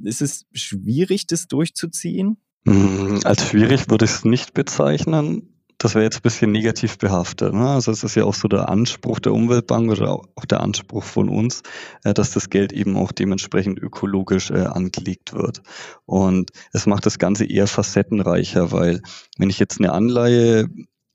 Ist 0.04 0.22
es 0.22 0.46
schwierig, 0.52 1.28
das 1.28 1.48
durchzuziehen? 1.48 2.42
Mm, 2.66 3.20
als 3.24 3.48
schwierig 3.48 3.90
würde 3.90 4.06
ich 4.06 4.12
es 4.12 4.26
nicht 4.26 4.54
bezeichnen. 4.54 5.52
Das 5.78 5.94
wäre 5.94 6.04
jetzt 6.04 6.18
ein 6.18 6.22
bisschen 6.24 6.52
negativ 6.52 6.98
behaftet. 6.98 7.54
Ne? 7.54 7.70
Also 7.70 7.92
es 7.92 8.04
ist 8.04 8.16
ja 8.16 8.24
auch 8.24 8.34
so 8.34 8.48
der 8.48 8.70
Anspruch 8.70 9.20
der 9.20 9.34
Umweltbank 9.34 9.92
oder 9.92 10.14
auch 10.14 10.46
der 10.46 10.62
Anspruch 10.62 11.04
von 11.04 11.30
uns, 11.30 11.62
äh, 12.04 12.14
dass 12.14 12.32
das 12.32 12.50
Geld 12.50 12.74
eben 12.74 12.98
auch 12.98 13.12
dementsprechend 13.12 13.80
ökologisch 13.80 14.52
äh, 14.52 14.66
angelegt 14.66 15.34
wird. 15.34 15.62
Und 16.06 16.52
es 16.74 16.88
macht 16.88 17.06
das 17.06 17.20
Ganze 17.20 17.46
eher 17.46 17.68
facettenreicher, 17.68 18.72
weil 18.72 19.02
wenn 19.38 19.50
ich 19.50 19.60
jetzt 19.60 19.80
eine 19.80 19.92
Anleihe 19.92 20.70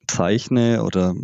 zeichne 0.07 0.85
oder 0.85 1.15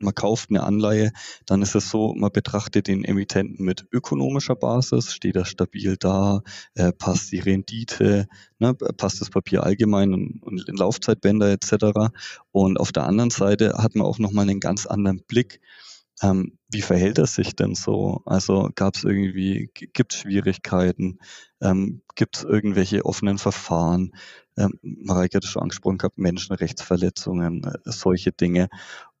man 0.00 0.14
kauft 0.14 0.50
eine 0.50 0.62
Anleihe, 0.62 1.12
dann 1.46 1.62
ist 1.62 1.74
es 1.74 1.90
so, 1.90 2.14
man 2.14 2.30
betrachtet 2.32 2.88
den 2.88 3.04
Emittenten 3.04 3.64
mit 3.64 3.86
ökonomischer 3.92 4.56
Basis, 4.56 5.12
steht 5.12 5.36
er 5.36 5.44
stabil 5.44 5.96
da, 5.96 6.42
äh, 6.74 6.92
passt 6.92 7.32
die 7.32 7.40
Rendite, 7.40 8.26
ne, 8.58 8.74
passt 8.74 9.20
das 9.20 9.30
Papier 9.30 9.64
allgemein 9.64 10.12
und, 10.12 10.42
und 10.42 10.68
in 10.68 10.76
Laufzeitbänder 10.76 11.50
etc. 11.50 12.10
Und 12.52 12.78
auf 12.78 12.92
der 12.92 13.04
anderen 13.04 13.30
Seite 13.30 13.74
hat 13.78 13.94
man 13.94 14.06
auch 14.06 14.18
nochmal 14.18 14.48
einen 14.48 14.60
ganz 14.60 14.86
anderen 14.86 15.22
Blick. 15.26 15.60
Ähm, 16.22 16.58
wie 16.70 16.82
verhält 16.82 17.18
es 17.18 17.34
sich 17.34 17.54
denn 17.54 17.74
so? 17.74 18.22
Also 18.26 18.70
gab 18.74 18.96
es 18.96 19.04
irgendwie, 19.04 19.70
gibt 19.72 20.12
es 20.12 20.20
Schwierigkeiten? 20.20 21.18
Ähm, 21.60 22.02
gibt 22.16 22.38
es 22.38 22.44
irgendwelche 22.44 23.04
offenen 23.04 23.38
Verfahren? 23.38 24.12
Ähm, 24.56 24.78
Mareike 24.82 25.36
hat 25.36 25.44
es 25.44 25.50
schon 25.50 25.62
angesprochen 25.62 25.98
gehabt, 25.98 26.18
Menschenrechtsverletzungen, 26.18 27.64
äh, 27.64 27.78
solche 27.84 28.32
Dinge. 28.32 28.68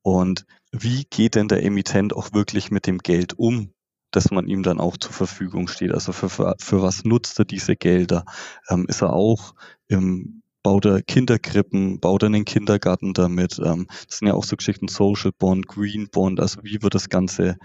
Und 0.02 0.44
wie 0.72 1.04
geht 1.04 1.34
denn 1.34 1.48
der 1.48 1.62
Emittent 1.64 2.14
auch 2.14 2.32
wirklich 2.32 2.70
mit 2.70 2.86
dem 2.86 2.98
Geld 2.98 3.38
um, 3.38 3.72
dass 4.10 4.30
man 4.30 4.46
ihm 4.46 4.62
dann 4.62 4.80
auch 4.80 4.96
zur 4.96 5.12
Verfügung 5.12 5.68
steht? 5.68 5.92
Also 5.92 6.12
für, 6.12 6.28
für, 6.28 6.54
für 6.60 6.82
was 6.82 7.04
nutzt 7.04 7.38
er 7.38 7.44
diese 7.44 7.76
Gelder? 7.76 8.24
Ähm, 8.68 8.86
ist 8.88 9.02
er 9.02 9.12
auch 9.12 9.54
im 9.88 10.42
baut 10.62 10.84
er 10.84 11.02
Kinderkrippen, 11.02 12.00
baut 12.00 12.22
er 12.22 12.26
einen 12.26 12.44
Kindergarten 12.44 13.14
damit. 13.14 13.58
Ähm, 13.64 13.86
das 14.06 14.18
sind 14.18 14.28
ja 14.28 14.34
auch 14.34 14.44
so 14.44 14.56
Geschichten 14.56 14.88
Social 14.88 15.32
Bond, 15.32 15.66
Green 15.66 16.08
Bond, 16.10 16.40
also 16.40 16.62
wie 16.62 16.82
wird 16.82 16.94
das 16.94 17.08
Ganze 17.08 17.56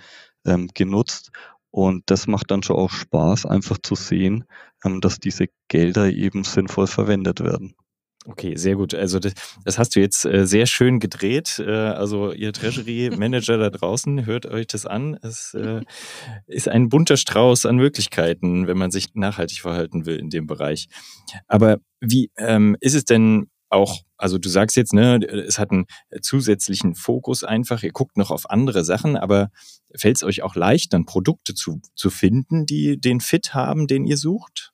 ähm, 0.46 0.70
genutzt? 0.74 1.32
Und 1.72 2.04
das 2.06 2.28
macht 2.28 2.52
dann 2.52 2.64
schon 2.64 2.76
auch 2.78 2.92
Spaß, 2.92 3.46
einfach 3.46 3.78
zu 3.82 3.96
sehen, 3.96 4.46
ähm, 4.86 5.02
dass 5.02 5.20
diese 5.20 5.48
Gelder 5.68 6.12
eben 6.12 6.44
sinnvoll 6.44 6.88
verwendet 6.88 7.42
werden. 7.42 7.76
Okay, 8.26 8.56
sehr 8.56 8.76
gut. 8.76 8.94
Also 8.94 9.20
das, 9.20 9.34
das 9.66 9.78
hast 9.78 9.96
du 9.96 10.00
jetzt 10.00 10.24
äh, 10.26 10.48
sehr 10.48 10.66
schön 10.66 11.00
gedreht. 11.00 11.60
Äh, 11.60 11.70
also 11.72 12.32
ihr 12.32 12.54
Treasury 12.54 13.12
Manager 13.18 13.58
da 13.58 13.70
draußen, 13.70 14.26
hört 14.26 14.46
euch 14.46 14.68
das 14.68 14.86
an. 14.86 15.18
Es 15.22 15.54
äh, 15.54 15.82
ist 16.48 16.70
ein 16.70 16.88
bunter 16.88 17.18
Strauß 17.18 17.66
an 17.66 17.76
Möglichkeiten, 17.76 18.68
wenn 18.68 18.78
man 18.78 18.92
sich 18.92 19.14
nachhaltig 19.14 19.60
verhalten 19.60 20.06
will 20.06 20.18
in 20.18 20.30
dem 20.30 20.48
Bereich. 20.48 20.88
Aber 21.48 21.80
wie 22.00 22.32
ähm, 22.38 22.78
ist 22.80 22.94
es 22.94 23.04
denn 23.04 23.48
auch, 23.70 24.04
also 24.18 24.38
du 24.38 24.48
sagst 24.48 24.78
jetzt, 24.78 24.94
ne, 24.94 25.18
es 25.26 25.60
hat 25.60 25.72
einen 25.72 25.86
zusätzlichen 26.22 26.96
Fokus 26.96 27.44
einfach, 27.44 27.84
ihr 27.84 27.92
guckt 27.92 28.18
noch 28.18 28.32
auf 28.32 28.50
andere 28.50 28.86
Sachen, 28.86 29.18
aber 29.18 29.50
fällt 29.96 30.18
es 30.18 30.24
euch 30.24 30.44
auch 30.44 30.56
leicht, 30.56 30.94
dann 30.94 31.06
Produkte 31.06 31.56
zu, 31.56 31.82
zu 31.96 32.10
finden, 32.10 32.66
die 32.66 33.00
den 33.00 33.20
Fit 33.20 33.54
haben, 33.54 33.88
den 33.88 34.06
ihr 34.06 34.18
sucht? 34.18 34.73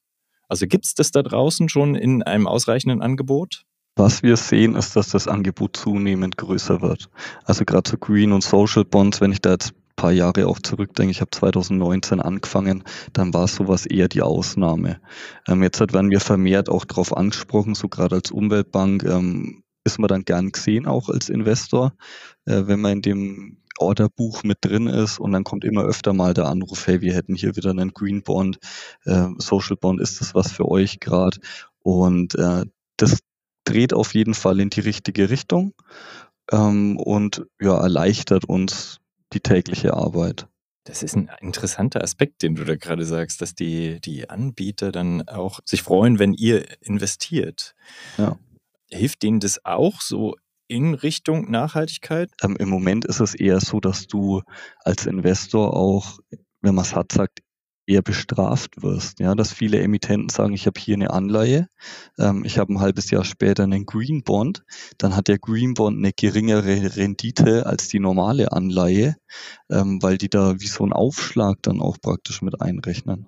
Also 0.50 0.68
gibt 0.68 0.86
es 0.86 0.96
das 0.96 1.12
da 1.12 1.22
draußen 1.22 1.70
schon 1.70 1.96
in 1.96 2.24
einem 2.24 2.48
ausreichenden 2.48 3.02
Angebot? 3.02 3.64
Was 3.96 4.24
wir 4.24 4.38
sehen, 4.38 4.76
ist, 4.76 4.96
dass 4.96 5.10
das 5.10 5.28
Angebot 5.28 5.78
zunehmend 5.78 6.38
größer 6.38 6.82
wird. 6.82 7.10
Also 7.44 7.66
gerade 7.66 7.84
zu 7.84 7.98
Green 7.98 8.32
und 8.32 8.44
Social 8.44 8.86
Bonds, 8.86 9.22
wenn 9.22 9.32
ich 9.32 9.42
da 9.42 9.52
jetzt 9.52 9.72
ein 9.72 9.96
paar 9.96 10.12
Jahre 10.12 10.48
auch 10.48 10.60
zurückdenke, 10.60 11.12
ich 11.12 11.22
habe 11.22 11.32
2019 11.32 12.20
angefangen, 12.20 12.84
dann 13.14 13.34
war 13.34 13.48
sowas 13.48 13.86
eher 13.86 14.08
die 14.08 14.22
Ausnahme. 14.22 15.00
Ähm, 15.48 15.62
jetzt 15.64 15.80
werden 15.80 16.10
wir 16.10 16.22
vermehrt 16.22 16.70
auch 16.70 16.86
darauf 16.86 17.16
angesprochen, 17.16 17.76
so 17.76 17.90
gerade 17.90 18.16
als 18.16 18.32
Umweltbank 18.32 19.04
ähm, 19.04 19.64
ist 19.84 20.00
man 20.00 20.08
dann 20.08 20.24
gern 20.24 20.52
gesehen 20.52 20.88
auch 20.88 21.10
als 21.10 21.30
Investor, 21.30 21.94
äh, 22.46 22.64
wenn 22.66 22.82
man 22.82 22.94
in 22.94 23.02
dem 23.02 23.58
Orderbuch 23.80 24.44
mit 24.44 24.60
drin 24.62 24.88
ist 24.88 25.20
und 25.20 25.32
dann 25.32 25.44
kommt 25.44 25.64
immer 25.64 25.84
öfter 25.84 26.14
mal 26.14 26.34
der 26.34 26.48
Anruf, 26.48 26.88
hey, 26.88 27.02
wir 27.02 27.14
hätten 27.14 27.36
hier 27.36 27.56
wieder 27.56 27.72
einen 27.72 27.94
Green 27.94 28.24
Bond, 28.24 28.60
äh, 29.06 29.28
Social 29.38 29.76
Bond, 29.76 30.02
ist 30.02 30.22
das 30.22 30.36
was 30.36 30.52
für 30.52 30.68
euch 30.70 31.00
gerade? 31.00 31.40
Und 31.82 32.36
äh, 32.36 32.66
das 32.98 33.20
dreht 33.64 33.94
auf 33.94 34.14
jeden 34.14 34.34
Fall 34.34 34.60
in 34.60 34.70
die 34.70 34.82
richtige 34.82 35.30
Richtung 35.30 35.74
ähm, 36.52 36.98
und 36.98 37.46
ja, 37.60 37.80
erleichtert 37.80 38.46
uns 38.46 39.00
die 39.34 39.42
tägliche 39.42 39.94
Arbeit. 39.94 40.48
Das 40.86 41.04
ist 41.04 41.16
ein 41.16 41.30
interessanter 41.40 42.04
Aspekt, 42.04 42.42
den 42.42 42.56
du 42.56 42.64
da 42.64 42.76
gerade 42.76 43.06
sagst, 43.06 43.42
dass 43.42 43.54
die, 43.54 44.00
die 44.02 44.30
Anbieter 44.30 44.92
dann 44.92 45.28
auch 45.28 45.60
sich 45.64 45.84
freuen, 45.84 46.18
wenn 46.18 46.34
ihr 46.34 46.66
investiert. 46.82 47.76
Ja. 48.18 48.40
Hilft 48.90 49.22
denen 49.22 49.40
das 49.40 49.64
auch 49.66 50.02
so 50.02 50.36
in 50.70 50.94
Richtung 50.94 51.52
Nachhaltigkeit? 51.52 52.32
Ähm, 52.42 52.56
Im 52.58 52.70
Moment 52.70 53.04
ist 53.04 53.20
es 53.20 53.36
eher 53.36 53.60
so, 53.60 53.82
dass 53.82 54.08
du 54.08 54.42
als 54.86 55.06
Investor 55.06 55.76
auch, 55.76 56.20
wenn 56.62 56.76
man 56.76 56.86
es 56.86 56.96
hat, 56.96 57.12
sagt, 57.12 57.40
eher 57.90 58.04
bestraft 58.04 58.84
wirst. 58.84 59.20
Ja, 59.20 59.34
dass 59.34 59.52
viele 59.52 59.82
Emittenten 59.82 60.30
sagen, 60.30 60.54
ich 60.54 60.68
habe 60.68 60.80
hier 60.80 60.94
eine 60.94 61.10
Anleihe, 61.10 61.68
ähm, 62.20 62.46
ich 62.46 62.60
habe 62.60 62.72
ein 62.72 62.80
halbes 62.80 63.10
Jahr 63.10 63.26
später 63.26 63.64
einen 63.64 63.88
Green 63.88 64.22
Bond, 64.24 64.64
dann 65.00 65.16
hat 65.16 65.28
der 65.28 65.40
Green 65.40 65.74
Bond 65.74 65.98
eine 65.98 66.14
geringere 66.14 66.96
Rendite 66.96 67.66
als 67.66 67.88
die 67.88 68.00
normale 68.00 68.52
Anleihe, 68.52 69.16
ähm, 69.72 70.02
weil 70.04 70.20
die 70.20 70.30
da 70.30 70.60
wie 70.60 70.68
so 70.68 70.84
einen 70.84 70.94
Aufschlag 70.94 71.58
dann 71.64 71.82
auch 71.82 71.98
praktisch 72.00 72.44
mit 72.44 72.62
einrechnen. 72.62 73.28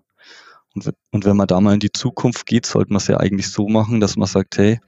Und, 0.75 0.93
und 1.11 1.25
wenn 1.25 1.35
man 1.35 1.47
da 1.47 1.59
mal 1.59 1.73
in 1.73 1.79
die 1.79 1.91
Zukunft 1.91 2.45
geht, 2.45 2.67
sollte 2.67 2.93
man 2.93 3.01
es 3.01 3.07
ja 3.07 3.17
eigentlich 3.17 3.49
so 3.49 3.67
machen, 3.67 3.99
dass 3.99 4.15
man 4.15 4.27
sagt, 4.27 4.57
hey, 4.57 4.79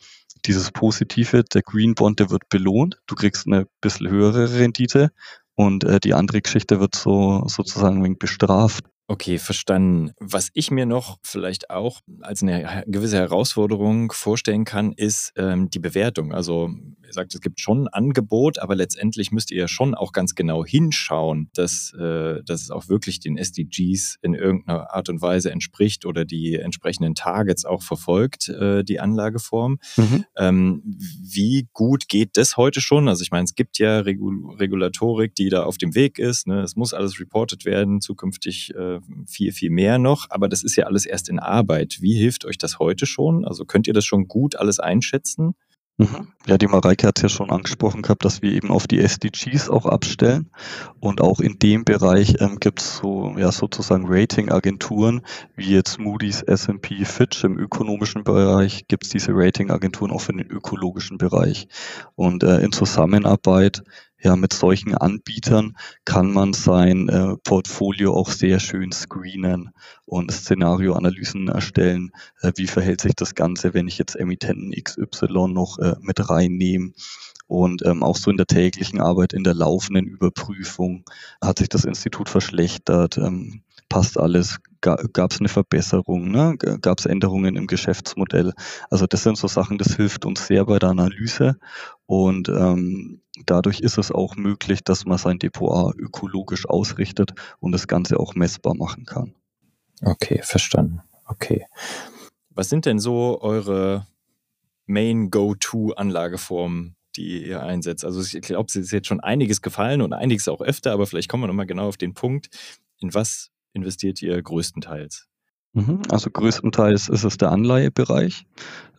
dieses 0.45 0.71
Positive, 0.71 1.43
der 1.43 1.62
Green 1.62 1.95
Bond, 1.95 2.19
der 2.19 2.29
wird 2.29 2.49
belohnt, 2.49 2.99
du 3.08 3.15
kriegst 3.15 3.47
eine 3.47 3.67
bisschen 3.82 4.10
höhere 4.10 4.53
Rendite 4.60 5.12
und 5.56 5.84
äh, 5.84 5.99
die 5.99 6.13
andere 6.13 6.41
Geschichte 6.41 6.79
wird 6.79 6.95
so 6.95 7.43
sozusagen 7.47 7.97
ein 7.97 8.03
wenig 8.03 8.19
bestraft. 8.19 8.86
Okay, 9.08 9.38
verstanden. 9.38 10.12
Was 10.19 10.49
ich 10.53 10.71
mir 10.71 10.86
noch 10.86 11.17
vielleicht 11.23 11.69
auch 11.69 11.99
als 12.21 12.41
eine 12.41 12.84
gewisse 12.88 13.17
Herausforderung 13.17 14.12
vorstellen 14.13 14.63
kann, 14.63 14.93
ist 14.93 15.34
ähm, 15.36 15.69
die 15.69 15.79
Bewertung. 15.79 16.34
Also 16.34 16.69
ihr 17.05 17.13
sagt, 17.13 17.33
es 17.35 17.41
gibt 17.41 17.59
schon 17.59 17.83
ein 17.83 17.87
Angebot, 17.87 18.59
aber 18.59 18.75
letztendlich 18.75 19.31
müsst 19.31 19.51
ihr 19.51 19.57
ja 19.57 19.67
schon 19.67 19.95
auch 19.95 20.11
ganz 20.11 20.35
genau 20.35 20.65
hinschauen, 20.65 21.49
dass, 21.53 21.93
äh, 21.93 22.43
dass 22.43 22.61
es 22.61 22.71
auch 22.71 22.89
wirklich 22.89 23.19
den 23.19 23.37
SDGs 23.37 24.17
in 24.21 24.33
irgendeiner 24.33 24.93
Art 24.93 25.09
und 25.09 25.21
Weise 25.21 25.51
entspricht 25.51 26.05
oder 26.05 26.25
die 26.25 26.55
entsprechenden 26.55 27.15
Targets 27.15 27.65
auch 27.65 27.81
verfolgt, 27.81 28.49
äh, 28.49 28.83
die 28.83 28.99
Anlageform. 28.99 29.79
Mhm. 29.97 30.25
Ähm, 30.37 30.83
wie 30.85 31.67
gut 31.73 32.07
geht 32.07 32.37
das 32.37 32.57
heute 32.57 32.81
schon? 32.81 33.07
Also 33.07 33.21
ich 33.23 33.31
meine, 33.31 33.45
es 33.45 33.55
gibt 33.55 33.77
ja 33.77 33.99
Regul 33.99 34.55
Regulatorik, 34.57 35.35
die 35.35 35.49
da 35.49 35.63
auf 35.63 35.77
dem 35.77 35.95
Weg 35.95 36.19
ist. 36.19 36.47
Ne? 36.47 36.61
Es 36.61 36.75
muss 36.75 36.93
alles 36.93 37.19
reported 37.19 37.65
werden, 37.65 38.01
zukünftig 38.01 38.73
äh, 38.75 38.99
viel, 39.27 39.51
viel 39.51 39.69
mehr 39.69 39.97
noch. 39.97 40.27
Aber 40.29 40.49
das 40.49 40.63
ist 40.63 40.75
ja 40.75 40.85
alles 40.85 41.05
erst 41.05 41.29
in 41.29 41.39
Arbeit. 41.39 41.97
Wie 42.01 42.15
hilft 42.15 42.45
euch 42.45 42.57
das 42.57 42.79
heute 42.79 43.05
schon? 43.05 43.45
Also 43.45 43.65
könnt 43.65 43.87
ihr 43.87 43.93
das 43.93 44.05
schon 44.05 44.27
gut 44.27 44.55
alles 44.55 44.79
einschätzen? 44.79 45.55
Mhm. 45.97 46.29
Ja, 46.47 46.58
die 46.58 46.67
Mareike 46.67 47.08
hat 47.08 47.19
es 47.19 47.21
ja 47.21 47.29
schon 47.29 47.51
angesprochen 47.51 48.01
gehabt, 48.01 48.25
dass 48.25 48.41
wir 48.41 48.51
eben 48.51 48.71
auf 48.71 48.88
die 48.88 48.99
SDGs 48.99 49.69
auch 49.69 49.86
abstellen. 49.86 50.49
Und 50.99 51.21
auch 51.21 51.39
in 51.39 51.60
dem 51.60 51.86
Bereich 51.86 52.41
ähm, 52.41 52.60
gibt 52.60 52.82
es 52.82 52.97
so, 52.97 53.36
ja, 53.38 53.51
sozusagen 53.51 54.06
Ratingagenturen, 54.08 55.21
wie 55.56 55.71
jetzt 55.71 55.99
Moody's, 55.99 56.41
S&P, 56.41 57.06
Fitch 57.06 57.43
im 57.43 57.60
ökonomischen 57.60 58.23
Bereich, 58.23 58.88
gibt 58.88 59.03
es 59.03 59.12
diese 59.12 59.34
Ratingagenturen 59.34 60.12
auch 60.12 60.21
für 60.21 60.34
den 60.34 60.47
ökologischen 60.47 61.19
Bereich. 61.19 61.67
Und 62.15 62.43
äh, 62.43 62.60
in 62.62 62.71
Zusammenarbeit 62.71 63.84
ja, 64.23 64.38
mit 64.38 64.53
solchen 64.53 64.95
Anbietern 64.95 65.75
kann 66.05 66.31
man 66.31 66.53
sein 66.53 67.09
äh, 67.09 67.36
Portfolio 67.43 68.13
auch 68.13 68.29
sehr 68.29 68.59
schön 68.59 68.93
screenen 68.93 69.71
und 70.05 70.31
Szenarioanalysen 70.31 71.49
erstellen. 71.49 72.12
Äh, 72.41 72.53
wie 72.55 72.67
verhält 72.67 73.01
sich 73.01 73.15
das 73.15 73.36
Ganze, 73.36 73.73
wenn 73.73 73.88
ich 73.88 73.97
jetzt 73.97 74.15
Emittenten 74.15 74.71
XY 74.71 75.49
noch 75.49 75.77
äh, 75.79 75.95
mit 75.99 76.29
reinnehme? 76.29 76.93
Und 77.47 77.86
ähm, 77.86 78.01
auch 78.01 78.15
so 78.15 78.31
in 78.31 78.38
der 78.38 78.47
täglichen 78.47 79.01
Arbeit, 79.01 79.33
in 79.33 79.43
der 79.43 79.53
laufenden 79.53 80.05
Überprüfung 80.05 81.03
hat 81.41 81.59
sich 81.59 81.67
das 81.67 81.83
Institut 81.83 82.29
verschlechtert. 82.29 83.17
Ähm, 83.17 83.63
passt 83.89 84.17
alles? 84.17 84.59
Gab 84.81 85.31
es 85.31 85.39
eine 85.39 85.49
Verbesserung? 85.49 86.31
Ne? 86.31 86.57
Gab 86.57 86.99
es 86.99 87.05
Änderungen 87.05 87.55
im 87.55 87.67
Geschäftsmodell? 87.67 88.53
Also 88.89 89.05
das 89.05 89.23
sind 89.23 89.38
so 89.38 89.47
Sachen, 89.47 89.77
das 89.77 89.95
hilft 89.95 90.25
uns 90.25 90.47
sehr 90.47 90.65
bei 90.65 90.79
der 90.79 90.89
Analyse 90.89 91.57
und 92.13 92.47
ähm, 92.47 93.21
dadurch 93.45 93.80
ist 93.80 93.97
es 93.97 94.12
auch 94.12 94.36
möglich, 94.36 94.84
dass 94.84 95.06
man 95.06 95.17
sein 95.17 95.39
Depot 95.39 95.95
ökologisch 95.97 96.69
ausrichtet 96.69 97.34
und 97.60 97.71
das 97.71 97.88
Ganze 97.88 98.19
auch 98.19 98.36
messbar 98.36 98.76
machen 98.76 99.06
kann. 99.06 99.34
Okay, 100.04 100.41
verstanden. 100.43 101.02
Okay. 101.26 101.65
Was 102.52 102.69
sind 102.69 102.86
denn 102.86 102.99
so 102.99 103.41
eure 103.41 104.06
Main 104.86 105.32
Go-To-Anlageformen, 105.32 106.95
die 107.15 107.47
ihr 107.47 107.63
einsetzt? 107.63 108.06
Also 108.06 108.21
ich 108.21 108.43
glaube, 108.43 108.67
es 108.67 108.76
ist 108.76 108.91
jetzt 108.91 109.08
schon 109.08 109.19
einiges 109.19 109.63
gefallen 109.63 110.04
und 110.04 110.13
einiges 110.13 110.47
auch 110.47 110.62
öfter, 110.62 110.91
aber 110.91 111.08
vielleicht 111.08 111.30
kommen 111.30 111.43
wir 111.43 111.47
nochmal 111.47 111.65
genau 111.65 111.88
auf 111.88 111.97
den 111.97 112.13
Punkt. 112.13 112.49
In 112.99 113.13
was 113.15 113.49
investiert 113.73 114.21
ihr 114.21 114.39
größtenteils? 114.39 115.28
Mhm, 115.73 116.03
also 116.09 116.29
größtenteils 116.29 117.09
ist 117.09 117.23
es 117.23 117.38
der 117.38 117.51
Anleihebereich, 117.51 118.45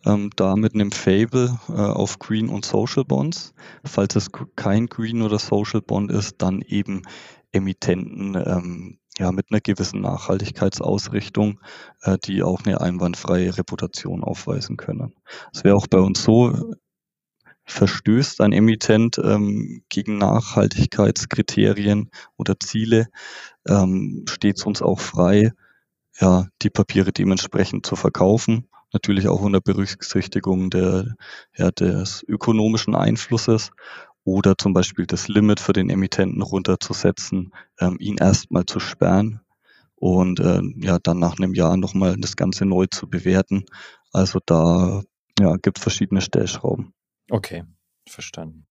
ähm, 0.05 0.29
da 0.35 0.55
mit 0.57 0.73
einem 0.73 0.91
Fable 0.91 1.57
äh, 1.69 1.71
auf 1.71 2.19
Green 2.19 2.49
und 2.49 2.65
Social 2.65 3.05
Bonds. 3.05 3.53
Falls 3.85 4.15
es 4.15 4.29
kein 4.57 4.87
Green 4.87 5.21
oder 5.21 5.39
Social 5.39 5.81
Bond 5.81 6.11
ist, 6.11 6.41
dann 6.41 6.61
eben 6.61 7.03
Emittenten 7.53 8.35
ähm, 8.35 8.99
ja, 9.17 9.31
mit 9.31 9.45
einer 9.51 9.61
gewissen 9.61 10.01
Nachhaltigkeitsausrichtung, 10.01 11.61
äh, 12.01 12.17
die 12.25 12.43
auch 12.43 12.65
eine 12.65 12.81
einwandfreie 12.81 13.57
Reputation 13.57 14.21
aufweisen 14.21 14.75
können. 14.75 15.13
Es 15.53 15.63
wäre 15.63 15.75
auch 15.75 15.87
bei 15.87 15.99
uns 15.99 16.21
so, 16.23 16.75
verstößt 17.65 18.41
ein 18.41 18.51
Emittent 18.51 19.17
ähm, 19.23 19.83
gegen 19.89 20.17
Nachhaltigkeitskriterien 20.17 22.11
oder 22.37 22.59
Ziele, 22.59 23.07
ähm, 23.67 24.25
steht 24.29 24.57
es 24.57 24.65
uns 24.65 24.81
auch 24.81 24.99
frei, 24.99 25.51
ja, 26.19 26.47
die 26.61 26.69
Papiere 26.69 27.11
dementsprechend 27.11 27.85
zu 27.85 27.95
verkaufen. 27.95 28.69
Natürlich 28.93 29.27
auch 29.27 29.41
unter 29.41 29.61
Berücksichtigung 29.61 30.69
der, 30.69 31.15
ja, 31.57 31.71
des 31.71 32.23
ökonomischen 32.27 32.95
Einflusses 32.95 33.71
oder 34.23 34.57
zum 34.57 34.73
Beispiel 34.73 35.05
das 35.05 35.27
Limit 35.27 35.59
für 35.59 35.73
den 35.73 35.89
Emittenten 35.89 36.41
runterzusetzen, 36.41 37.53
ähm, 37.79 37.97
ihn 37.99 38.17
erstmal 38.17 38.65
zu 38.65 38.79
sperren 38.79 39.41
und 39.95 40.39
äh, 40.39 40.61
ja, 40.77 40.99
dann 40.99 41.19
nach 41.19 41.37
einem 41.37 41.53
Jahr 41.53 41.77
nochmal 41.77 42.15
das 42.17 42.35
Ganze 42.35 42.65
neu 42.65 42.87
zu 42.87 43.09
bewerten. 43.09 43.65
Also 44.11 44.39
da 44.45 45.03
ja, 45.39 45.57
gibt 45.57 45.77
es 45.77 45.83
verschiedene 45.83 46.21
Stellschrauben. 46.21 46.93
Okay, 47.29 47.63
verstanden. 48.07 48.65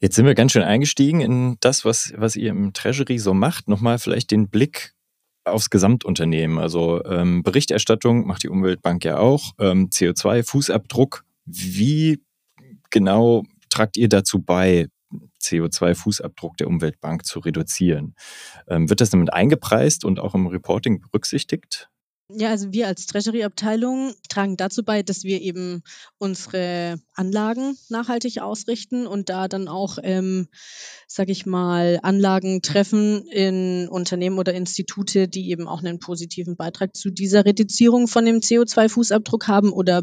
Jetzt 0.00 0.16
sind 0.16 0.26
wir 0.26 0.34
ganz 0.34 0.52
schön 0.52 0.62
eingestiegen 0.62 1.20
in 1.20 1.56
das, 1.60 1.84
was, 1.84 2.12
was 2.16 2.36
ihr 2.36 2.50
im 2.50 2.72
Treasury 2.72 3.18
so 3.18 3.34
macht. 3.34 3.68
Nochmal 3.68 3.98
vielleicht 3.98 4.32
den 4.32 4.48
Blick 4.48 4.94
aufs 5.44 5.70
Gesamtunternehmen. 5.70 6.58
Also 6.58 7.04
ähm, 7.04 7.42
Berichterstattung 7.42 8.26
macht 8.26 8.42
die 8.42 8.48
Umweltbank 8.48 9.04
ja 9.04 9.18
auch, 9.18 9.52
ähm, 9.58 9.88
CO2-Fußabdruck. 9.88 11.22
Wie 11.44 12.22
genau 12.90 13.42
tragt 13.68 13.96
ihr 13.96 14.08
dazu 14.08 14.40
bei, 14.40 14.88
CO2-Fußabdruck 15.42 16.56
der 16.58 16.68
Umweltbank 16.68 17.24
zu 17.26 17.40
reduzieren? 17.40 18.14
Ähm, 18.68 18.88
wird 18.88 19.00
das 19.00 19.10
damit 19.10 19.32
eingepreist 19.32 20.04
und 20.04 20.20
auch 20.20 20.34
im 20.34 20.46
Reporting 20.46 21.00
berücksichtigt? 21.00 21.90
Ja, 22.34 22.50
also 22.50 22.72
wir 22.72 22.86
als 22.86 23.06
Treasury-Abteilung 23.06 24.14
tragen 24.28 24.56
dazu 24.56 24.84
bei, 24.84 25.02
dass 25.02 25.24
wir 25.24 25.40
eben 25.40 25.82
unsere 26.18 26.98
Anlagen 27.14 27.76
nachhaltig 27.88 28.40
ausrichten 28.40 29.06
und 29.06 29.28
da 29.28 29.48
dann 29.48 29.68
auch, 29.68 29.98
ähm, 30.02 30.48
sage 31.06 31.32
ich 31.32 31.46
mal, 31.46 31.98
Anlagen 32.02 32.62
treffen 32.62 33.26
in 33.26 33.88
Unternehmen 33.88 34.38
oder 34.38 34.54
Institute, 34.54 35.28
die 35.28 35.50
eben 35.50 35.68
auch 35.68 35.80
einen 35.80 35.98
positiven 35.98 36.56
Beitrag 36.56 36.96
zu 36.96 37.10
dieser 37.10 37.44
Reduzierung 37.44 38.08
von 38.08 38.24
dem 38.24 38.38
CO2-Fußabdruck 38.38 39.46
haben. 39.48 39.72
Oder, 39.72 40.02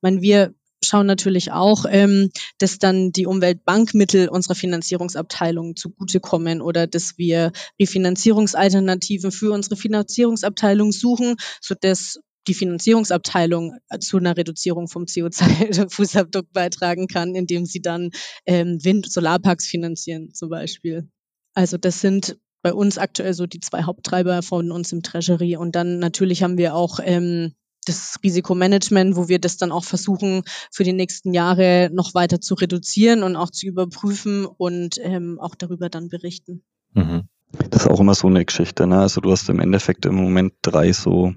mein, 0.00 0.22
wir 0.22 0.54
schauen 0.84 1.06
natürlich 1.06 1.52
auch, 1.52 1.86
ähm, 1.88 2.30
dass 2.58 2.78
dann 2.78 3.12
die 3.12 3.26
Umweltbankmittel 3.26 4.28
unserer 4.28 4.54
Finanzierungsabteilung 4.54 5.76
zugutekommen 5.76 6.60
oder 6.60 6.86
dass 6.86 7.18
wir 7.18 7.52
Refinanzierungsalternativen 7.80 9.32
für 9.32 9.52
unsere 9.52 9.76
Finanzierungsabteilung 9.76 10.92
suchen, 10.92 11.36
sodass 11.60 12.18
die 12.46 12.54
Finanzierungsabteilung 12.54 13.78
zu 14.00 14.18
einer 14.18 14.36
Reduzierung 14.36 14.88
vom 14.88 15.04
CO2-Fußabdruck 15.04 16.46
beitragen 16.52 17.08
kann, 17.08 17.34
indem 17.34 17.64
sie 17.64 17.80
dann 17.80 18.10
ähm, 18.46 18.78
Wind- 18.84 19.10
Solarparks 19.10 19.66
finanzieren 19.66 20.32
zum 20.34 20.50
Beispiel. 20.50 21.08
Also 21.54 21.78
das 21.78 22.00
sind 22.00 22.36
bei 22.62 22.72
uns 22.72 22.98
aktuell 22.98 23.34
so 23.34 23.46
die 23.46 23.60
zwei 23.60 23.82
Haupttreiber 23.82 24.42
von 24.42 24.72
uns 24.72 24.92
im 24.92 25.02
Treasury. 25.02 25.56
Und 25.56 25.76
dann 25.76 25.98
natürlich 25.98 26.42
haben 26.42 26.58
wir 26.58 26.74
auch 26.74 26.98
ähm, 27.02 27.54
das 27.84 28.16
Risikomanagement, 28.22 29.16
wo 29.16 29.28
wir 29.28 29.38
das 29.38 29.56
dann 29.56 29.72
auch 29.72 29.84
versuchen, 29.84 30.42
für 30.70 30.84
die 30.84 30.92
nächsten 30.92 31.32
Jahre 31.32 31.90
noch 31.92 32.14
weiter 32.14 32.40
zu 32.40 32.54
reduzieren 32.54 33.22
und 33.22 33.36
auch 33.36 33.50
zu 33.50 33.66
überprüfen 33.66 34.46
und 34.46 34.96
ähm, 35.00 35.38
auch 35.40 35.54
darüber 35.54 35.88
dann 35.88 36.08
berichten. 36.08 36.62
Mhm. 36.92 37.28
Das 37.70 37.82
ist 37.82 37.88
auch 37.88 38.00
immer 38.00 38.14
so 38.14 38.26
eine 38.26 38.44
Geschichte. 38.44 38.86
Ne? 38.86 38.98
Also 38.98 39.20
du 39.20 39.30
hast 39.30 39.48
im 39.48 39.60
Endeffekt 39.60 40.06
im 40.06 40.16
Moment 40.16 40.54
drei 40.62 40.92
so 40.92 41.34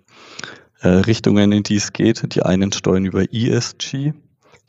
äh, 0.82 0.88
Richtungen, 0.88 1.52
in 1.52 1.64
die 1.64 1.76
es 1.76 1.94
geht. 1.94 2.34
Die 2.34 2.44
einen 2.44 2.72
steuern 2.72 3.06
über 3.06 3.34
ESG, 3.34 4.14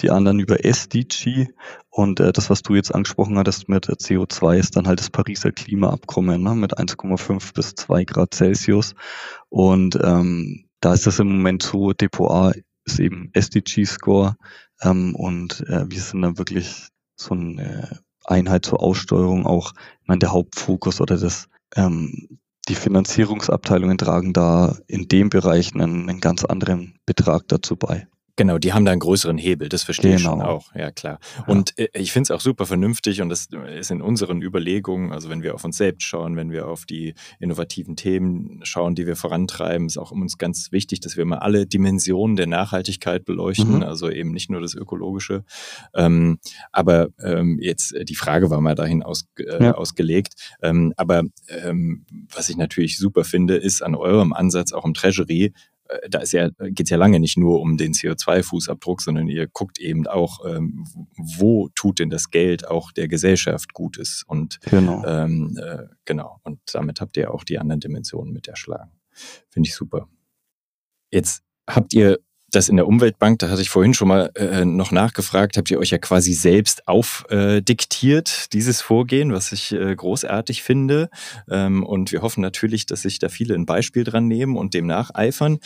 die 0.00 0.10
anderen 0.10 0.40
über 0.40 0.64
SDG 0.64 1.48
und 1.90 2.20
äh, 2.20 2.32
das, 2.32 2.50
was 2.50 2.62
du 2.62 2.74
jetzt 2.74 2.94
angesprochen 2.94 3.38
hattest 3.38 3.68
mit 3.68 3.86
CO2, 3.86 4.58
ist 4.58 4.76
dann 4.76 4.86
halt 4.86 5.00
das 5.00 5.10
Pariser 5.10 5.52
Klimaabkommen 5.52 6.42
ne? 6.42 6.54
mit 6.54 6.78
1,5 6.78 7.54
bis 7.54 7.74
2 7.74 8.04
Grad 8.04 8.34
Celsius 8.34 8.94
und 9.48 9.98
ähm, 10.02 10.67
da 10.80 10.94
ist 10.94 11.06
das 11.06 11.18
im 11.18 11.28
Moment 11.28 11.62
so, 11.62 11.92
Depot 11.92 12.30
A 12.30 12.52
ist 12.84 12.98
eben 12.98 13.30
SDG-Score 13.32 14.36
ähm, 14.82 15.14
und 15.14 15.60
äh, 15.68 15.90
wir 15.90 16.00
sind 16.00 16.22
dann 16.22 16.38
wirklich 16.38 16.88
so 17.16 17.34
eine 17.34 18.00
Einheit 18.24 18.64
zur 18.64 18.82
Aussteuerung 18.82 19.46
auch, 19.46 19.72
ich 20.02 20.08
meine, 20.08 20.20
der 20.20 20.32
Hauptfokus 20.32 21.00
oder 21.00 21.16
das, 21.16 21.48
ähm, 21.76 22.38
die 22.68 22.74
Finanzierungsabteilungen 22.74 23.98
tragen 23.98 24.32
da 24.32 24.76
in 24.86 25.08
dem 25.08 25.30
Bereich 25.30 25.74
einen, 25.74 26.08
einen 26.08 26.20
ganz 26.20 26.44
anderen 26.44 26.98
Betrag 27.06 27.48
dazu 27.48 27.76
bei. 27.76 28.06
Genau, 28.38 28.58
die 28.58 28.72
haben 28.72 28.84
da 28.84 28.92
einen 28.92 29.00
größeren 29.00 29.36
Hebel, 29.36 29.68
das 29.68 29.82
verstehe 29.82 30.12
genau. 30.12 30.16
ich 30.16 30.22
schon 30.22 30.38
genau. 30.38 30.50
auch, 30.50 30.72
ja 30.72 30.92
klar. 30.92 31.18
Und 31.48 31.74
ja. 31.76 31.86
Äh, 31.86 32.00
ich 32.00 32.12
finde 32.12 32.22
es 32.22 32.30
auch 32.30 32.40
super 32.40 32.66
vernünftig 32.66 33.20
und 33.20 33.30
das 33.30 33.48
ist 33.76 33.90
in 33.90 34.00
unseren 34.00 34.42
Überlegungen, 34.42 35.10
also 35.10 35.28
wenn 35.28 35.42
wir 35.42 35.56
auf 35.56 35.64
uns 35.64 35.76
selbst 35.76 36.04
schauen, 36.04 36.36
wenn 36.36 36.52
wir 36.52 36.68
auf 36.68 36.86
die 36.86 37.14
innovativen 37.40 37.96
Themen 37.96 38.60
schauen, 38.62 38.94
die 38.94 39.08
wir 39.08 39.16
vorantreiben, 39.16 39.88
ist 39.88 39.98
auch 39.98 40.12
uns 40.12 40.38
ganz 40.38 40.70
wichtig, 40.70 41.00
dass 41.00 41.16
wir 41.16 41.24
mal 41.24 41.38
alle 41.38 41.66
Dimensionen 41.66 42.36
der 42.36 42.46
Nachhaltigkeit 42.46 43.24
beleuchten, 43.24 43.78
mhm. 43.78 43.82
also 43.82 44.08
eben 44.08 44.30
nicht 44.30 44.50
nur 44.50 44.60
das 44.60 44.74
Ökologische. 44.74 45.42
Ähm, 45.92 46.38
aber 46.70 47.08
ähm, 47.20 47.58
jetzt 47.60 47.92
äh, 47.92 48.04
die 48.04 48.14
Frage 48.14 48.50
war 48.50 48.60
mal 48.60 48.76
dahin 48.76 49.02
aus, 49.02 49.26
äh, 49.40 49.64
ja. 49.64 49.74
ausgelegt. 49.74 50.34
Ähm, 50.62 50.94
aber 50.96 51.24
ähm, 51.48 52.06
was 52.32 52.48
ich 52.50 52.56
natürlich 52.56 52.98
super 52.98 53.24
finde, 53.24 53.56
ist 53.56 53.82
an 53.82 53.96
eurem 53.96 54.32
Ansatz 54.32 54.72
auch 54.72 54.84
im 54.84 54.94
Treasury, 54.94 55.46
äh, 55.46 55.52
da 56.08 56.18
ist 56.20 56.32
ja, 56.32 56.50
geht 56.58 56.86
es 56.86 56.90
ja 56.90 56.96
lange 56.96 57.20
nicht 57.20 57.36
nur 57.36 57.60
um 57.60 57.76
den 57.76 57.92
CO2-Fußabdruck, 57.92 59.00
sondern 59.00 59.28
ihr 59.28 59.46
guckt 59.46 59.78
eben 59.78 60.06
auch, 60.06 60.44
ähm, 60.46 60.84
wo 61.16 61.68
tut 61.74 61.98
denn 61.98 62.10
das 62.10 62.30
Geld 62.30 62.68
auch 62.68 62.92
der 62.92 63.08
Gesellschaft 63.08 63.72
Gutes. 63.72 64.24
Und 64.26 64.60
genau. 64.62 65.04
Ähm, 65.04 65.58
äh, 65.60 65.84
genau. 66.04 66.40
Und 66.42 66.60
damit 66.72 67.00
habt 67.00 67.16
ihr 67.16 67.32
auch 67.32 67.44
die 67.44 67.58
anderen 67.58 67.80
Dimensionen 67.80 68.32
mit 68.32 68.48
erschlagen. 68.48 68.92
Finde 69.48 69.68
ich 69.68 69.74
super. 69.74 70.08
Jetzt 71.10 71.42
habt 71.66 71.94
ihr 71.94 72.18
das 72.58 72.68
in 72.68 72.76
der 72.76 72.88
Umweltbank, 72.88 73.38
da 73.38 73.50
hatte 73.50 73.62
ich 73.62 73.70
vorhin 73.70 73.94
schon 73.94 74.08
mal 74.08 74.32
äh, 74.34 74.64
noch 74.64 74.90
nachgefragt, 74.90 75.56
habt 75.56 75.70
ihr 75.70 75.78
euch 75.78 75.90
ja 75.90 75.98
quasi 75.98 76.32
selbst 76.32 76.88
aufdiktiert, 76.88 78.28
äh, 78.28 78.48
dieses 78.52 78.80
Vorgehen, 78.80 79.32
was 79.32 79.52
ich 79.52 79.72
äh, 79.72 79.94
großartig 79.94 80.64
finde. 80.64 81.08
Ähm, 81.48 81.84
und 81.84 82.10
wir 82.10 82.20
hoffen 82.20 82.40
natürlich, 82.40 82.86
dass 82.86 83.02
sich 83.02 83.20
da 83.20 83.28
viele 83.28 83.54
ein 83.54 83.64
Beispiel 83.64 84.02
dran 84.02 84.26
nehmen 84.26 84.56
und 84.56 84.74
dem 84.74 84.86
nacheifern. 84.86 85.58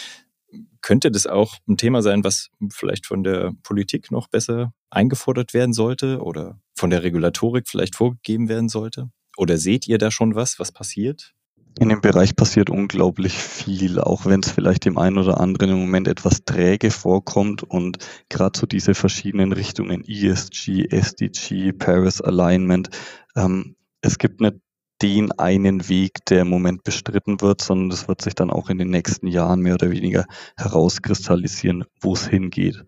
Könnte 0.82 1.10
das 1.10 1.26
auch 1.26 1.56
ein 1.66 1.78
Thema 1.78 2.02
sein, 2.02 2.24
was 2.24 2.50
vielleicht 2.70 3.06
von 3.06 3.24
der 3.24 3.52
Politik 3.62 4.10
noch 4.10 4.28
besser 4.28 4.74
eingefordert 4.90 5.54
werden 5.54 5.72
sollte 5.72 6.20
oder 6.20 6.60
von 6.74 6.90
der 6.90 7.02
Regulatorik 7.02 7.68
vielleicht 7.68 7.96
vorgegeben 7.96 8.50
werden 8.50 8.68
sollte? 8.68 9.08
Oder 9.38 9.56
seht 9.56 9.88
ihr 9.88 9.96
da 9.96 10.10
schon 10.10 10.34
was, 10.34 10.58
was 10.58 10.72
passiert? 10.72 11.32
In 11.78 11.88
dem 11.88 12.00
Bereich 12.00 12.36
passiert 12.36 12.70
unglaublich 12.70 13.32
viel, 13.34 13.98
auch 13.98 14.26
wenn 14.26 14.40
es 14.40 14.50
vielleicht 14.50 14.84
dem 14.84 14.98
einen 14.98 15.18
oder 15.18 15.40
anderen 15.40 15.70
im 15.70 15.78
Moment 15.78 16.06
etwas 16.06 16.44
träge 16.44 16.90
vorkommt 16.90 17.62
und 17.62 17.98
gerade 18.28 18.58
so 18.58 18.66
diese 18.66 18.94
verschiedenen 18.94 19.52
Richtungen 19.52 20.04
ESG, 20.06 20.88
SDG, 20.90 21.72
Paris 21.72 22.20
Alignment, 22.20 22.90
ähm, 23.36 23.76
es 24.02 24.18
gibt 24.18 24.40
nicht 24.40 24.56
den 25.00 25.32
einen 25.32 25.88
Weg, 25.88 26.24
der 26.26 26.42
im 26.42 26.48
Moment 26.48 26.84
bestritten 26.84 27.40
wird, 27.40 27.60
sondern 27.60 27.90
es 27.90 28.06
wird 28.06 28.22
sich 28.22 28.34
dann 28.34 28.50
auch 28.50 28.68
in 28.68 28.78
den 28.78 28.90
nächsten 28.90 29.26
Jahren 29.26 29.60
mehr 29.60 29.74
oder 29.74 29.90
weniger 29.90 30.26
herauskristallisieren, 30.56 31.84
wo 32.00 32.12
es 32.12 32.28
hingeht. 32.28 32.84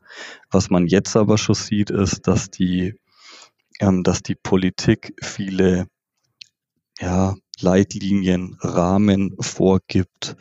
Was 0.50 0.70
man 0.70 0.86
jetzt 0.86 1.16
aber 1.16 1.38
schon 1.38 1.56
sieht, 1.56 1.90
ist, 1.90 2.28
dass 2.28 2.50
die, 2.50 2.94
ähm, 3.80 4.04
dass 4.04 4.22
die 4.22 4.36
Politik 4.36 5.14
viele 5.20 5.86
ja, 7.00 7.34
Leitlinien, 7.60 8.56
Rahmen 8.60 9.36
vorgibt, 9.40 10.36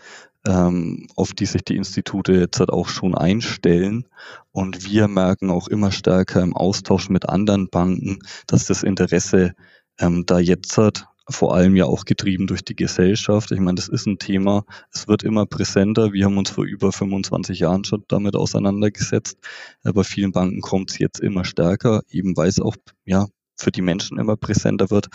ähm, 0.47 1.08
auf 1.15 1.34
die 1.34 1.45
sich 1.45 1.63
die 1.63 1.76
Institute 1.76 2.34
jetzt 2.34 2.60
halt 2.60 2.69
auch 2.69 2.89
schon 2.89 3.15
einstellen. 3.15 4.08
Und 4.52 4.86
wir 4.86 5.08
merken 5.08 5.49
auch 5.49 5.67
immer 5.67 5.91
stärker 5.91 6.41
im 6.41 6.56
Austausch 6.56 7.10
mit 7.10 7.30
anderen 7.30 7.69
Banken, 7.69 8.19
dass 8.47 8.65
das 8.65 8.84
Interesse 8.84 9.54
ähm, 9.99 10.26
da 10.26 10.39
jetzt 10.39 10.78
hat, 10.78 11.08
vor 11.30 11.56
allem 11.56 11.76
ja 11.76 11.86
auch 11.86 12.06
getrieben 12.06 12.47
durch 12.47 12.63
die 12.65 12.76
Gesellschaft. 12.76 13.52
Ich 13.52 13.60
meine, 13.60 13.76
das 13.76 13.88
ist 13.88 14.06
ein 14.06 14.19
Thema, 14.19 14.65
es 14.91 15.08
wird 15.08 15.23
immer 15.23 15.45
präsenter. 15.45 16.12
Wir 16.12 16.26
haben 16.26 16.38
uns 16.38 16.49
vor 16.49 16.65
über 16.65 16.91
25 16.91 17.60
Jahren 17.60 17.86
schon 17.86 18.04
damit 18.10 18.36
auseinandergesetzt. 18.36 19.38
Bei 19.84 20.04
vielen 20.04 20.34
Banken 20.34 20.62
kommt 20.62 20.91
es 20.91 20.99
jetzt 20.99 21.19
immer 21.19 21.45
stärker, 21.45 22.02
eben 22.10 22.36
weil 22.36 22.49
es 22.49 22.60
auch 22.60 22.76
ja, 23.06 23.28
für 23.56 23.71
die 23.71 23.82
Menschen 23.82 24.19
immer 24.19 24.36
präsenter 24.36 24.89
wird. 24.89 25.08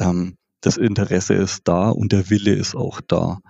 Ähm, 0.00 0.36
das 0.62 0.78
Interesse 0.78 1.34
ist 1.34 1.62
da 1.64 1.90
und 1.90 2.12
der 2.12 2.30
Wille 2.30 2.54
ist 2.54 2.74
auch 2.74 3.00
da. 3.00 3.40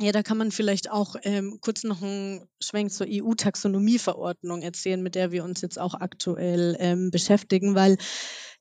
Ja, 0.00 0.10
da 0.10 0.22
kann 0.22 0.38
man 0.38 0.50
vielleicht 0.50 0.90
auch 0.90 1.16
ähm, 1.22 1.58
kurz 1.60 1.84
noch 1.84 2.02
einen 2.02 2.48
Schwenk 2.60 2.90
zur 2.92 3.06
EU-Taxonomieverordnung 3.08 4.62
erzählen, 4.62 5.02
mit 5.02 5.14
der 5.14 5.30
wir 5.30 5.44
uns 5.44 5.60
jetzt 5.60 5.78
auch 5.78 5.94
aktuell 5.94 6.76
ähm, 6.80 7.10
beschäftigen, 7.10 7.74
weil 7.74 7.98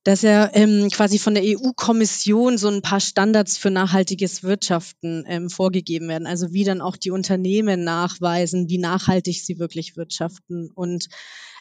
dass 0.03 0.23
ja 0.23 0.49
ähm, 0.53 0.89
quasi 0.91 1.19
von 1.19 1.35
der 1.35 1.43
EU-Kommission 1.45 2.57
so 2.57 2.69
ein 2.69 2.81
paar 2.81 2.99
Standards 2.99 3.57
für 3.57 3.69
nachhaltiges 3.69 4.43
Wirtschaften 4.43 5.25
ähm, 5.27 5.49
vorgegeben 5.49 6.07
werden. 6.07 6.25
Also 6.25 6.51
wie 6.53 6.63
dann 6.63 6.81
auch 6.81 6.97
die 6.97 7.11
Unternehmen 7.11 7.83
nachweisen, 7.83 8.67
wie 8.67 8.79
nachhaltig 8.79 9.43
sie 9.45 9.59
wirklich 9.59 9.95
wirtschaften. 9.97 10.71
Und 10.73 11.07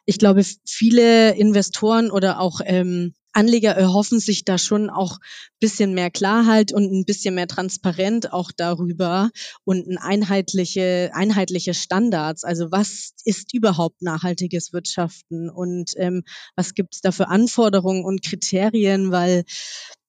ich 0.07 0.19
glaube, 0.19 0.43
viele 0.67 1.35
Investoren 1.37 2.11
oder 2.11 2.41
auch 2.41 2.61
ähm, 2.65 3.13
Anleger 3.33 3.73
erhoffen 3.73 4.21
sich 4.21 4.45
da 4.45 4.59
schon 4.59 4.91
auch 4.91 5.19
bisschen 5.61 5.95
mehr 5.95 6.11
Klarheit 6.11 6.73
und 6.73 6.91
ein 6.93 7.05
bisschen 7.05 7.35
mehr 7.35 7.47
Transparenz 7.47 8.27
auch 8.27 8.51
darüber 8.53 9.31
und 9.65 9.89
ein 9.89 9.99
einheitliche, 9.99 11.11
einheitliche 11.15 11.75
Standards. 11.75 12.45
Also 12.45 12.71
was 12.71 13.13
ist 13.25 13.55
überhaupt 13.55 14.03
nachhaltiges 14.03 14.73
Wirtschaften 14.73 15.49
und 15.51 15.93
ähm, 15.97 16.23
was 16.57 16.75
gibt 16.75 16.95
es 16.95 17.01
da 17.01 17.13
für 17.13 17.29
Anforderungen 17.29 18.05
und 18.05 18.23
Kriterien, 18.23 19.13
weil 19.13 19.45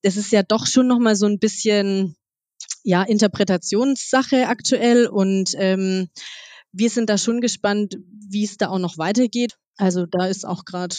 das 0.02 0.18
ist 0.18 0.32
ja 0.32 0.44
doch 0.44 0.66
schon 0.66 0.88
nochmal 0.88 1.16
so 1.16 1.28
ein 1.28 1.40
bisschen 1.40 2.16
ja 2.84 3.04
Interpretationssache 3.04 4.48
aktuell 4.48 5.08
und 5.08 5.52
ähm, 5.56 6.10
wir 6.72 6.90
sind 6.90 7.10
da 7.10 7.18
schon 7.18 7.42
gespannt, 7.42 7.98
wie 8.30 8.46
es 8.46 8.58
da 8.58 8.70
auch 8.70 8.80
noch 8.80 8.98
weitergeht. 8.98 9.58
Also 9.78 10.06
da 10.06 10.28
ist 10.28 10.46
auch 10.46 10.66
gerade 10.66 10.96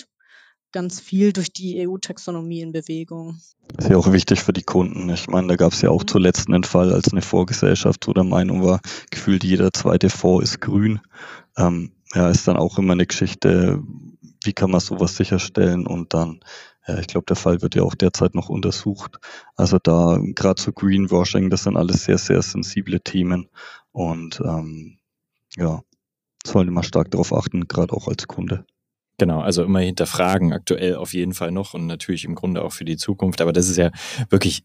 ganz 0.72 1.00
viel 1.00 1.32
durch 1.32 1.52
die 1.52 1.86
EU-Taxonomie 1.86 2.60
in 2.60 2.72
Bewegung. 2.72 3.38
Das 3.68 3.86
ist 3.86 3.90
ja 3.90 3.96
auch 3.96 4.12
wichtig 4.12 4.42
für 4.42 4.52
die 4.52 4.62
Kunden. 4.62 5.08
Ich 5.10 5.28
meine, 5.28 5.48
da 5.48 5.56
gab 5.56 5.72
es 5.72 5.82
ja 5.82 5.90
auch 5.90 6.02
mhm. 6.02 6.08
zuletzt 6.08 6.48
einen 6.48 6.64
Fall, 6.64 6.92
als 6.92 7.12
eine 7.12 7.22
Vorgesellschaft 7.22 8.04
so 8.04 8.12
der 8.12 8.24
Meinung 8.24 8.64
war, 8.64 8.80
gefühlt 9.10 9.44
jeder 9.44 9.72
zweite 9.72 10.10
Fonds 10.10 10.50
ist 10.50 10.60
grün. 10.60 11.00
Ähm, 11.56 11.92
ja, 12.14 12.28
ist 12.28 12.48
dann 12.48 12.56
auch 12.56 12.78
immer 12.78 12.92
eine 12.92 13.06
Geschichte, 13.06 13.82
wie 14.44 14.52
kann 14.52 14.70
man 14.70 14.80
sowas 14.80 15.16
sicherstellen 15.16 15.86
und 15.86 16.14
dann 16.14 16.40
ja, 16.86 16.98
ich 16.98 17.06
glaube, 17.06 17.26
der 17.26 17.36
Fall 17.36 17.62
wird 17.62 17.76
ja 17.76 17.82
auch 17.82 17.94
derzeit 17.94 18.34
noch 18.34 18.48
untersucht. 18.48 19.18
Also 19.54 19.78
da 19.78 20.18
gerade 20.20 20.60
zu 20.60 20.72
Greenwashing, 20.72 21.48
das 21.48 21.62
sind 21.62 21.76
alles 21.76 22.04
sehr, 22.04 22.18
sehr 22.18 22.42
sensible 22.42 23.00
Themen 23.00 23.48
und 23.92 24.40
ähm, 24.44 24.98
ja, 25.56 25.82
sollen 26.44 26.68
immer 26.68 26.82
stark 26.82 27.10
darauf 27.10 27.32
achten, 27.32 27.68
gerade 27.68 27.94
auch 27.94 28.08
als 28.08 28.26
Kunde. 28.26 28.64
Genau, 29.18 29.40
also 29.40 29.62
immer 29.62 29.80
hinterfragen, 29.80 30.52
aktuell 30.52 30.96
auf 30.96 31.12
jeden 31.12 31.34
Fall 31.34 31.52
noch 31.52 31.74
und 31.74 31.86
natürlich 31.86 32.24
im 32.24 32.34
Grunde 32.34 32.62
auch 32.62 32.72
für 32.72 32.84
die 32.84 32.96
Zukunft. 32.96 33.40
Aber 33.40 33.52
das 33.52 33.68
ist 33.68 33.76
ja 33.76 33.90
wirklich 34.30 34.64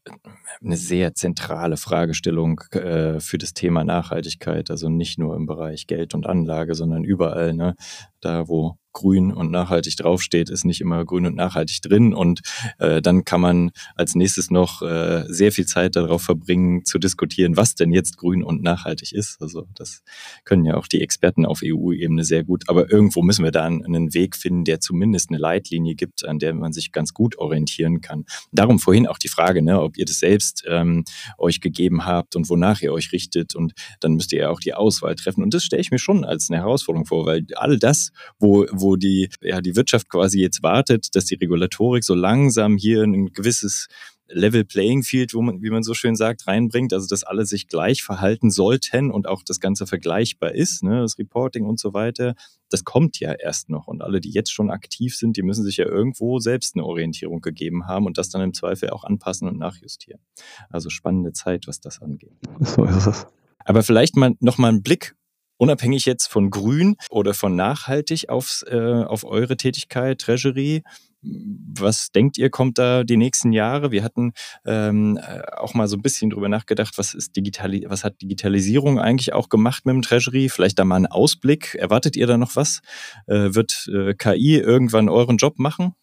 eine 0.63 0.77
sehr 0.77 1.13
zentrale 1.13 1.77
Fragestellung 1.77 2.61
äh, 2.71 3.19
für 3.19 3.37
das 3.37 3.53
Thema 3.53 3.83
Nachhaltigkeit. 3.83 4.71
Also 4.71 4.89
nicht 4.89 5.19
nur 5.19 5.35
im 5.35 5.45
Bereich 5.45 5.85
Geld 5.85 6.15
und 6.15 6.25
Anlage, 6.25 6.75
sondern 6.75 7.03
überall. 7.03 7.53
Ne? 7.53 7.75
Da, 8.21 8.47
wo 8.47 8.77
grün 8.97 9.31
und 9.31 9.51
nachhaltig 9.51 9.95
draufsteht, 9.97 10.49
ist 10.49 10.65
nicht 10.65 10.81
immer 10.81 11.05
grün 11.05 11.27
und 11.27 11.35
nachhaltig 11.35 11.83
drin. 11.83 12.15
Und 12.15 12.41
äh, 12.79 12.99
dann 12.99 13.25
kann 13.25 13.41
man 13.41 13.71
als 13.95 14.15
nächstes 14.15 14.49
noch 14.49 14.81
äh, 14.81 15.23
sehr 15.27 15.51
viel 15.51 15.67
Zeit 15.67 15.95
darauf 15.95 16.23
verbringen, 16.23 16.83
zu 16.83 16.97
diskutieren, 16.97 17.57
was 17.57 17.75
denn 17.75 17.91
jetzt 17.91 18.17
grün 18.17 18.43
und 18.43 18.63
nachhaltig 18.63 19.13
ist. 19.13 19.39
Also 19.39 19.67
das 19.75 20.01
können 20.45 20.65
ja 20.65 20.75
auch 20.75 20.87
die 20.87 21.01
Experten 21.01 21.45
auf 21.45 21.61
EU-Ebene 21.63 22.23
sehr 22.23 22.43
gut. 22.43 22.63
Aber 22.69 22.91
irgendwo 22.91 23.21
müssen 23.21 23.43
wir 23.43 23.51
da 23.51 23.65
einen 23.65 24.15
Weg 24.15 24.35
finden, 24.35 24.63
der 24.65 24.79
zumindest 24.79 25.29
eine 25.29 25.37
Leitlinie 25.37 25.93
gibt, 25.93 26.25
an 26.25 26.39
der 26.39 26.55
man 26.55 26.73
sich 26.73 26.91
ganz 26.91 27.13
gut 27.13 27.37
orientieren 27.37 28.01
kann. 28.01 28.25
Darum 28.51 28.79
vorhin 28.79 29.05
auch 29.05 29.19
die 29.19 29.29
Frage, 29.29 29.61
ne, 29.61 29.79
ob 29.79 29.97
ihr 29.97 30.05
das 30.05 30.17
selbst 30.19 30.63
ähm, 30.67 31.03
euch 31.37 31.61
gegeben 31.61 32.05
habt 32.05 32.35
und 32.35 32.49
wonach 32.49 32.81
ihr 32.81 32.93
euch 32.93 33.11
richtet. 33.11 33.55
Und 33.55 33.73
dann 33.99 34.13
müsst 34.13 34.33
ihr 34.33 34.39
ja 34.39 34.49
auch 34.49 34.59
die 34.59 34.73
Auswahl 34.73 35.13
treffen. 35.13 35.43
Und 35.43 35.53
das 35.53 35.63
stelle 35.63 35.81
ich 35.81 35.91
mir 35.91 35.99
schon 35.99 36.25
als 36.25 36.49
eine 36.49 36.61
Herausforderung 36.61 37.05
vor, 37.05 37.27
weil 37.27 37.45
all 37.55 37.77
das, 37.77 38.11
wo, 38.39 38.65
wo 38.71 38.86
wo 38.87 38.95
die, 38.95 39.29
ja, 39.41 39.59
die 39.59 39.75
Wirtschaft 39.75 40.09
quasi 40.09 40.39
jetzt 40.39 40.63
wartet, 40.63 41.13
dass 41.15 41.25
die 41.25 41.35
Regulatorik 41.35 42.05
so 42.05 42.15
langsam 42.15 42.77
hier 42.77 43.03
ein 43.03 43.33
gewisses 43.33 43.87
Level 44.29 44.63
Playing 44.65 45.03
Field, 45.03 45.33
wo 45.33 45.41
man, 45.41 45.61
wie 45.61 45.69
man 45.69 45.83
so 45.83 45.93
schön 45.93 46.15
sagt, 46.15 46.47
reinbringt, 46.47 46.93
also 46.93 47.07
dass 47.07 47.23
alle 47.23 47.45
sich 47.45 47.67
gleich 47.67 48.03
verhalten 48.03 48.49
sollten 48.49 49.11
und 49.11 49.27
auch 49.27 49.43
das 49.43 49.59
Ganze 49.59 49.87
vergleichbar 49.87 50.53
ist, 50.53 50.83
ne, 50.83 51.01
das 51.01 51.17
Reporting 51.17 51.65
und 51.65 51.79
so 51.79 51.93
weiter, 51.93 52.35
das 52.69 52.83
kommt 52.83 53.19
ja 53.19 53.33
erst 53.33 53.69
noch. 53.69 53.87
Und 53.87 54.01
alle, 54.01 54.19
die 54.19 54.31
jetzt 54.31 54.51
schon 54.51 54.69
aktiv 54.69 55.15
sind, 55.15 55.37
die 55.37 55.43
müssen 55.43 55.63
sich 55.63 55.77
ja 55.77 55.85
irgendwo 55.85 56.39
selbst 56.39 56.75
eine 56.75 56.85
Orientierung 56.85 57.41
gegeben 57.41 57.87
haben 57.87 58.05
und 58.05 58.17
das 58.17 58.29
dann 58.29 58.41
im 58.41 58.53
Zweifel 58.53 58.89
auch 58.89 59.03
anpassen 59.03 59.47
und 59.47 59.57
nachjustieren. 59.57 60.21
Also 60.69 60.89
spannende 60.89 61.33
Zeit, 61.33 61.67
was 61.67 61.79
das 61.79 62.01
angeht. 62.01 62.33
So 62.59 62.85
ist 62.85 63.07
es. 63.07 63.27
Aber 63.59 63.83
vielleicht 63.83 64.15
mal 64.15 64.33
noch 64.39 64.57
mal 64.57 64.69
einen 64.69 64.83
Blick 64.83 65.15
unabhängig 65.57 66.05
jetzt 66.05 66.27
von 66.27 66.49
Grün 66.49 66.95
oder 67.09 67.33
von 67.33 67.55
nachhaltig 67.55 68.29
aufs, 68.29 68.63
äh, 68.63 69.03
auf 69.05 69.23
eure 69.23 69.57
Tätigkeit, 69.57 70.19
Treasury, 70.19 70.83
Was 71.21 72.11
denkt 72.11 72.37
ihr, 72.37 72.49
kommt 72.49 72.77
da 72.77 73.03
die 73.03 73.17
nächsten 73.17 73.51
Jahre? 73.51 73.91
Wir 73.91 74.03
hatten 74.03 74.33
ähm, 74.65 75.17
äh, 75.17 75.41
auch 75.57 75.73
mal 75.73 75.87
so 75.87 75.97
ein 75.97 76.01
bisschen 76.01 76.29
drüber 76.29 76.47
nachgedacht, 76.47 76.97
was 76.97 77.13
ist 77.13 77.35
Digitali 77.35 77.85
was 77.89 78.03
hat 78.03 78.21
Digitalisierung 78.21 78.99
eigentlich 78.99 79.33
auch 79.33 79.49
gemacht 79.49 79.85
mit 79.85 79.95
dem 79.95 80.01
Treasury? 80.03 80.49
Vielleicht 80.49 80.79
da 80.79 80.85
mal 80.85 80.95
einen 80.95 81.07
Ausblick. 81.07 81.75
Erwartet 81.75 82.15
ihr 82.15 82.27
da 82.27 82.37
noch 82.37 82.55
was? 82.55 82.81
Äh, 83.25 83.55
wird 83.55 83.89
äh, 83.91 84.13
KI 84.13 84.57
irgendwann 84.57 85.09
euren 85.09 85.37
Job 85.37 85.59
machen? 85.59 85.95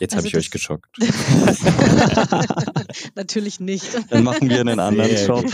Jetzt 0.00 0.14
also 0.14 0.22
habe 0.22 0.28
ich 0.28 0.36
euch 0.36 0.50
geschockt. 0.50 0.96
Natürlich 3.14 3.60
nicht. 3.60 3.86
Dann 4.08 4.24
machen 4.24 4.48
wir 4.48 4.60
einen 4.60 4.80
anderen 4.80 5.26
Job. 5.26 5.44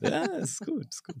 ja, 0.00 0.24
ist 0.38 0.64
gut, 0.64 0.86
ist 0.88 1.04
gut. 1.04 1.16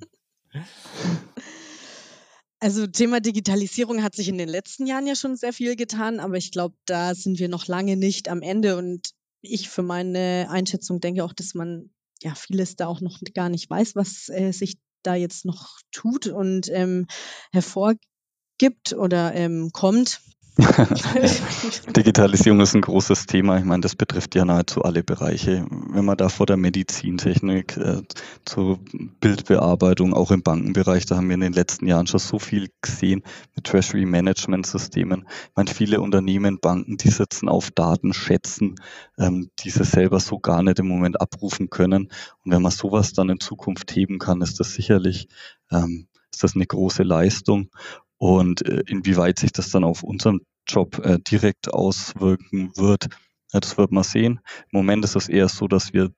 Also 2.58 2.86
Thema 2.86 3.20
Digitalisierung 3.20 4.02
hat 4.02 4.14
sich 4.14 4.28
in 4.28 4.38
den 4.38 4.48
letzten 4.48 4.86
Jahren 4.86 5.06
ja 5.06 5.14
schon 5.14 5.36
sehr 5.36 5.52
viel 5.52 5.76
getan, 5.76 6.20
aber 6.20 6.36
ich 6.36 6.50
glaube, 6.50 6.74
da 6.86 7.14
sind 7.14 7.38
wir 7.38 7.48
noch 7.48 7.66
lange 7.66 7.96
nicht 7.96 8.28
am 8.28 8.40
Ende. 8.40 8.76
Und 8.76 9.10
ich 9.42 9.68
für 9.68 9.82
meine 9.82 10.48
Einschätzung 10.50 11.00
denke 11.00 11.22
auch, 11.22 11.34
dass 11.34 11.54
man 11.54 11.90
ja 12.22 12.34
vieles 12.34 12.76
da 12.76 12.86
auch 12.86 13.00
noch 13.00 13.20
gar 13.34 13.50
nicht 13.50 13.68
weiß, 13.68 13.94
was 13.94 14.28
äh, 14.30 14.52
sich 14.52 14.78
da 15.02 15.14
jetzt 15.14 15.44
noch 15.44 15.78
tut 15.92 16.26
und 16.28 16.68
ähm, 16.70 17.06
hervorgibt 17.52 18.94
oder 18.96 19.34
ähm, 19.34 19.70
kommt. 19.72 20.20
Digitalisierung 21.96 22.60
ist 22.60 22.74
ein 22.74 22.80
großes 22.80 23.26
Thema. 23.26 23.58
Ich 23.58 23.64
meine, 23.64 23.82
das 23.82 23.94
betrifft 23.94 24.34
ja 24.34 24.46
nahezu 24.46 24.82
alle 24.82 25.02
Bereiche. 25.02 25.66
Wenn 25.90 26.06
man 26.06 26.16
da 26.16 26.30
vor 26.30 26.46
der 26.46 26.56
Medizintechnik 26.56 27.76
äh, 27.76 28.00
zur 28.46 28.78
Bildbearbeitung, 29.20 30.14
auch 30.14 30.30
im 30.30 30.42
Bankenbereich, 30.42 31.04
da 31.04 31.16
haben 31.16 31.28
wir 31.28 31.34
in 31.34 31.42
den 31.42 31.52
letzten 31.52 31.86
Jahren 31.86 32.06
schon 32.06 32.20
so 32.20 32.38
viel 32.38 32.70
gesehen 32.80 33.22
mit 33.54 33.66
Treasury 33.66 34.06
Management 34.06 34.66
Systemen. 34.66 35.26
Ich 35.28 35.56
meine, 35.56 35.68
viele 35.68 36.00
Unternehmen, 36.00 36.58
Banken, 36.58 36.96
die 36.96 37.10
sitzen 37.10 37.50
auf 37.50 37.70
Datenschätzen, 37.70 38.76
ähm, 39.18 39.50
die 39.58 39.70
sie 39.70 39.84
selber 39.84 40.20
so 40.20 40.38
gar 40.38 40.62
nicht 40.62 40.78
im 40.78 40.88
Moment 40.88 41.20
abrufen 41.20 41.68
können. 41.68 42.10
Und 42.44 42.52
wenn 42.52 42.62
man 42.62 42.72
sowas 42.72 43.12
dann 43.12 43.28
in 43.28 43.40
Zukunft 43.40 43.94
heben 43.94 44.18
kann, 44.18 44.40
ist 44.40 44.58
das 44.58 44.72
sicherlich 44.72 45.28
ähm, 45.70 46.08
ist 46.36 46.42
das 46.42 46.54
eine 46.54 46.66
große 46.66 47.02
Leistung. 47.02 47.70
Und 48.18 48.66
äh, 48.66 48.82
inwieweit 48.86 49.38
sich 49.38 49.52
das 49.52 49.70
dann 49.70 49.84
auf 49.84 50.02
unseren 50.02 50.40
Job 50.66 50.98
äh, 51.04 51.18
direkt 51.18 51.72
auswirken 51.72 52.72
wird, 52.76 53.08
das 53.52 53.78
wird 53.78 53.92
man 53.92 54.04
sehen. 54.04 54.40
Im 54.70 54.78
Moment 54.78 55.04
ist 55.04 55.16
es 55.16 55.28
eher 55.28 55.48
so, 55.48 55.68
dass 55.68 55.92
wir 55.92 56.10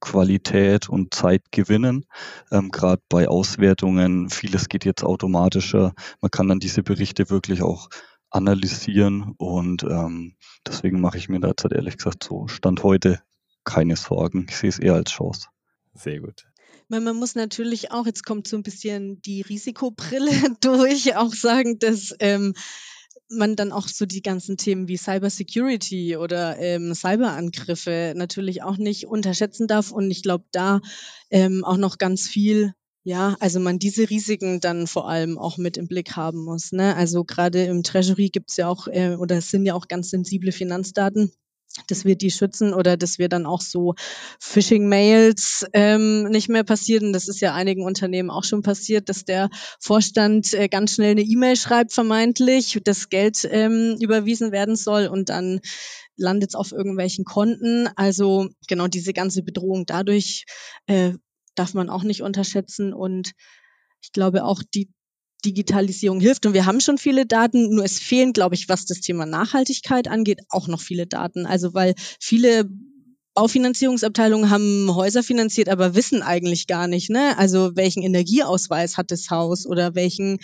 Qualität 0.00 0.88
und 0.88 1.14
Zeit 1.14 1.42
gewinnen. 1.50 2.04
Ähm, 2.52 2.70
Gerade 2.70 3.02
bei 3.08 3.28
Auswertungen, 3.28 4.28
vieles 4.28 4.68
geht 4.68 4.84
jetzt 4.84 5.02
automatischer. 5.02 5.94
Man 6.20 6.30
kann 6.30 6.48
dann 6.48 6.60
diese 6.60 6.82
Berichte 6.82 7.30
wirklich 7.30 7.62
auch 7.62 7.88
analysieren 8.30 9.34
und 9.38 9.84
ähm, 9.84 10.36
deswegen 10.66 11.00
mache 11.00 11.18
ich 11.18 11.28
mir 11.28 11.40
da 11.40 11.48
jetzt 11.48 11.64
ehrlich 11.70 11.96
gesagt 11.96 12.24
so 12.24 12.48
Stand 12.48 12.82
heute 12.82 13.22
keine 13.64 13.96
Sorgen. 13.96 14.46
Ich 14.48 14.56
sehe 14.56 14.68
es 14.68 14.78
eher 14.78 14.94
als 14.94 15.10
Chance. 15.12 15.48
Sehr 15.94 16.20
gut 16.20 16.44
man 16.88 17.16
muss 17.16 17.34
natürlich 17.34 17.90
auch, 17.90 18.06
jetzt 18.06 18.24
kommt 18.24 18.48
so 18.48 18.56
ein 18.56 18.62
bisschen 18.62 19.20
die 19.22 19.42
Risikobrille 19.42 20.30
durch, 20.60 21.16
auch 21.16 21.32
sagen, 21.32 21.78
dass 21.78 22.14
ähm, 22.20 22.54
man 23.28 23.56
dann 23.56 23.72
auch 23.72 23.88
so 23.88 24.06
die 24.06 24.22
ganzen 24.22 24.56
Themen 24.56 24.88
wie 24.88 24.96
Cybersecurity 24.96 26.16
oder 26.16 26.58
ähm, 26.58 26.94
Cyberangriffe 26.94 28.12
natürlich 28.16 28.62
auch 28.62 28.76
nicht 28.76 29.06
unterschätzen 29.06 29.66
darf. 29.66 29.90
Und 29.90 30.10
ich 30.10 30.22
glaube, 30.22 30.44
da 30.52 30.80
ähm, 31.30 31.64
auch 31.64 31.76
noch 31.76 31.98
ganz 31.98 32.28
viel 32.28 32.74
ja, 33.06 33.36
also 33.38 33.60
man 33.60 33.78
diese 33.78 34.08
Risiken 34.08 34.60
dann 34.60 34.86
vor 34.86 35.10
allem 35.10 35.36
auch 35.36 35.58
mit 35.58 35.76
im 35.76 35.88
Blick 35.88 36.16
haben 36.16 36.42
muss. 36.42 36.72
Ne? 36.72 36.96
Also 36.96 37.22
gerade 37.22 37.64
im 37.64 37.82
Treasury 37.82 38.30
gibt's 38.30 38.56
ja 38.56 38.66
auch, 38.66 38.88
äh, 38.88 39.16
oder 39.16 39.36
es 39.36 39.50
sind 39.50 39.66
ja 39.66 39.74
auch 39.74 39.88
ganz 39.88 40.08
sensible 40.08 40.52
Finanzdaten 40.52 41.30
dass 41.88 42.04
wir 42.04 42.16
die 42.16 42.30
schützen 42.30 42.72
oder 42.72 42.96
dass 42.96 43.18
wir 43.18 43.28
dann 43.28 43.46
auch 43.46 43.60
so 43.60 43.94
Phishing-Mails 44.40 45.66
ähm, 45.72 46.24
nicht 46.24 46.48
mehr 46.48 46.64
passieren. 46.64 47.12
Das 47.12 47.28
ist 47.28 47.40
ja 47.40 47.54
einigen 47.54 47.84
Unternehmen 47.84 48.30
auch 48.30 48.44
schon 48.44 48.62
passiert, 48.62 49.08
dass 49.08 49.24
der 49.24 49.50
Vorstand 49.80 50.54
äh, 50.54 50.68
ganz 50.68 50.94
schnell 50.94 51.12
eine 51.12 51.22
E-Mail 51.22 51.56
schreibt, 51.56 51.92
vermeintlich, 51.92 52.80
dass 52.84 53.08
Geld 53.08 53.46
ähm, 53.50 53.96
überwiesen 54.00 54.52
werden 54.52 54.76
soll 54.76 55.08
und 55.08 55.28
dann 55.28 55.60
landet 56.16 56.50
es 56.50 56.54
auf 56.54 56.72
irgendwelchen 56.72 57.24
Konten. 57.24 57.88
Also 57.96 58.48
genau 58.68 58.86
diese 58.86 59.12
ganze 59.12 59.42
Bedrohung 59.42 59.84
dadurch 59.84 60.44
äh, 60.86 61.12
darf 61.56 61.74
man 61.74 61.90
auch 61.90 62.04
nicht 62.04 62.22
unterschätzen 62.22 62.92
und 62.92 63.32
ich 64.00 64.12
glaube 64.12 64.44
auch 64.44 64.62
die 64.74 64.90
Digitalisierung 65.44 66.20
hilft. 66.20 66.46
Und 66.46 66.54
wir 66.54 66.66
haben 66.66 66.80
schon 66.80 66.98
viele 66.98 67.26
Daten, 67.26 67.74
nur 67.74 67.84
es 67.84 67.98
fehlen, 67.98 68.32
glaube 68.32 68.54
ich, 68.54 68.68
was 68.68 68.86
das 68.86 69.00
Thema 69.00 69.26
Nachhaltigkeit 69.26 70.08
angeht, 70.08 70.40
auch 70.48 70.68
noch 70.68 70.80
viele 70.80 71.06
Daten. 71.06 71.46
Also 71.46 71.74
weil 71.74 71.94
viele 72.20 72.68
Baufinanzierungsabteilungen 73.34 74.50
haben 74.50 74.94
Häuser 74.94 75.22
finanziert, 75.22 75.68
aber 75.68 75.94
wissen 75.94 76.22
eigentlich 76.22 76.68
gar 76.68 76.86
nicht, 76.86 77.10
ne? 77.10 77.36
Also 77.36 77.72
welchen 77.74 78.02
Energieausweis 78.02 78.96
hat 78.96 79.10
das 79.10 79.28
Haus 79.28 79.66
oder 79.66 79.96
welchen 79.96 80.38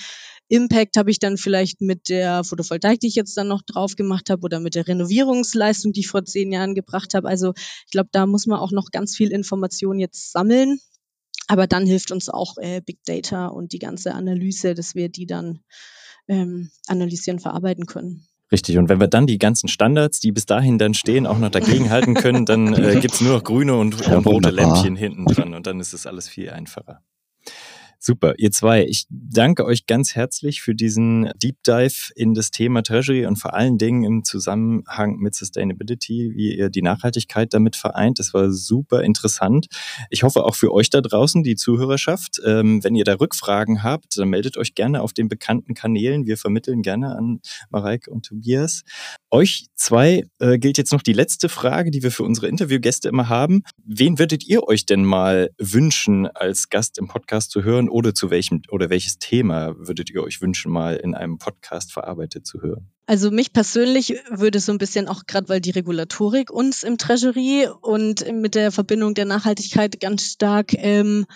Impact 0.49 0.97
habe 0.97 1.13
ich 1.13 1.21
dann 1.21 1.37
vielleicht 1.37 1.81
mit 1.81 2.09
der 2.09 2.43
Photovoltaik, 2.43 2.99
die 2.99 3.07
ich 3.07 3.15
jetzt 3.15 3.37
dann 3.37 3.47
noch 3.47 3.63
drauf 3.63 3.95
gemacht 3.95 4.29
habe, 4.31 4.43
oder 4.43 4.59
mit 4.59 4.75
der 4.75 4.89
Renovierungsleistung, 4.89 5.93
die 5.93 6.01
ich 6.01 6.09
vor 6.09 6.25
zehn 6.25 6.51
Jahren 6.51 6.75
gebracht 6.75 7.15
habe. 7.15 7.29
Also 7.29 7.53
ich 7.57 7.93
glaube, 7.93 8.09
da 8.11 8.27
muss 8.27 8.47
man 8.47 8.59
auch 8.59 8.73
noch 8.73 8.91
ganz 8.91 9.17
viel 9.17 9.31
Information 9.31 10.01
jetzt 10.01 10.33
sammeln 10.33 10.81
aber 11.51 11.67
dann 11.67 11.85
hilft 11.85 12.13
uns 12.13 12.29
auch 12.29 12.59
äh, 12.59 12.81
Big 12.81 13.03
Data 13.05 13.49
und 13.49 13.73
die 13.73 13.81
ganze 13.81 14.15
Analyse, 14.15 14.75
dass 14.75 14.95
wir 14.95 15.09
die 15.09 15.27
dann 15.27 15.59
ähm, 16.29 16.71
analysieren, 16.87 17.41
verarbeiten 17.41 17.87
können. 17.87 18.29
Richtig, 18.53 18.79
und 18.79 18.89
wenn 18.89 19.01
wir 19.01 19.09
dann 19.09 19.27
die 19.27 19.39
ganzen 19.39 19.67
Standards, 19.67 20.21
die 20.21 20.31
bis 20.31 20.47
dahin 20.47 20.79
dann 20.79 20.95
stehen, 20.95 21.27
auch 21.27 21.39
noch 21.39 21.51
dagegenhalten 21.51 22.15
können, 22.15 22.47
dann 22.47 22.73
äh, 22.75 23.01
gibt 23.01 23.15
es 23.15 23.21
nur 23.21 23.33
noch 23.33 23.43
grüne 23.43 23.75
und, 23.75 24.07
und 24.07 24.27
rote 24.27 24.51
Lämpchen 24.51 24.95
hinten 24.95 25.25
dran 25.25 25.55
und 25.55 25.67
dann 25.67 25.81
ist 25.81 25.93
es 25.93 26.07
alles 26.07 26.29
viel 26.29 26.51
einfacher. 26.51 27.03
Super, 28.03 28.33
ihr 28.39 28.51
zwei. 28.51 28.87
Ich 28.87 29.05
danke 29.11 29.67
euch 29.67 29.85
ganz 29.85 30.15
herzlich 30.15 30.63
für 30.63 30.75
diesen 30.75 31.31
Deep 31.37 31.63
Dive 31.67 32.11
in 32.17 32.33
das 32.33 32.51
Thema 32.51 32.83
Treasury 32.83 33.27
und 33.27 33.37
vor 33.37 33.53
allen 33.53 33.77
Dingen 33.77 34.05
im 34.05 34.25
Zusammenhang 34.25 35.19
mit 35.19 35.35
Sustainability, 35.35 36.33
wie 36.35 36.57
ihr 36.57 36.71
die 36.71 36.81
Nachhaltigkeit 36.81 37.53
damit 37.53 37.77
vereint. 37.77 38.19
Das 38.19 38.33
war 38.33 38.51
super 38.53 39.03
interessant. 39.03 39.67
Ich 40.09 40.23
hoffe 40.23 40.45
auch 40.45 40.55
für 40.55 40.73
euch 40.73 40.89
da 40.89 41.03
draußen, 41.03 41.43
die 41.43 41.57
Zuhörerschaft. 41.57 42.41
Ähm, 42.43 42.83
wenn 42.83 42.95
ihr 42.95 43.05
da 43.05 43.17
Rückfragen 43.17 43.83
habt, 43.83 44.17
dann 44.17 44.31
meldet 44.31 44.57
euch 44.57 44.75
gerne 44.75 45.03
auf 45.03 45.13
den 45.13 45.29
bekannten 45.29 45.75
Kanälen. 45.75 46.25
Wir 46.25 46.39
vermitteln 46.39 46.81
gerne 46.81 47.15
an 47.15 47.41
Mareike 47.69 48.11
und 48.11 48.25
Tobias. 48.25 48.81
Euch 49.31 49.67
zwei 49.75 50.25
äh, 50.39 50.59
gilt 50.59 50.79
jetzt 50.79 50.93
noch 50.93 51.03
die 51.03 51.13
letzte 51.13 51.51
Frage, 51.51 51.91
die 51.91 52.03
wir 52.03 52.13
für 52.13 52.25
unsere 52.25 52.49
Interviewgäste 52.49 53.11
immer 53.11 53.29
haben. 53.29 53.63
Wen 53.85 54.19
würdet 54.19 54.47
ihr 54.47 54.67
euch 54.67 54.87
denn 54.87 55.05
mal 55.05 55.51
wünschen, 55.59 56.27
als 56.29 56.71
Gast 56.71 56.97
im 56.97 57.07
Podcast 57.07 57.51
zu 57.51 57.63
hören 57.63 57.90
oder 57.91 58.15
zu 58.15 58.31
welchem 58.31 58.63
oder 58.71 58.91
welches 58.91 59.19
Thema 59.19 59.75
würdet 59.77 60.11
ihr 60.11 60.23
euch 60.23 60.41
wünschen, 60.41 60.73
mal 60.73 60.97
in 60.97 61.15
einem 61.15 61.39
Podcast 61.39 61.93
verarbeitet 61.93 62.47
zu 62.47 62.63
hören? 62.63 62.91
Also 63.07 63.31
mich 63.31 63.53
persönlich 63.53 64.15
würde 64.31 64.61
so 64.61 64.73
ein 64.73 64.79
bisschen 64.79 65.09
auch 65.09 65.27
gerade, 65.27 65.49
weil 65.49 65.61
die 65.61 65.71
Regulatorik 65.71 66.51
uns 66.51 66.83
im 66.83 66.97
Treasury 66.97 67.69
und 67.81 68.25
mit 68.33 68.55
der 68.55 68.71
Verbindung 68.71 69.15
der 69.15 69.25
Nachhaltigkeit 69.25 70.01
ganz 70.01 70.23
stark 70.23 70.73
ähm, 70.75 71.27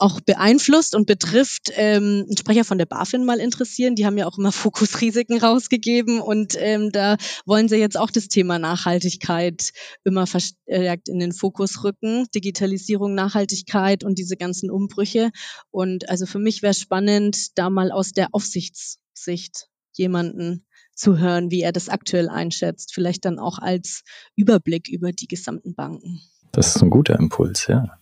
auch 0.00 0.20
beeinflusst 0.20 0.94
und 0.94 1.06
betrifft, 1.06 1.70
ähm, 1.74 2.24
einen 2.26 2.36
Sprecher 2.36 2.64
von 2.64 2.78
der 2.78 2.86
BaFin 2.86 3.24
mal 3.24 3.38
interessieren. 3.38 3.94
Die 3.94 4.06
haben 4.06 4.16
ja 4.16 4.26
auch 4.26 4.38
immer 4.38 4.52
Fokusrisiken 4.52 5.38
rausgegeben 5.38 6.20
und 6.20 6.54
ähm, 6.58 6.90
da 6.90 7.16
wollen 7.44 7.68
sie 7.68 7.76
jetzt 7.76 7.98
auch 7.98 8.10
das 8.10 8.28
Thema 8.28 8.58
Nachhaltigkeit 8.58 9.72
immer 10.04 10.26
verstärkt 10.26 11.08
in 11.08 11.18
den 11.18 11.32
Fokus 11.32 11.84
rücken. 11.84 12.26
Digitalisierung, 12.34 13.14
Nachhaltigkeit 13.14 14.02
und 14.02 14.18
diese 14.18 14.36
ganzen 14.36 14.70
Umbrüche. 14.70 15.30
Und 15.70 16.08
also 16.08 16.26
für 16.26 16.38
mich 16.38 16.62
wäre 16.62 16.74
spannend, 16.74 17.58
da 17.58 17.68
mal 17.68 17.92
aus 17.92 18.12
der 18.12 18.28
Aufsichtssicht 18.32 19.68
jemanden 19.92 20.66
zu 20.94 21.18
hören, 21.18 21.50
wie 21.50 21.62
er 21.62 21.72
das 21.72 21.88
aktuell 21.88 22.28
einschätzt. 22.28 22.94
Vielleicht 22.94 23.24
dann 23.24 23.38
auch 23.38 23.58
als 23.58 24.02
Überblick 24.34 24.88
über 24.88 25.12
die 25.12 25.28
gesamten 25.28 25.74
Banken. 25.74 26.20
Das 26.52 26.74
ist 26.74 26.82
ein 26.82 26.90
guter 26.90 27.18
Impuls, 27.18 27.66
ja. 27.66 28.00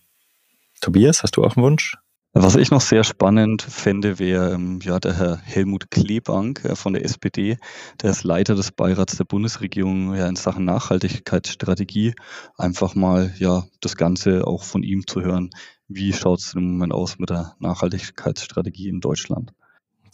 Tobias, 0.81 1.23
hast 1.23 1.37
du 1.37 1.45
auch 1.45 1.57
einen 1.57 1.65
Wunsch? 1.65 1.97
Was 2.35 2.57
ich 2.57 2.71
noch 2.71 2.83
sehr 2.83 3.05
spannend 3.05 3.63
fände, 3.63 4.19
wäre 4.19 4.53
ähm, 4.53 4.81
ja, 4.83 5.01
der 5.01 5.17
Herr 5.17 5.39
Helmut 5.39 5.91
Klebank 5.91 6.65
äh, 6.65 6.77
von 6.77 6.93
der 6.93 7.05
SPD. 7.05 7.57
Der 8.03 8.11
ist 8.11 8.23
Leiter 8.23 8.55
des 8.55 8.71
Beirats 8.71 9.17
der 9.17 9.25
Bundesregierung 9.25 10.15
ja, 10.15 10.29
in 10.29 10.37
Sachen 10.37 10.65
Nachhaltigkeitsstrategie. 10.65 12.15
Einfach 12.57 12.95
mal 12.95 13.35
ja, 13.39 13.65
das 13.81 13.97
Ganze 13.97 14.47
auch 14.47 14.63
von 14.63 14.83
ihm 14.83 15.07
zu 15.07 15.23
hören. 15.23 15.51
Wie 15.89 16.13
schaut 16.13 16.41
es 16.41 16.55
im 16.55 16.73
Moment 16.73 16.93
aus 16.93 17.19
mit 17.19 17.31
der 17.31 17.57
Nachhaltigkeitsstrategie 17.59 18.89
in 18.89 19.01
Deutschland? 19.01 19.53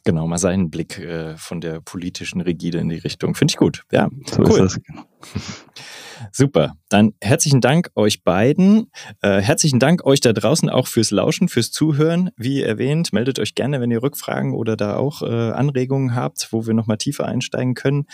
Genau, 0.04 0.26
mal 0.26 0.36
seinen 0.36 0.70
Blick 0.70 0.98
äh, 0.98 1.36
von 1.38 1.62
der 1.62 1.80
politischen 1.80 2.42
Rigide 2.42 2.78
in 2.78 2.90
die 2.90 2.98
Richtung. 2.98 3.34
Finde 3.34 3.52
ich 3.52 3.56
gut. 3.56 3.84
Ja, 3.90 4.10
so 4.26 4.42
cool. 4.42 4.68
Genau. 4.86 5.02
Super. 6.32 6.74
Dann 6.90 7.14
herzlichen 7.22 7.62
Dank 7.62 7.90
euch 7.94 8.22
beiden. 8.22 8.90
Äh, 9.22 9.40
herzlichen 9.40 9.78
Dank 9.78 10.04
euch 10.04 10.20
da 10.20 10.34
draußen 10.34 10.68
auch 10.68 10.88
fürs 10.88 11.10
Lauschen, 11.10 11.48
fürs 11.48 11.70
Zuhören. 11.70 12.30
Wie 12.36 12.62
erwähnt, 12.62 13.14
meldet 13.14 13.38
euch 13.38 13.54
gerne, 13.54 13.80
wenn 13.80 13.90
ihr 13.90 14.02
Rückfragen 14.02 14.52
oder 14.52 14.76
da 14.76 14.96
auch 14.96 15.22
äh, 15.22 15.52
Anregungen 15.52 16.14
habt, 16.14 16.48
wo 16.50 16.66
wir 16.66 16.74
nochmal 16.74 16.98
tiefer 16.98 17.24
einsteigen 17.24 17.72
können. 17.74 18.06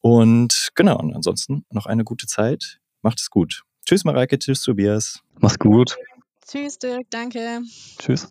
Und 0.00 0.68
genau, 0.76 0.98
und 0.98 1.14
ansonsten 1.14 1.64
noch 1.70 1.86
eine 1.86 2.04
gute 2.04 2.28
Zeit. 2.28 2.78
Macht 3.02 3.20
es 3.20 3.28
gut. 3.28 3.64
Tschüss, 3.84 4.04
Mareike. 4.04 4.38
Tschüss, 4.38 4.62
Tobias. 4.62 5.20
Mach's 5.40 5.58
gut. 5.58 5.96
Tschüss, 6.46 6.78
Dirk. 6.78 7.06
Danke. 7.10 7.62
Tschüss. 7.98 8.30